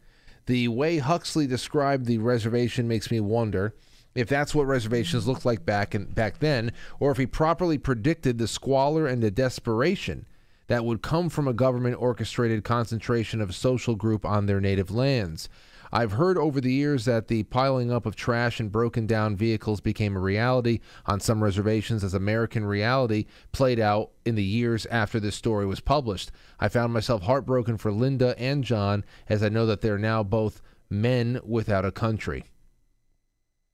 The 0.44 0.68
way 0.68 0.98
Huxley 0.98 1.46
described 1.46 2.04
the 2.04 2.18
reservation 2.18 2.86
makes 2.86 3.10
me 3.10 3.18
wonder 3.18 3.74
if 4.14 4.28
that's 4.28 4.54
what 4.54 4.66
reservations 4.66 5.26
looked 5.26 5.46
like 5.46 5.64
back 5.64 5.94
in, 5.94 6.04
back 6.04 6.40
then, 6.40 6.72
or 7.00 7.12
if 7.12 7.16
he 7.16 7.24
properly 7.24 7.78
predicted 7.78 8.36
the 8.36 8.46
squalor 8.46 9.06
and 9.06 9.22
the 9.22 9.30
desperation 9.30 10.26
that 10.66 10.84
would 10.84 11.00
come 11.00 11.30
from 11.30 11.48
a 11.48 11.54
government 11.54 11.96
orchestrated 11.98 12.62
concentration 12.62 13.40
of 13.40 13.48
a 13.48 13.54
social 13.54 13.94
group 13.94 14.26
on 14.26 14.44
their 14.44 14.60
native 14.60 14.90
lands. 14.90 15.48
I've 15.92 16.12
heard 16.12 16.38
over 16.38 16.60
the 16.60 16.72
years 16.72 17.04
that 17.04 17.28
the 17.28 17.42
piling 17.44 17.92
up 17.92 18.06
of 18.06 18.16
trash 18.16 18.58
and 18.60 18.72
broken 18.72 19.06
down 19.06 19.36
vehicles 19.36 19.80
became 19.80 20.16
a 20.16 20.20
reality 20.20 20.80
on 21.04 21.20
some 21.20 21.42
reservations 21.42 22.02
as 22.02 22.14
American 22.14 22.64
reality 22.64 23.26
played 23.52 23.78
out 23.78 24.10
in 24.24 24.34
the 24.34 24.44
years 24.44 24.86
after 24.86 25.20
this 25.20 25.36
story 25.36 25.66
was 25.66 25.80
published. 25.80 26.32
I 26.58 26.68
found 26.68 26.92
myself 26.92 27.22
heartbroken 27.22 27.76
for 27.76 27.92
Linda 27.92 28.34
and 28.38 28.64
John 28.64 29.04
as 29.28 29.42
I 29.42 29.50
know 29.50 29.66
that 29.66 29.82
they're 29.82 29.98
now 29.98 30.22
both 30.22 30.62
men 30.88 31.40
without 31.44 31.84
a 31.84 31.92
country. 31.92 32.44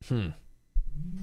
Hmm. 0.08 0.28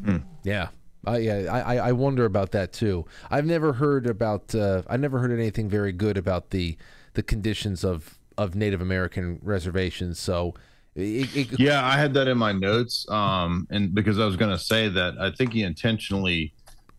hmm. 0.04 0.18
Yeah. 0.44 0.70
Uh, 1.08 1.18
yeah, 1.18 1.54
I, 1.54 1.78
I 1.78 1.92
wonder 1.92 2.26
about 2.26 2.52
that 2.52 2.74
too. 2.74 3.06
I've 3.30 3.46
never 3.46 3.74
heard 3.74 4.08
about 4.08 4.56
uh, 4.56 4.82
I 4.88 4.98
never 4.98 5.20
heard 5.20 5.32
anything 5.32 5.70
very 5.70 5.92
good 5.92 6.18
about 6.18 6.50
the 6.50 6.78
the 7.14 7.22
conditions 7.22 7.84
of 7.84 8.18
of 8.38 8.56
Native 8.56 8.82
American 8.82 9.40
reservations. 9.44 10.20
So 10.20 10.56
it, 10.96 11.36
it, 11.36 11.60
yeah, 11.60 11.86
I 11.86 11.98
had 11.98 12.14
that 12.14 12.28
in 12.28 12.38
my 12.38 12.52
notes, 12.52 13.06
um, 13.10 13.68
and 13.70 13.94
because 13.94 14.20
I 14.20 14.26
was 14.26 14.36
going 14.36 14.52
to 14.52 14.60
say 14.60 14.90
that 14.90 15.18
I 15.20 15.32
think 15.32 15.54
he 15.54 15.64
intentionally 15.64 16.54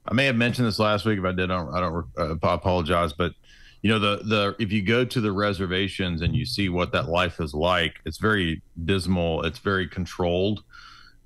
I 0.09 0.15
may 0.15 0.27
have 0.27 0.37
mentioned 0.37 0.67
this 0.67 0.79
last 0.79 1.05
week. 1.05 1.19
If 1.19 1.25
I 1.25 1.33
did, 1.33 1.51
I 1.51 1.57
don't, 1.57 1.75
I 1.75 1.81
don't 1.81 2.07
uh, 2.19 2.37
apologize. 2.43 3.13
But 3.13 3.33
you 3.83 3.91
know, 3.91 3.99
the 3.99 4.23
the 4.25 4.57
if 4.59 4.73
you 4.73 4.83
go 4.83 5.05
to 5.05 5.21
the 5.21 5.33
reservations 5.33 6.23
and 6.23 6.35
you 6.35 6.47
see 6.47 6.69
what 6.69 6.93
that 6.93 7.09
life 7.09 7.41
is 7.41 7.55
like, 7.55 8.01
it's 8.05 8.19
very 8.19 8.63
dismal. 8.85 9.43
It's 9.45 9.59
very 9.59 9.89
controlled, 9.89 10.63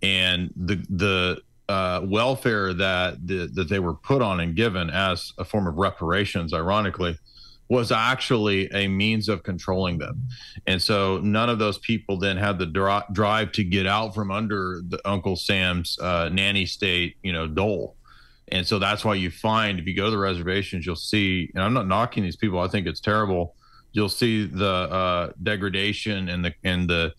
and 0.02 0.52
the 0.56 0.76
the 0.88 1.42
uh, 1.68 2.00
welfare 2.04 2.72
that 2.74 3.26
the, 3.26 3.46
that 3.54 3.68
they 3.68 3.78
were 3.78 3.94
put 3.94 4.22
on 4.22 4.40
and 4.40 4.56
given 4.56 4.90
as 4.90 5.32
a 5.38 5.44
form 5.44 5.66
of 5.66 5.76
reparations, 5.76 6.52
ironically, 6.52 7.16
was 7.70 7.92
actually 7.92 8.68
a 8.72 8.88
means 8.88 9.28
of 9.28 9.44
controlling 9.44 9.96
them. 9.96 10.20
And 10.66 10.82
so 10.82 11.20
none 11.22 11.48
of 11.48 11.60
those 11.60 11.78
people 11.78 12.18
then 12.18 12.36
had 12.36 12.58
the 12.58 12.66
dri- 12.66 13.04
drive 13.12 13.52
to 13.52 13.64
get 13.64 13.86
out 13.86 14.12
from 14.12 14.32
under 14.32 14.82
the 14.88 15.00
Uncle 15.08 15.36
Sam's 15.36 15.96
uh, 16.00 16.28
nanny 16.32 16.66
state, 16.66 17.16
you 17.22 17.32
know, 17.32 17.46
dole. 17.46 17.94
And 18.48 18.66
so 18.66 18.80
that's 18.80 19.04
why 19.04 19.14
you 19.14 19.30
find 19.30 19.78
if 19.78 19.86
you 19.86 19.94
go 19.94 20.06
to 20.06 20.10
the 20.10 20.18
reservations, 20.18 20.84
you'll 20.84 20.96
see, 20.96 21.52
and 21.54 21.62
I'm 21.62 21.72
not 21.72 21.86
knocking 21.86 22.24
these 22.24 22.34
people, 22.34 22.58
I 22.58 22.66
think 22.66 22.88
it's 22.88 22.98
terrible. 23.00 23.54
You'll 23.92 24.08
see 24.08 24.46
the 24.46 24.66
uh, 24.66 25.32
degradation 25.40 26.28
and 26.28 26.44
the, 26.44 26.54
and 26.64 26.90
the, 26.90 27.14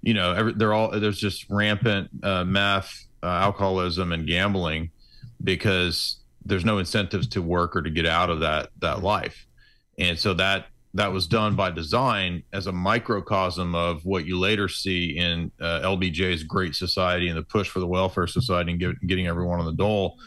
you 0.00 0.14
know, 0.14 0.32
every, 0.32 0.54
they're 0.54 0.72
all, 0.72 0.98
there's 0.98 1.20
just 1.20 1.44
rampant 1.50 2.08
uh, 2.22 2.44
meth, 2.44 3.04
uh, 3.22 3.26
alcoholism, 3.26 4.12
and 4.12 4.26
gambling 4.26 4.92
because 5.44 6.20
there's 6.46 6.64
no 6.64 6.78
incentives 6.78 7.28
to 7.28 7.42
work 7.42 7.76
or 7.76 7.82
to 7.82 7.90
get 7.90 8.06
out 8.06 8.30
of 8.30 8.40
that, 8.40 8.70
that 8.78 9.02
life 9.02 9.46
and 10.00 10.18
so 10.18 10.34
that 10.34 10.66
that 10.94 11.12
was 11.12 11.26
done 11.26 11.54
by 11.54 11.70
design 11.70 12.42
as 12.52 12.66
a 12.66 12.72
microcosm 12.72 13.74
of 13.74 14.04
what 14.04 14.26
you 14.26 14.38
later 14.38 14.68
see 14.68 15.16
in 15.16 15.52
uh, 15.60 15.80
LBJ's 15.84 16.42
Great 16.42 16.74
Society 16.74 17.28
and 17.28 17.38
the 17.38 17.42
push 17.42 17.68
for 17.68 17.78
the 17.78 17.86
welfare 17.86 18.26
society 18.26 18.72
and 18.72 18.80
get, 18.80 19.06
getting 19.06 19.28
everyone 19.28 19.60
on 19.60 19.66
the 19.66 19.72
dole, 19.72 20.18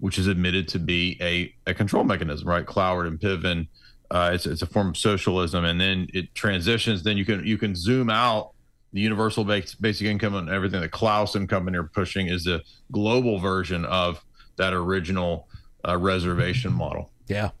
which 0.00 0.18
is 0.18 0.26
admitted 0.26 0.68
to 0.68 0.78
be 0.78 1.16
a, 1.22 1.54
a 1.66 1.72
control 1.72 2.04
mechanism, 2.04 2.46
right? 2.46 2.66
Cloward 2.66 3.06
and 3.06 3.18
Piven, 3.18 3.68
uh, 4.10 4.32
it's, 4.34 4.44
it's 4.44 4.60
a 4.60 4.66
form 4.66 4.88
of 4.88 4.98
socialism, 4.98 5.64
and 5.64 5.80
then 5.80 6.06
it 6.12 6.34
transitions. 6.34 7.02
Then 7.02 7.16
you 7.16 7.24
can 7.24 7.46
you 7.46 7.56
can 7.56 7.74
zoom 7.74 8.10
out 8.10 8.52
the 8.92 9.00
universal 9.00 9.42
basic 9.44 10.02
income 10.02 10.34
and 10.34 10.50
everything 10.50 10.82
that 10.82 10.90
Klaus 10.90 11.34
and 11.34 11.48
company 11.48 11.78
are 11.78 11.84
pushing 11.84 12.26
is 12.26 12.46
a 12.46 12.60
global 12.90 13.38
version 13.38 13.86
of 13.86 14.22
that 14.56 14.74
original 14.74 15.48
uh, 15.88 15.96
reservation 15.96 16.74
model. 16.74 17.10
Yeah, 17.26 17.52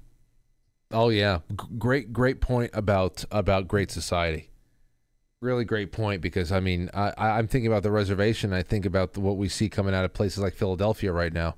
Oh 0.92 1.08
yeah, 1.08 1.40
G- 1.50 1.66
great 1.78 2.12
great 2.12 2.40
point 2.40 2.70
about 2.74 3.24
about 3.30 3.68
Great 3.68 3.90
Society. 3.90 4.50
Really 5.40 5.64
great 5.64 5.90
point 5.92 6.20
because 6.22 6.52
I 6.52 6.60
mean 6.60 6.90
I, 6.94 7.12
I'm 7.16 7.48
thinking 7.48 7.70
about 7.70 7.82
the 7.82 7.90
reservation. 7.90 8.52
I 8.52 8.62
think 8.62 8.86
about 8.86 9.14
the, 9.14 9.20
what 9.20 9.36
we 9.36 9.48
see 9.48 9.68
coming 9.68 9.94
out 9.94 10.04
of 10.04 10.12
places 10.12 10.38
like 10.38 10.54
Philadelphia 10.54 11.12
right 11.12 11.32
now, 11.32 11.56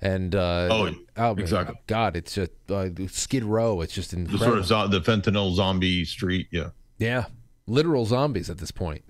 and 0.00 0.34
uh, 0.34 0.68
oh, 0.70 0.90
oh 1.16 1.32
exactly. 1.32 1.76
God, 1.86 2.16
it's 2.16 2.34
just 2.34 2.50
uh, 2.68 2.88
Skid 3.08 3.44
Row. 3.44 3.82
It's 3.82 3.94
just 3.94 4.12
incredible. 4.12 4.56
The 4.56 4.64
sort 4.64 4.84
of 4.86 4.90
the 4.90 5.00
fentanyl 5.00 5.54
zombie 5.54 6.04
street. 6.04 6.48
Yeah, 6.50 6.70
yeah, 6.98 7.26
literal 7.66 8.06
zombies 8.06 8.50
at 8.50 8.58
this 8.58 8.70
point. 8.72 9.04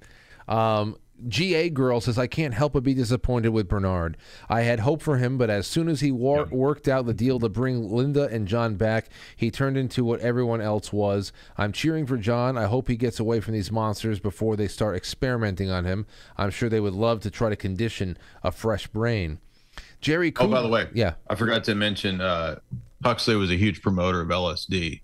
Um, 0.48 0.96
GA 1.28 1.70
Girl 1.70 2.00
says, 2.00 2.18
I 2.18 2.26
can't 2.26 2.54
help 2.54 2.72
but 2.72 2.82
be 2.82 2.94
disappointed 2.94 3.50
with 3.50 3.68
Bernard. 3.68 4.16
I 4.48 4.62
had 4.62 4.80
hope 4.80 5.02
for 5.02 5.16
him, 5.16 5.38
but 5.38 5.50
as 5.50 5.66
soon 5.66 5.88
as 5.88 6.00
he 6.00 6.10
war- 6.10 6.46
worked 6.50 6.88
out 6.88 7.06
the 7.06 7.14
deal 7.14 7.38
to 7.40 7.48
bring 7.48 7.90
Linda 7.90 8.28
and 8.30 8.48
John 8.48 8.76
back, 8.76 9.08
he 9.36 9.50
turned 9.50 9.76
into 9.76 10.04
what 10.04 10.20
everyone 10.20 10.60
else 10.60 10.92
was. 10.92 11.32
I'm 11.56 11.72
cheering 11.72 12.06
for 12.06 12.16
John. 12.16 12.56
I 12.56 12.66
hope 12.66 12.88
he 12.88 12.96
gets 12.96 13.20
away 13.20 13.40
from 13.40 13.54
these 13.54 13.70
monsters 13.70 14.20
before 14.20 14.56
they 14.56 14.68
start 14.68 14.96
experimenting 14.96 15.70
on 15.70 15.84
him. 15.84 16.06
I'm 16.36 16.50
sure 16.50 16.68
they 16.68 16.80
would 16.80 16.94
love 16.94 17.20
to 17.20 17.30
try 17.30 17.48
to 17.48 17.56
condition 17.56 18.16
a 18.42 18.52
fresh 18.52 18.86
brain. 18.86 19.38
Jerry 20.00 20.32
Oh, 20.38 20.48
by 20.48 20.62
the 20.62 20.68
way, 20.68 20.88
yeah, 20.94 21.14
I 21.28 21.34
forgot 21.34 21.64
to 21.64 21.74
mention 21.74 22.20
uh, 22.20 22.58
Huxley 23.04 23.36
was 23.36 23.50
a 23.50 23.56
huge 23.56 23.82
promoter 23.82 24.20
of 24.20 24.28
LSD 24.28 25.00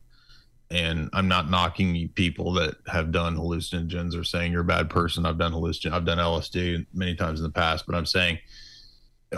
and 0.70 1.08
I'm 1.12 1.28
not 1.28 1.50
knocking 1.50 2.08
people 2.14 2.52
that 2.54 2.76
have 2.88 3.12
done 3.12 3.36
hallucinogens 3.36 4.18
or 4.18 4.24
saying 4.24 4.52
you're 4.52 4.62
a 4.62 4.64
bad 4.64 4.90
person. 4.90 5.24
I've 5.24 5.38
done 5.38 5.52
hallucinogen, 5.52 5.92
I've 5.92 6.04
done 6.04 6.18
LSD 6.18 6.86
many 6.92 7.14
times 7.14 7.40
in 7.40 7.44
the 7.44 7.52
past, 7.52 7.86
but 7.86 7.94
I'm 7.94 8.06
saying 8.06 8.38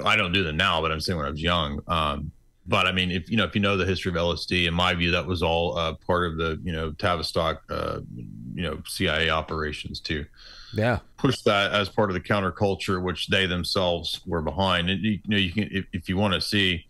I 0.05 0.17
don't 0.17 0.33
do 0.33 0.45
them 0.45 0.57
now, 0.57 0.81
but 0.81 0.93
I'm 0.93 1.01
saying 1.01 1.17
when 1.17 1.27
I 1.27 1.31
was 1.31 1.43
young. 1.43 1.81
Um, 1.87 2.33
but 2.67 2.87
I 2.87 2.93
mean, 2.93 3.11
if 3.11 3.31
you 3.31 3.37
know, 3.37 3.45
if 3.45 3.55
you 3.55 3.63
know 3.63 3.77
the 3.77 3.87
history 3.87 4.11
of 4.11 4.17
LSD, 4.17 4.69
in 4.69 4.75
my 4.75 4.95
view, 4.95 5.11
that 5.13 5.27
was 5.27 5.43
all 5.43 5.77
uh, 5.79 5.95
part 6.07 6.31
of 6.31 6.37
the 6.37 6.61
you 6.63 6.73
know 6.73 6.93
Tavistock, 6.93 7.63
uh, 7.71 8.01
you 8.55 8.63
know 8.63 8.83
CIA 8.87 9.31
operations 9.31 10.01
to 10.01 10.27
yeah 10.75 10.99
push 11.17 11.41
that 11.43 11.73
as 11.73 11.89
part 11.89 12.11
of 12.11 12.15
the 12.15 12.21
counterculture, 12.21 13.03
which 13.03 13.29
they 13.29 13.47
themselves 13.47 14.21
were 14.27 14.43
behind. 14.43 14.91
And 14.91 15.03
you, 15.03 15.13
you 15.13 15.21
know, 15.27 15.37
you 15.39 15.53
can 15.53 15.69
if, 15.73 15.87
if 15.95 16.09
you 16.11 16.19
want 16.19 16.35
to 16.35 16.43
see 16.43 16.85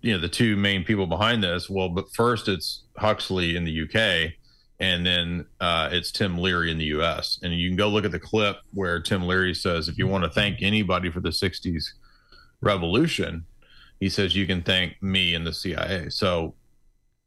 you 0.00 0.14
know 0.14 0.18
the 0.18 0.28
two 0.28 0.56
main 0.56 0.84
people 0.84 1.06
behind 1.06 1.42
this 1.42 1.68
well 1.68 1.88
but 1.88 2.10
first 2.14 2.48
it's 2.48 2.84
huxley 3.00 3.56
in 3.56 3.64
the 3.64 3.82
uk 3.82 4.32
and 4.78 5.04
then 5.04 5.44
uh, 5.60 5.88
it's 5.92 6.10
tim 6.10 6.38
leary 6.38 6.70
in 6.70 6.78
the 6.78 6.86
us 6.86 7.38
and 7.42 7.54
you 7.54 7.68
can 7.68 7.76
go 7.76 7.88
look 7.88 8.04
at 8.04 8.12
the 8.12 8.20
clip 8.20 8.56
where 8.72 9.00
tim 9.00 9.26
leary 9.26 9.54
says 9.54 9.88
if 9.88 9.98
you 9.98 10.06
want 10.06 10.24
to 10.24 10.30
thank 10.30 10.62
anybody 10.62 11.10
for 11.10 11.20
the 11.20 11.30
60s 11.30 11.90
revolution 12.60 13.44
he 13.98 14.08
says 14.08 14.36
you 14.36 14.46
can 14.46 14.62
thank 14.62 15.02
me 15.02 15.34
and 15.34 15.46
the 15.46 15.52
cia 15.52 16.08
so 16.10 16.54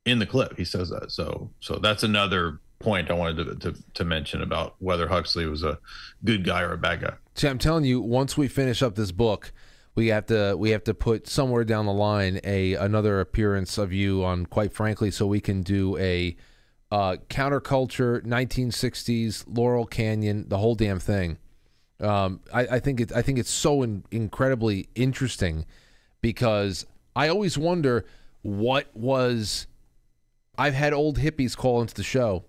in 0.06 0.20
the 0.20 0.26
clip 0.26 0.58
he 0.58 0.66
says 0.66 0.90
that. 0.90 1.12
So 1.12 1.52
so 1.60 1.76
that's 1.76 2.04
another 2.04 2.60
point 2.80 3.10
i 3.10 3.14
wanted 3.14 3.62
to, 3.62 3.72
to, 3.72 3.84
to 3.94 4.04
mention 4.04 4.42
about 4.42 4.76
whether 4.80 5.08
huxley 5.08 5.46
was 5.46 5.64
a 5.64 5.80
good 6.26 6.44
guy 6.44 6.62
or 6.62 6.74
a 6.74 6.78
bad 6.78 7.02
guy. 7.02 7.14
See 7.36 7.48
i'm 7.48 7.58
telling 7.58 7.86
you 7.86 8.02
once 8.02 8.38
we 8.38 8.48
finish 8.48 8.84
up 8.84 8.96
this 8.96 9.12
book 9.12 9.54
we 9.96 10.08
have 10.08 10.26
to 10.28 10.56
we 10.58 10.72
have 10.72 10.84
to 10.86 10.94
put 10.94 11.28
somewhere 11.28 11.64
down 11.64 11.86
the 11.86 11.94
line 11.94 12.40
a 12.44 12.74
another 12.74 13.20
appearance 13.20 13.78
of 13.78 13.94
you 13.94 14.24
on 14.24 14.46
quite 14.46 14.74
frankly 14.74 15.12
so 15.12 15.28
we 15.28 15.40
can 15.40 15.62
do 15.62 15.98
a 15.98 16.36
uh, 16.92 17.18
counterculture 17.28 18.22
1960s 18.24 19.46
Laurel 19.48 19.86
Canyon 19.86 20.48
the 20.48 20.60
whole 20.60 20.76
damn 20.76 21.00
thing. 21.00 21.40
Um, 22.00 22.42
I, 22.54 22.68
I, 22.68 22.80
think 22.80 23.00
it 23.02 23.12
I 23.12 23.24
think 23.24 23.40
it's 23.40 23.50
so 23.50 23.82
in, 23.82 24.04
incredibly 24.12 24.90
interesting 24.94 25.66
because 26.22 26.86
I 27.16 27.30
always 27.30 27.58
wonder 27.58 28.06
what 28.44 28.96
was 28.96 29.66
I've 30.58 30.74
had 30.76 30.94
old 30.94 31.18
hippies 31.18 31.58
call 31.58 31.82
into 31.82 31.96
the 31.96 32.04
show 32.04 32.44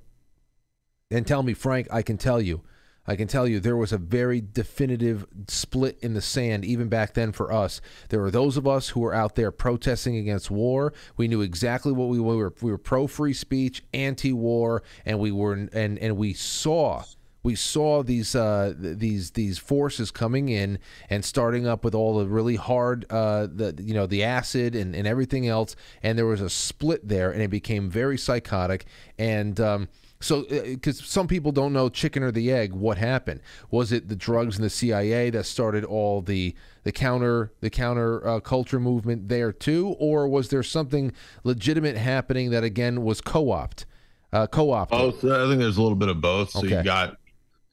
and 1.10 1.26
tell 1.26 1.42
me 1.42 1.54
Frank 1.54 1.88
I 1.90 2.02
can 2.02 2.18
tell 2.18 2.40
you 2.40 2.62
I 3.06 3.16
can 3.16 3.28
tell 3.28 3.46
you 3.46 3.60
there 3.60 3.76
was 3.76 3.92
a 3.92 3.98
very 3.98 4.40
definitive 4.40 5.26
split 5.48 5.98
in 6.00 6.14
the 6.14 6.22
sand 6.22 6.64
even 6.64 6.88
back 6.88 7.14
then 7.14 7.32
for 7.32 7.52
us. 7.52 7.80
There 8.08 8.20
were 8.20 8.30
those 8.30 8.56
of 8.56 8.66
us 8.66 8.90
who 8.90 9.00
were 9.00 9.14
out 9.14 9.34
there 9.34 9.50
protesting 9.50 10.16
against 10.16 10.50
war. 10.50 10.92
We 11.16 11.28
knew 11.28 11.42
exactly 11.42 11.92
what 11.92 12.08
we 12.08 12.20
were. 12.20 12.54
We 12.62 12.70
were 12.70 12.78
pro 12.78 13.06
free 13.06 13.34
speech, 13.34 13.82
anti 13.92 14.32
war, 14.32 14.82
and 15.04 15.18
we 15.18 15.30
were 15.30 15.52
and 15.52 15.98
and 15.98 16.16
we 16.16 16.32
saw 16.32 17.04
we 17.44 17.54
saw 17.54 18.02
these 18.02 18.34
uh, 18.34 18.72
these 18.76 19.32
these 19.32 19.58
forces 19.58 20.10
coming 20.10 20.48
in 20.48 20.78
and 21.10 21.24
starting 21.24 21.66
up 21.66 21.84
with 21.84 21.94
all 21.94 22.18
the 22.18 22.26
really 22.26 22.56
hard 22.56 23.04
uh, 23.10 23.46
the 23.46 23.74
you 23.78 23.94
know 23.94 24.06
the 24.06 24.24
acid 24.24 24.74
and, 24.74 24.96
and 24.96 25.06
everything 25.06 25.46
else 25.46 25.76
and 26.02 26.18
there 26.18 26.26
was 26.26 26.40
a 26.40 26.50
split 26.50 27.06
there 27.06 27.30
and 27.30 27.42
it 27.42 27.50
became 27.50 27.90
very 27.90 28.16
psychotic 28.16 28.86
and 29.18 29.60
um, 29.60 29.88
so, 30.24 30.42
because 30.42 31.00
uh, 31.02 31.04
some 31.04 31.28
people 31.28 31.52
don't 31.52 31.74
know 31.74 31.90
chicken 31.90 32.22
or 32.22 32.32
the 32.32 32.50
egg, 32.50 32.72
what 32.72 32.96
happened? 32.96 33.40
Was 33.70 33.92
it 33.92 34.08
the 34.08 34.16
drugs 34.16 34.56
and 34.56 34.64
the 34.64 34.70
CIA 34.70 35.28
that 35.30 35.44
started 35.44 35.84
all 35.84 36.22
the 36.22 36.54
the 36.82 36.92
counter 36.92 37.52
the 37.60 37.68
counter 37.68 38.26
uh, 38.26 38.40
culture 38.40 38.80
movement 38.80 39.28
there 39.28 39.52
too, 39.52 39.94
or 39.98 40.26
was 40.26 40.48
there 40.48 40.62
something 40.62 41.12
legitimate 41.42 41.98
happening 41.98 42.50
that 42.50 42.64
again 42.64 43.02
was 43.02 43.20
co-opt, 43.20 43.84
uh, 44.32 44.46
co-opt? 44.46 44.92
Both. 44.92 45.24
I 45.24 45.46
think 45.46 45.60
there's 45.60 45.76
a 45.76 45.82
little 45.82 45.94
bit 45.94 46.08
of 46.08 46.22
both. 46.22 46.50
So 46.50 46.60
okay. 46.60 46.78
you 46.78 46.82
got 46.82 47.18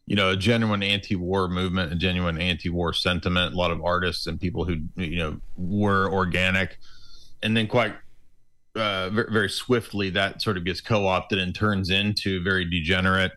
you 0.06 0.18
know 0.18 0.32
a 0.32 0.36
genuine 0.36 0.84
anti-war 0.84 1.47
movement, 1.47 1.93
a 1.93 1.95
genuine 1.95 2.38
anti-war 2.38 2.91
sentiment. 2.91 3.54
A 3.54 3.58
lot 3.58 3.72
of 3.72 3.82
artists 3.82 4.28
and 4.28 4.41
people 4.41 4.66
who 4.66 4.76
you 4.97 5.18
know 5.18 5.39
were 5.56 6.12
organic, 6.12 6.80
and 7.41 7.56
then 7.56 7.68
quite 7.68 7.95
uh, 8.76 9.09
very, 9.09 9.49
swiftly 9.49 10.09
that 10.11 10.41
sort 10.41 10.57
of 10.57 10.63
gets 10.63 10.82
co-opted 10.82 11.39
and 11.39 11.53
turns 11.53 11.89
into 11.89 12.41
very 12.41 12.63
degenerate 12.63 13.34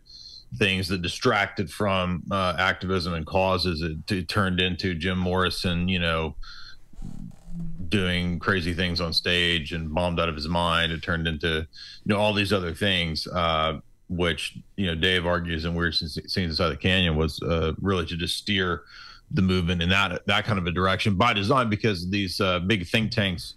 things 0.57 0.87
that 0.87 1.01
distracted 1.01 1.69
from 1.69 2.23
uh, 2.31 2.55
activism 2.57 3.13
and 3.13 3.25
causes. 3.25 3.81
It, 3.81 4.11
it, 4.11 4.29
turned 4.29 4.61
into 4.61 4.93
Jim 4.95 5.17
Morrison, 5.17 5.89
you 5.89 5.99
know, 5.99 6.35
doing 7.89 8.39
crazy 8.39 8.73
things 8.73 9.01
on 9.01 9.13
stage 9.13 9.73
and 9.73 9.93
bombed 9.93 10.19
out 10.19 10.29
of 10.29 10.35
his 10.35 10.47
mind. 10.47 10.91
It 10.91 11.03
turned 11.03 11.27
into, 11.27 11.47
you 11.47 11.67
know, 12.05 12.17
all 12.17 12.33
these 12.33 12.53
other 12.53 12.73
things, 12.73 13.27
uh, 13.27 13.79
which 14.07 14.57
you 14.75 14.85
know 14.85 14.95
Dave 14.95 15.25
argues 15.25 15.65
Weird 15.75 15.95
Scenes 15.95 16.37
Inside 16.37 16.69
the 16.69 16.77
Canyon 16.77 17.15
was 17.15 17.41
uh, 17.41 17.73
really 17.81 18.05
to 18.05 18.15
just 18.15 18.37
steer 18.37 18.83
the 19.31 19.41
movement 19.41 19.81
in 19.81 19.89
that 19.89 20.25
that 20.27 20.45
kind 20.45 20.59
of 20.59 20.67
a 20.67 20.71
direction 20.71 21.15
by 21.15 21.33
design 21.33 21.69
because 21.69 22.09
these 22.09 22.39
uh, 22.39 22.59
big 22.59 22.87
think 22.87 23.11
tanks 23.11 23.55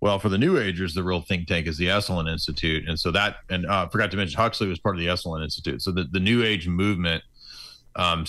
well, 0.00 0.18
for 0.18 0.28
the 0.28 0.38
New 0.38 0.58
Agers, 0.58 0.94
the 0.94 1.02
real 1.02 1.20
think 1.20 1.48
tank 1.48 1.66
is 1.66 1.76
the 1.76 1.86
Esalen 1.86 2.30
Institute, 2.30 2.88
and 2.88 2.98
so 2.98 3.10
that 3.10 3.36
and 3.50 3.66
uh, 3.66 3.86
I 3.86 3.88
forgot 3.90 4.10
to 4.12 4.16
mention 4.16 4.38
Huxley 4.38 4.68
was 4.68 4.78
part 4.78 4.94
of 4.94 5.00
the 5.00 5.08
Esalen 5.08 5.42
Institute. 5.42 5.82
So 5.82 5.90
the, 5.90 6.04
the 6.04 6.20
New 6.20 6.44
Age 6.44 6.68
movement 6.68 7.22
um, 7.96 8.24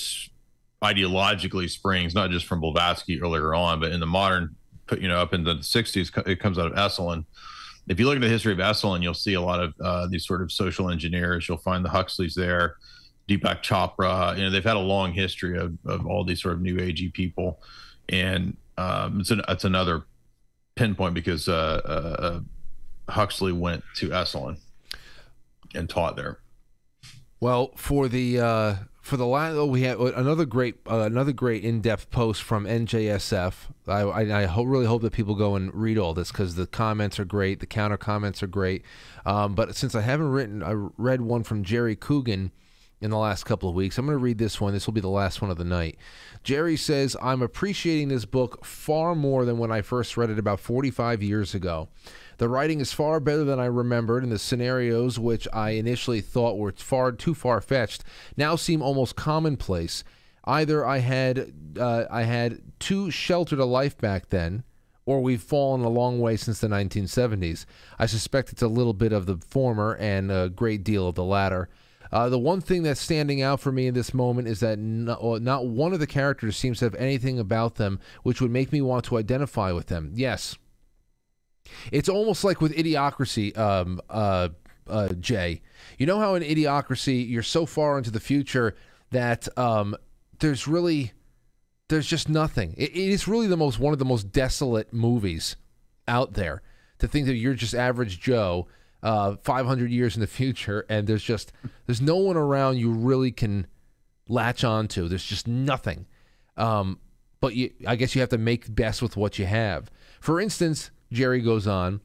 ideologically 0.84 1.70
springs 1.70 2.16
not 2.16 2.32
just 2.32 2.46
from 2.46 2.60
Blavatsky 2.60 3.22
earlier 3.22 3.54
on, 3.54 3.80
but 3.80 3.92
in 3.92 4.00
the 4.00 4.08
modern 4.08 4.56
you 4.98 5.08
know 5.08 5.20
up 5.20 5.34
in 5.34 5.44
the 5.44 5.56
60s. 5.56 6.28
It 6.28 6.40
comes 6.40 6.58
out 6.58 6.72
of 6.72 6.74
Esalen. 6.74 7.26
If 7.88 8.00
you 8.00 8.06
look 8.06 8.16
at 8.16 8.22
the 8.22 8.30
history 8.30 8.54
of 8.54 8.60
Esalen, 8.60 9.02
you'll 9.02 9.14
see 9.14 9.34
a 9.34 9.42
lot 9.42 9.60
of 9.60 9.74
uh, 9.84 10.08
these 10.08 10.26
sort 10.26 10.42
of 10.42 10.52
social 10.52 10.90
engineers. 10.90 11.48
You'll 11.48 11.58
find 11.58 11.84
the 11.84 11.90
Huxleys 11.90 12.36
there, 12.36 12.76
Deepak 13.28 13.64
Chopra. 13.64 14.36
You 14.38 14.44
know, 14.44 14.50
they've 14.50 14.64
had 14.64 14.76
a 14.76 14.80
long 14.80 15.12
history 15.12 15.58
of, 15.58 15.74
of 15.86 16.06
all 16.06 16.24
these 16.24 16.42
sort 16.42 16.56
of 16.56 16.62
new 16.62 16.78
agey 16.78 17.12
people, 17.12 17.62
and 18.08 18.56
um, 18.78 19.20
it's 19.20 19.32
an, 19.32 19.42
it's 19.48 19.66
another 19.66 20.04
pinpoint 20.80 21.14
because 21.14 21.50
uh, 21.50 21.82
uh, 21.84 22.40
Huxley 23.12 23.52
went 23.52 23.84
to 23.98 24.10
Esalen 24.10 24.60
and 25.76 25.90
taught 25.90 26.16
there. 26.16 26.40
Well, 27.42 27.72
for 27.76 28.08
the 28.08 28.40
uh, 28.40 28.76
for 29.02 29.18
the 29.18 29.26
last, 29.26 29.56
oh, 29.56 29.66
we 29.66 29.82
had 29.82 29.98
another 29.98 30.46
great 30.46 30.76
uh, 30.90 31.00
another 31.00 31.34
great 31.34 31.66
in 31.66 31.82
depth 31.82 32.10
post 32.12 32.42
from 32.42 32.66
NJSF. 32.66 33.54
I 33.88 34.02
I, 34.02 34.42
I 34.42 34.46
ho- 34.46 34.64
really 34.64 34.86
hope 34.86 35.02
that 35.02 35.12
people 35.12 35.36
go 35.36 35.56
and 35.56 35.74
read 35.74 35.98
all 35.98 36.14
this 36.14 36.32
because 36.32 36.56
the 36.56 36.66
comments 36.66 37.20
are 37.20 37.26
great, 37.26 37.60
the 37.60 37.66
counter 37.66 37.98
comments 37.98 38.42
are 38.42 38.48
great. 38.48 38.84
Um, 39.26 39.56
but 39.56 39.76
since 39.76 39.96
I 39.96 40.02
haven't 40.02 40.30
written, 40.30 40.64
I 40.64 40.72
read 40.72 41.22
one 41.22 41.44
from 41.44 41.64
Jerry 41.64 41.98
Coogan 41.98 42.52
in 43.02 43.12
the 43.12 43.18
last 43.18 43.46
couple 43.46 43.70
of 43.70 43.76
weeks. 43.76 43.98
I'm 43.98 44.06
going 44.06 44.18
to 44.18 44.24
read 44.24 44.38
this 44.38 44.60
one. 44.60 44.74
This 44.74 44.86
will 44.86 44.94
be 44.94 45.02
the 45.02 45.08
last 45.08 45.42
one 45.42 45.52
of 45.52 45.58
the 45.58 45.64
night. 45.64 45.98
Jerry 46.44 46.76
says, 46.76 47.16
I'm 47.22 47.42
appreciating 47.42 48.10
this 48.10 48.26
book 48.26 48.66
far 48.66 49.16
more 49.16 49.46
than 49.46 49.58
when 49.58 49.72
I 49.72 49.82
first 49.82 50.18
read 50.18 50.30
it 50.30 50.40
about 50.40 50.60
45 50.60 51.24
years 51.24 51.56
ago. 51.56 51.90
The 52.38 52.50
writing 52.50 52.80
is 52.80 52.94
far 52.94 53.20
better 53.20 53.44
than 53.44 53.60
I 53.60 53.66
remembered, 53.66 54.24
and 54.24 54.32
the 54.32 54.40
scenarios, 54.40 55.20
which 55.20 55.48
I 55.52 55.72
initially 55.72 56.22
thought 56.22 56.58
were 56.58 56.72
far 56.72 57.12
too 57.12 57.34
far 57.34 57.60
fetched, 57.60 58.04
now 58.38 58.56
seem 58.56 58.82
almost 58.82 59.16
commonplace. 59.16 60.04
Either 60.46 60.86
I 60.86 61.00
had 61.00 61.52
uh, 61.78 62.06
I 62.10 62.24
had 62.24 62.62
too 62.80 63.12
sheltered 63.12 63.60
a 63.60 63.66
life 63.66 63.98
back 63.98 64.30
then, 64.30 64.64
or 65.06 65.22
we've 65.22 65.42
fallen 65.42 65.82
a 65.82 65.90
long 65.90 66.20
way 66.20 66.38
since 66.38 66.60
the 66.60 66.68
1970s. 66.68 67.66
I 68.00 68.06
suspect 68.06 68.54
it's 68.54 68.62
a 68.62 68.68
little 68.68 68.94
bit 68.94 69.12
of 69.12 69.26
the 69.26 69.38
former 69.50 69.96
and 69.96 70.32
a 70.32 70.50
great 70.50 70.84
deal 70.86 71.08
of 71.10 71.16
the 71.16 71.26
latter. 71.26 71.68
Uh, 72.12 72.30
the 72.30 72.40
one 72.40 72.62
thing 72.62 72.84
that's 72.84 73.00
standing 73.00 73.42
out 73.42 73.60
for 73.60 73.72
me 73.72 73.88
in 73.88 73.94
this 73.94 74.14
moment 74.14 74.48
is 74.48 74.60
that 74.62 74.80
not, 74.80 75.66
one 75.66 75.94
of 75.94 76.00
the 76.00 76.08
characters 76.08 76.58
seems 76.58 76.80
to 76.80 76.86
have 76.86 76.96
anything 76.96 77.40
about 77.40 77.76
them 77.76 78.00
which 78.24 78.42
would 78.42 78.52
make 78.52 78.72
me 78.72 78.82
want 78.82 79.06
to 79.06 79.18
identify 79.18 79.72
with 79.72 79.88
them. 79.88 80.12
Yes, 80.16 80.58
it's 81.92 82.10
almost 82.10 82.44
like 82.44 82.62
with 82.62 82.76
Idiocracy, 82.76 83.56
um, 83.58 84.02
uh, 84.10 84.50
uh, 84.88 85.10
Jay. 85.20 85.62
You 85.98 86.06
know 86.06 86.20
how 86.20 86.36
in 86.36 86.44
Idiocracy 86.44 87.30
you're 87.30 87.44
so 87.44 87.66
far 87.66 87.98
into 87.98 88.12
the 88.12 88.20
future 88.20 88.76
that 89.12 89.48
um, 89.58 89.96
there's 90.40 90.68
really 90.68 91.14
there's 91.90 92.08
just 92.08 92.30
nothing. 92.30 92.74
It, 92.78 92.92
it 92.92 93.10
is 93.10 93.28
really 93.28 93.48
the 93.48 93.58
most 93.58 93.80
one 93.80 93.94
of 93.94 94.00
the 94.00 94.06
most 94.06 94.32
desolate 94.32 94.94
movies 94.94 95.56
out 96.08 96.34
there. 96.34 96.62
To 97.00 97.08
think 97.08 97.28
that 97.28 97.36
you're 97.36 97.54
just 97.54 97.74
average 97.74 98.20
Joe, 98.20 98.68
uh, 99.02 99.36
500 99.44 99.92
years 99.92 100.16
in 100.16 100.22
the 100.22 100.28
future, 100.28 100.86
and 100.90 101.08
there's 101.08 101.24
just 101.24 101.52
there's 101.86 102.02
no 102.02 102.18
one 102.18 102.38
around 102.38 102.78
you 102.78 102.92
really 102.92 103.32
can 103.32 103.68
latch 104.28 104.64
onto. 104.64 105.08
There's 105.08 105.24
just 105.24 105.48
nothing. 105.48 106.06
Um, 106.58 107.00
but 107.42 107.56
you, 107.56 107.72
I 107.88 107.96
guess 107.96 108.16
you 108.16 108.22
have 108.22 108.30
to 108.30 108.38
make 108.38 108.74
best 108.74 109.02
with 109.02 109.16
what 109.16 109.40
you 109.40 109.46
have. 109.46 109.90
For 110.20 110.42
instance, 110.42 110.92
Jerry 111.12 111.42
goes 111.42 111.68
on. 111.68 112.02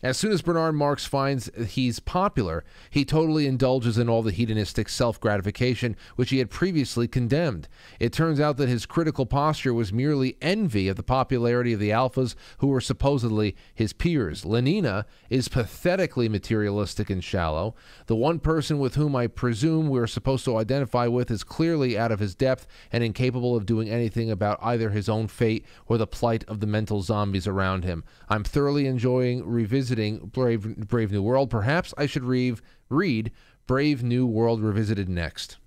As 0.00 0.16
soon 0.16 0.30
as 0.30 0.42
Bernard 0.42 0.76
Marx 0.76 1.06
finds 1.06 1.50
he's 1.70 1.98
popular, 1.98 2.62
he 2.88 3.04
totally 3.04 3.48
indulges 3.48 3.98
in 3.98 4.08
all 4.08 4.22
the 4.22 4.30
hedonistic 4.30 4.88
self 4.88 5.18
gratification 5.18 5.96
which 6.14 6.30
he 6.30 6.38
had 6.38 6.50
previously 6.50 7.08
condemned. 7.08 7.66
It 7.98 8.12
turns 8.12 8.38
out 8.38 8.58
that 8.58 8.68
his 8.68 8.86
critical 8.86 9.26
posture 9.26 9.74
was 9.74 9.92
merely 9.92 10.36
envy 10.40 10.86
of 10.86 10.94
the 10.94 11.02
popularity 11.02 11.72
of 11.72 11.80
the 11.80 11.90
alphas 11.90 12.36
who 12.58 12.68
were 12.68 12.80
supposedly 12.80 13.56
his 13.74 13.92
peers. 13.92 14.44
Lenina 14.44 15.04
is 15.30 15.48
pathetically 15.48 16.28
materialistic 16.28 17.10
and 17.10 17.24
shallow. 17.24 17.74
The 18.06 18.14
one 18.14 18.38
person 18.38 18.78
with 18.78 18.94
whom 18.94 19.16
I 19.16 19.26
presume 19.26 19.88
we're 19.88 20.06
supposed 20.06 20.44
to 20.44 20.58
identify 20.58 21.08
with 21.08 21.28
is 21.28 21.42
clearly 21.42 21.98
out 21.98 22.12
of 22.12 22.20
his 22.20 22.36
depth 22.36 22.68
and 22.92 23.02
incapable 23.02 23.56
of 23.56 23.66
doing 23.66 23.90
anything 23.90 24.30
about 24.30 24.60
either 24.62 24.90
his 24.90 25.08
own 25.08 25.26
fate 25.26 25.66
or 25.88 25.98
the 25.98 26.06
plight 26.06 26.44
of 26.44 26.60
the 26.60 26.68
mental 26.68 27.02
zombies 27.02 27.48
around 27.48 27.82
him. 27.82 28.04
I'm 28.28 28.44
thoroughly 28.44 28.86
enjoying 28.86 29.44
revisiting 29.44 29.87
revisiting 29.88 30.26
Brave, 30.26 30.88
Brave 30.88 31.12
New 31.12 31.22
World. 31.22 31.50
Perhaps 31.50 31.94
I 31.96 32.06
should 32.06 32.24
read, 32.24 32.60
read 32.88 33.30
Brave 33.66 34.02
New 34.02 34.26
World 34.26 34.62
Revisited 34.62 35.08
next. 35.08 35.58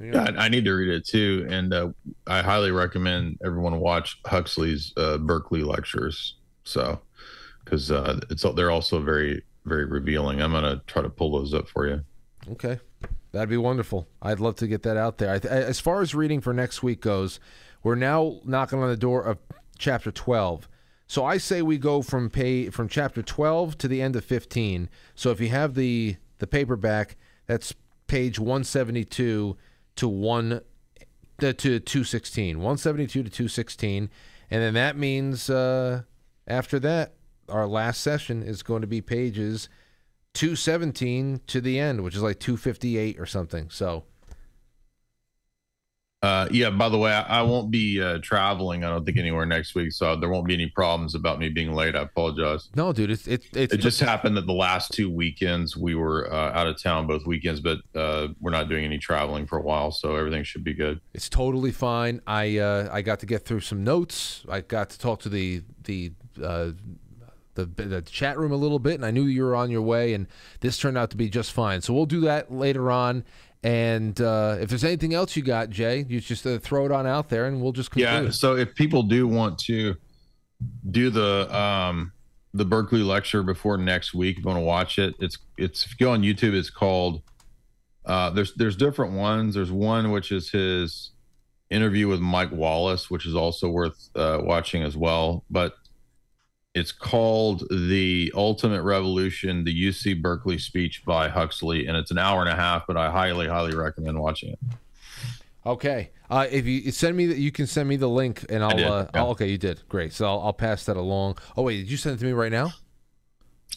Yeah, 0.00 0.30
I 0.38 0.48
need 0.48 0.64
to 0.64 0.72
read 0.72 0.88
it 0.88 1.06
too, 1.06 1.46
and 1.50 1.74
uh, 1.74 1.90
I 2.26 2.40
highly 2.40 2.70
recommend 2.70 3.38
everyone 3.44 3.78
watch 3.80 4.18
Huxley's 4.24 4.94
uh, 4.96 5.18
Berkeley 5.18 5.62
lectures. 5.62 6.36
So, 6.64 7.00
because 7.62 7.90
uh, 7.90 8.18
it's 8.30 8.42
they're 8.56 8.70
also 8.70 9.02
very 9.02 9.42
very 9.66 9.84
revealing. 9.84 10.40
I'm 10.40 10.52
gonna 10.52 10.80
try 10.86 11.02
to 11.02 11.10
pull 11.10 11.32
those 11.32 11.52
up 11.52 11.68
for 11.68 11.86
you. 11.86 12.00
Okay, 12.52 12.80
that'd 13.32 13.50
be 13.50 13.58
wonderful. 13.58 14.08
I'd 14.22 14.40
love 14.40 14.56
to 14.56 14.66
get 14.66 14.84
that 14.84 14.96
out 14.96 15.18
there. 15.18 15.34
as 15.46 15.80
far 15.80 16.00
as 16.00 16.14
reading 16.14 16.40
for 16.40 16.54
next 16.54 16.82
week 16.82 17.02
goes, 17.02 17.38
we're 17.82 17.94
now 17.94 18.40
knocking 18.46 18.82
on 18.82 18.88
the 18.88 18.96
door 18.96 19.22
of 19.22 19.36
chapter 19.76 20.10
12. 20.10 20.66
So 21.10 21.24
I 21.24 21.38
say 21.38 21.60
we 21.60 21.76
go 21.76 22.02
from 22.02 22.30
pay 22.30 22.70
from 22.70 22.88
chapter 22.88 23.20
12 23.20 23.76
to 23.78 23.88
the 23.88 24.00
end 24.00 24.14
of 24.14 24.24
15. 24.24 24.88
So 25.16 25.32
if 25.32 25.40
you 25.40 25.48
have 25.48 25.74
the 25.74 26.14
the 26.38 26.46
paperback, 26.46 27.16
that's 27.48 27.74
page 28.06 28.38
172 28.38 29.56
to 29.96 30.08
1 30.08 30.52
uh, 30.52 30.58
to 31.40 31.52
216. 31.52 32.58
172 32.58 33.24
to 33.24 33.28
216. 33.28 34.08
And 34.52 34.62
then 34.62 34.74
that 34.74 34.96
means 34.96 35.50
uh, 35.50 36.02
after 36.46 36.78
that 36.78 37.14
our 37.48 37.66
last 37.66 38.02
session 38.02 38.44
is 38.44 38.62
going 38.62 38.82
to 38.82 38.86
be 38.86 39.00
pages 39.00 39.68
217 40.34 41.40
to 41.48 41.60
the 41.60 41.80
end, 41.80 42.04
which 42.04 42.14
is 42.14 42.22
like 42.22 42.38
258 42.38 43.18
or 43.18 43.26
something. 43.26 43.68
So 43.68 44.04
uh, 46.22 46.48
yeah. 46.50 46.70
By 46.70 46.88
the 46.88 46.98
way, 46.98 47.12
I, 47.12 47.40
I 47.40 47.42
won't 47.42 47.70
be 47.70 48.00
uh, 48.00 48.18
traveling. 48.22 48.84
I 48.84 48.90
don't 48.90 49.04
think 49.04 49.16
anywhere 49.16 49.46
next 49.46 49.74
week, 49.74 49.92
so 49.92 50.16
there 50.16 50.28
won't 50.28 50.46
be 50.46 50.54
any 50.54 50.68
problems 50.68 51.14
about 51.14 51.38
me 51.38 51.48
being 51.48 51.72
late. 51.72 51.96
I 51.96 52.02
apologize. 52.02 52.68
No, 52.74 52.92
dude, 52.92 53.10
it's 53.10 53.26
it's, 53.26 53.46
it's 53.54 53.72
it 53.72 53.78
just 53.78 54.00
happened 54.00 54.36
that 54.36 54.46
the 54.46 54.52
last 54.52 54.92
two 54.92 55.10
weekends 55.10 55.76
we 55.76 55.94
were 55.94 56.30
uh, 56.32 56.52
out 56.52 56.66
of 56.66 56.80
town 56.80 57.06
both 57.06 57.26
weekends, 57.26 57.60
but 57.60 57.78
uh, 57.94 58.28
we're 58.40 58.50
not 58.50 58.68
doing 58.68 58.84
any 58.84 58.98
traveling 58.98 59.46
for 59.46 59.58
a 59.58 59.62
while, 59.62 59.90
so 59.90 60.16
everything 60.16 60.44
should 60.44 60.64
be 60.64 60.74
good. 60.74 61.00
It's 61.14 61.28
totally 61.28 61.72
fine. 61.72 62.20
I 62.26 62.58
uh, 62.58 62.90
I 62.92 63.02
got 63.02 63.20
to 63.20 63.26
get 63.26 63.44
through 63.44 63.60
some 63.60 63.82
notes. 63.82 64.44
I 64.48 64.60
got 64.60 64.90
to 64.90 64.98
talk 64.98 65.20
to 65.20 65.28
the 65.28 65.62
the 65.84 66.12
uh, 66.42 66.72
the, 67.54 67.66
the 67.66 68.02
chat 68.02 68.38
room 68.38 68.52
a 68.52 68.56
little 68.56 68.78
bit, 68.78 68.94
and 68.94 69.04
I 69.04 69.10
knew 69.10 69.24
you 69.24 69.44
were 69.44 69.56
on 69.56 69.70
your 69.70 69.82
way, 69.82 70.14
and 70.14 70.26
this 70.60 70.78
turned 70.78 70.96
out 70.96 71.10
to 71.10 71.16
be 71.16 71.28
just 71.28 71.52
fine. 71.52 71.80
So 71.80 71.92
we'll 71.92 72.06
do 72.06 72.20
that 72.22 72.52
later 72.52 72.90
on, 72.90 73.24
and 73.62 74.18
uh, 74.20 74.56
if 74.60 74.70
there's 74.70 74.84
anything 74.84 75.12
else 75.12 75.36
you 75.36 75.42
got, 75.42 75.70
Jay, 75.70 76.06
you 76.08 76.20
just 76.20 76.46
uh, 76.46 76.58
throw 76.58 76.86
it 76.86 76.92
on 76.92 77.06
out 77.06 77.28
there, 77.28 77.46
and 77.46 77.60
we'll 77.60 77.72
just 77.72 77.90
conclude. 77.90 78.24
yeah. 78.24 78.30
So 78.30 78.56
if 78.56 78.74
people 78.74 79.02
do 79.02 79.28
want 79.28 79.58
to 79.60 79.96
do 80.90 81.10
the 81.10 81.54
um, 81.54 82.12
the 82.54 82.64
Berkeley 82.64 83.02
lecture 83.02 83.42
before 83.42 83.76
next 83.76 84.14
week, 84.14 84.38
if 84.38 84.44
you 84.44 84.48
want 84.48 84.58
to 84.58 84.64
watch 84.64 84.98
it, 84.98 85.14
it's 85.20 85.38
it's 85.58 85.84
if 85.84 85.92
you 85.92 86.06
go 86.06 86.12
on 86.12 86.22
YouTube, 86.22 86.54
it's 86.54 86.70
called. 86.70 87.22
Uh, 88.06 88.30
there's 88.30 88.54
there's 88.54 88.76
different 88.76 89.12
ones. 89.12 89.54
There's 89.54 89.70
one 89.70 90.10
which 90.10 90.32
is 90.32 90.50
his 90.50 91.10
interview 91.68 92.08
with 92.08 92.20
Mike 92.20 92.50
Wallace, 92.50 93.10
which 93.10 93.26
is 93.26 93.34
also 93.34 93.68
worth 93.68 94.08
uh, 94.16 94.40
watching 94.42 94.82
as 94.82 94.96
well. 94.96 95.44
But 95.50 95.74
it's 96.74 96.92
called 96.92 97.64
The 97.70 98.32
Ultimate 98.34 98.82
Revolution, 98.82 99.64
the 99.64 99.88
UC 99.88 100.22
Berkeley 100.22 100.58
speech 100.58 101.04
by 101.04 101.28
Huxley, 101.28 101.86
and 101.86 101.96
it's 101.96 102.10
an 102.10 102.18
hour 102.18 102.40
and 102.40 102.48
a 102.48 102.54
half, 102.54 102.86
but 102.86 102.96
I 102.96 103.10
highly, 103.10 103.48
highly 103.48 103.74
recommend 103.74 104.18
watching 104.18 104.50
it. 104.50 104.58
Okay. 105.66 106.10
Uh, 106.30 106.46
if 106.50 106.66
you 106.66 106.92
send 106.92 107.16
me, 107.16 107.24
you 107.24 107.50
can 107.50 107.66
send 107.66 107.88
me 107.88 107.96
the 107.96 108.08
link, 108.08 108.46
and 108.48 108.62
I'll. 108.62 108.70
Uh, 108.70 109.02
yeah. 109.02 109.08
I'll 109.14 109.30
okay, 109.30 109.48
you 109.48 109.58
did 109.58 109.82
great. 109.88 110.12
So 110.12 110.26
I'll, 110.26 110.40
I'll, 110.40 110.52
pass 110.52 110.84
that 110.84 110.96
along. 110.96 111.38
Oh 111.56 111.62
wait, 111.62 111.78
did 111.78 111.90
you 111.90 111.96
send 111.96 112.14
it 112.14 112.18
to 112.20 112.24
me 112.24 112.32
right 112.32 112.52
now? 112.52 112.72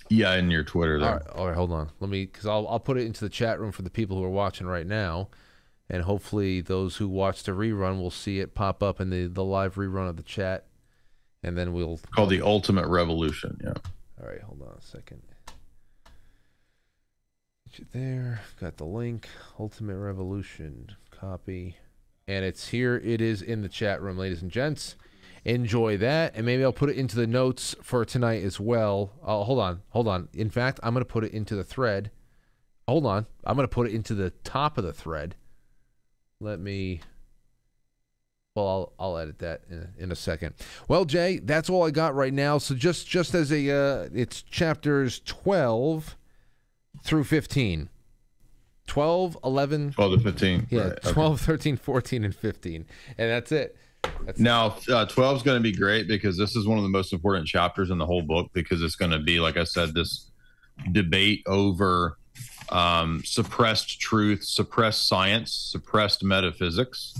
Yeah, 0.10 0.36
in 0.36 0.52
your 0.52 0.64
Twitter 0.64 1.00
there. 1.00 1.10
All 1.10 1.16
right, 1.16 1.28
all 1.30 1.48
right 1.48 1.56
hold 1.56 1.72
on. 1.72 1.89
Let 2.00 2.12
me, 2.12 2.26
because 2.26 2.46
I'll 2.46 2.68
I'll 2.68 2.80
put 2.80 2.98
it 2.98 3.08
into 3.08 3.22
the 3.22 3.30
chat 3.30 3.60
room 3.60 3.72
for 3.72 3.82
the 3.82 3.89
people 3.89 4.18
who 4.18 4.24
are 4.24 4.30
watching 4.30 4.68
right 4.68 4.86
now, 4.86 5.30
and 5.89 6.04
hopefully 6.04 6.62
those 6.62 6.98
who 6.98 7.08
watch 7.08 7.41
the 7.41 7.54
rerun 7.54 8.00
will 8.00 8.12
see 8.12 8.39
it 8.39 8.54
pop 8.54 8.84
up 8.84 9.02
in 9.02 9.10
the 9.10 9.26
the 9.26 9.44
live 9.44 9.76
rerun 9.76 10.08
of 10.08 10.16
the 10.16 10.24
chat 10.24 10.68
and 11.44 11.58
then 11.58 11.74
we'll 11.74 12.00
call 12.16 12.26
the 12.26 12.41
Ultimate 12.41 12.88
Revolution. 12.88 13.60
Yeah. 13.64 13.74
All 14.22 14.28
right, 14.28 14.41
hold 14.41 14.62
on 14.62 14.76
a 14.78 14.82
second. 14.82 15.22
Get 17.70 17.80
you 17.80 17.86
There, 17.91 18.41
got 18.60 18.78
the 18.78 18.86
link. 18.86 19.28
Ultimate 19.60 19.98
Revolution 19.98 20.96
copy, 21.12 21.78
and 22.28 22.46
it's 22.46 22.70
here. 22.70 23.02
It 23.04 23.22
is 23.22 23.41
in 23.41 23.62
the 23.62 23.70
chat 23.70 24.02
room, 24.02 24.18
ladies 24.18 24.41
and 24.41 24.52
gents. 24.52 24.96
Enjoy 25.46 25.98
that, 25.98 26.36
and 26.36 26.46
maybe 26.46 26.64
I'll 26.64 26.72
put 26.72 26.89
it 26.89 26.96
into 26.96 27.18
the 27.18 27.28
notes 27.28 27.76
for 27.82 28.06
tonight 28.06 28.44
as 28.44 28.62
well. 28.62 29.12
Oh, 29.22 29.44
hold 29.44 29.60
on, 29.60 29.82
hold 29.89 30.08
on. 30.08 30.30
In 30.34 30.50
fact, 30.50 30.80
I'm 30.82 30.94
going 30.94 31.02
to 31.02 31.12
put 31.12 31.26
it 31.26 31.34
into 31.34 31.56
the 31.56 31.66
thread. 31.66 32.12
Hold 32.88 33.06
on, 33.06 33.26
I'm 33.44 33.56
going 33.58 33.68
to 33.68 33.74
put 33.74 33.88
it 33.88 33.94
into 33.94 34.14
the 34.14 34.30
top 34.30 34.78
of 34.78 34.86
the 34.86 34.94
thread. 34.94 35.36
Let 36.39 36.60
me 36.60 37.02
Well, 38.56 38.68
I'll, 38.68 38.93
I'll 38.99 39.18
edit 39.18 39.39
that 39.39 39.62
in, 39.68 39.88
in 39.97 40.12
a 40.12 40.16
second. 40.16 40.54
Well, 40.88 41.06
Jay, 41.06 41.39
that's 41.39 41.72
all 41.72 41.88
I 41.88 41.89
got 41.89 42.14
right 42.14 42.34
now. 42.34 42.60
So 42.60 42.76
just 42.76 43.08
just 43.08 43.34
as 43.34 43.51
a, 43.51 43.72
uh, 43.72 44.10
it's 44.14 44.43
chapters 44.43 45.22
12 45.26 46.16
through 47.04 47.24
15. 47.24 47.89
12, 48.86 49.38
11, 49.43 49.91
12 49.93 50.12
to 50.12 50.20
15. 50.20 50.68
yeah, 50.70 50.82
Right, 50.82 50.91
okay. 50.91 51.12
12, 51.12 51.41
13, 51.41 51.78
14, 51.78 52.24
and 52.26 52.36
15. 52.36 52.86
And 53.18 53.32
that's 53.32 53.51
it. 53.51 53.78
That's 54.26 54.39
Now, 54.39 54.76
uh, 54.91 55.06
12 55.06 55.38
is 55.38 55.43
going 55.43 55.58
to 55.58 55.64
be 55.64 55.76
great 55.76 56.08
because 56.08 56.38
this 56.38 56.56
is 56.56 56.68
one 56.68 56.78
of 56.78 56.84
the 56.84 56.89
most 56.89 57.14
important 57.14 57.47
chapters 57.47 57.89
in 57.89 57.97
the 57.97 58.06
whole 58.06 58.22
book 58.22 58.51
because 58.54 58.84
it's 58.84 58.97
going 58.97 59.12
to 59.12 59.20
be, 59.20 59.39
like 59.39 59.56
I 59.56 59.64
said, 59.64 59.93
this 59.93 60.30
debate 60.91 61.43
over 61.47 62.18
um, 62.70 63.24
suppressed 63.26 64.01
truth, 64.01 64.43
suppressed 64.43 65.08
science, 65.08 65.54
suppressed 65.72 66.24
metaphysics, 66.24 67.14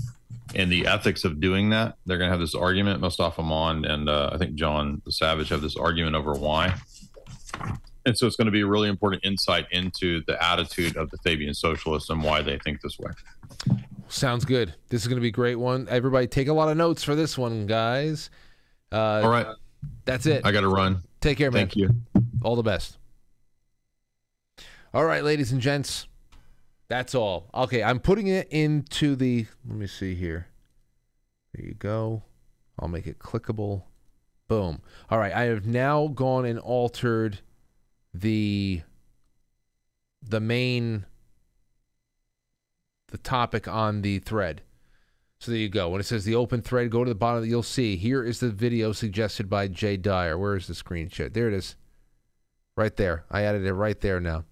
and 0.54 0.70
the 0.70 0.86
ethics 0.86 1.24
of 1.24 1.40
doing 1.40 1.70
that. 1.70 1.96
They're 2.06 2.18
going 2.18 2.28
to 2.28 2.32
have 2.32 2.40
this 2.40 2.54
argument. 2.54 3.00
Mustafa 3.00 3.42
Mond 3.42 3.86
and 3.86 4.08
uh, 4.08 4.30
I 4.32 4.38
think 4.38 4.54
John 4.54 5.02
the 5.04 5.12
Savage 5.12 5.48
have 5.48 5.60
this 5.60 5.76
argument 5.76 6.16
over 6.16 6.34
why. 6.34 6.74
And 8.06 8.16
so 8.16 8.26
it's 8.26 8.36
going 8.36 8.46
to 8.46 8.52
be 8.52 8.60
a 8.60 8.66
really 8.66 8.88
important 8.88 9.24
insight 9.24 9.66
into 9.70 10.22
the 10.26 10.42
attitude 10.42 10.96
of 10.96 11.10
the 11.10 11.16
Fabian 11.18 11.54
socialists 11.54 12.10
and 12.10 12.22
why 12.22 12.42
they 12.42 12.58
think 12.58 12.82
this 12.82 12.98
way. 12.98 13.10
Sounds 14.08 14.44
good. 14.44 14.74
This 14.90 15.02
is 15.02 15.08
going 15.08 15.16
to 15.16 15.22
be 15.22 15.28
a 15.28 15.32
great 15.32 15.54
one. 15.56 15.86
Everybody 15.88 16.26
take 16.26 16.48
a 16.48 16.52
lot 16.52 16.68
of 16.68 16.76
notes 16.76 17.02
for 17.02 17.14
this 17.14 17.38
one, 17.38 17.66
guys. 17.66 18.28
Uh, 18.92 19.22
All 19.24 19.30
right. 19.30 19.46
That's 20.04 20.26
it. 20.26 20.44
I 20.44 20.52
got 20.52 20.60
to 20.60 20.68
run. 20.68 21.02
Take 21.20 21.38
care, 21.38 21.50
man. 21.50 21.62
Thank 21.62 21.76
you. 21.76 21.90
All 22.42 22.56
the 22.56 22.62
best. 22.62 22.98
All 24.92 25.04
right, 25.04 25.24
ladies 25.24 25.50
and 25.52 25.60
gents. 25.60 26.06
That's 26.88 27.14
all. 27.14 27.50
Okay, 27.54 27.82
I'm 27.82 28.00
putting 28.00 28.26
it 28.26 28.48
into 28.50 29.16
the. 29.16 29.46
Let 29.66 29.78
me 29.78 29.86
see 29.86 30.14
here. 30.14 30.48
There 31.54 31.66
you 31.66 31.74
go. 31.74 32.24
I'll 32.78 32.88
make 32.88 33.06
it 33.06 33.18
clickable. 33.18 33.84
Boom. 34.48 34.82
All 35.10 35.18
right, 35.18 35.32
I 35.32 35.44
have 35.44 35.66
now 35.66 36.08
gone 36.08 36.44
and 36.44 36.58
altered 36.58 37.40
the 38.12 38.82
the 40.22 40.40
main 40.40 41.06
the 43.08 43.18
topic 43.18 43.68
on 43.68 44.02
the 44.02 44.18
thread. 44.18 44.62
So 45.40 45.50
there 45.50 45.60
you 45.60 45.68
go. 45.68 45.88
When 45.88 46.00
it 46.00 46.04
says 46.04 46.24
the 46.24 46.34
open 46.34 46.62
thread, 46.62 46.90
go 46.90 47.04
to 47.04 47.10
the 47.10 47.14
bottom. 47.14 47.44
You'll 47.44 47.62
see 47.62 47.96
here 47.96 48.24
is 48.24 48.40
the 48.40 48.50
video 48.50 48.92
suggested 48.92 49.48
by 49.48 49.68
Jay 49.68 49.96
Dyer. 49.96 50.38
Where 50.38 50.56
is 50.56 50.66
the 50.66 50.74
screenshot? 50.74 51.32
There 51.32 51.48
it 51.48 51.54
is. 51.54 51.76
Right 52.76 52.96
there. 52.96 53.24
I 53.30 53.42
added 53.42 53.64
it 53.64 53.72
right 53.72 54.00
there 54.00 54.20
now. 54.20 54.44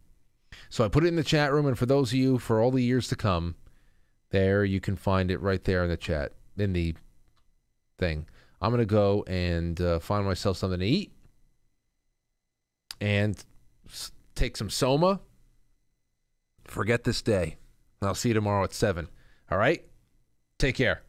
So 0.73 0.87
I 0.87 0.89
put 0.89 1.05
it 1.05 1.09
in 1.09 1.16
the 1.16 1.23
chat 1.23 1.53
room, 1.53 1.66
and 1.66 1.79
for 1.79 1.85
those 1.85 2.12
of 2.12 2.18
you 2.18 2.39
for 2.39 2.62
all 2.62 2.70
the 2.70 2.83
years 2.83 3.07
to 3.09 3.14
come, 3.14 3.57
there 4.31 4.64
you 4.64 4.81
can 4.81 4.97
find 4.97 5.31
it 5.31 5.39
right 5.39 5.62
there 5.62 5.85
in 5.85 5.91
the 5.91 5.99
chat 5.99 6.33
in 6.57 6.73
the 6.73 6.95
thing. 7.99 8.25
I'm 8.59 8.70
gonna 8.70 8.87
go 8.87 9.23
and 9.27 9.79
uh, 9.79 9.99
find 9.99 10.25
myself 10.25 10.57
something 10.57 10.81
to 10.81 10.87
eat 10.87 11.12
and 13.03 13.37
take 14.35 14.57
some 14.57 14.70
soma. 14.70 15.20
Forget 16.64 17.05
this 17.05 17.20
day. 17.20 17.57
I'll 18.01 18.14
see 18.14 18.31
you 18.31 18.35
tomorrow 18.35 18.64
at 18.64 18.73
seven. 18.73 19.09
All 19.51 19.59
right. 19.59 19.85
Take 20.57 20.77
care. 20.77 21.03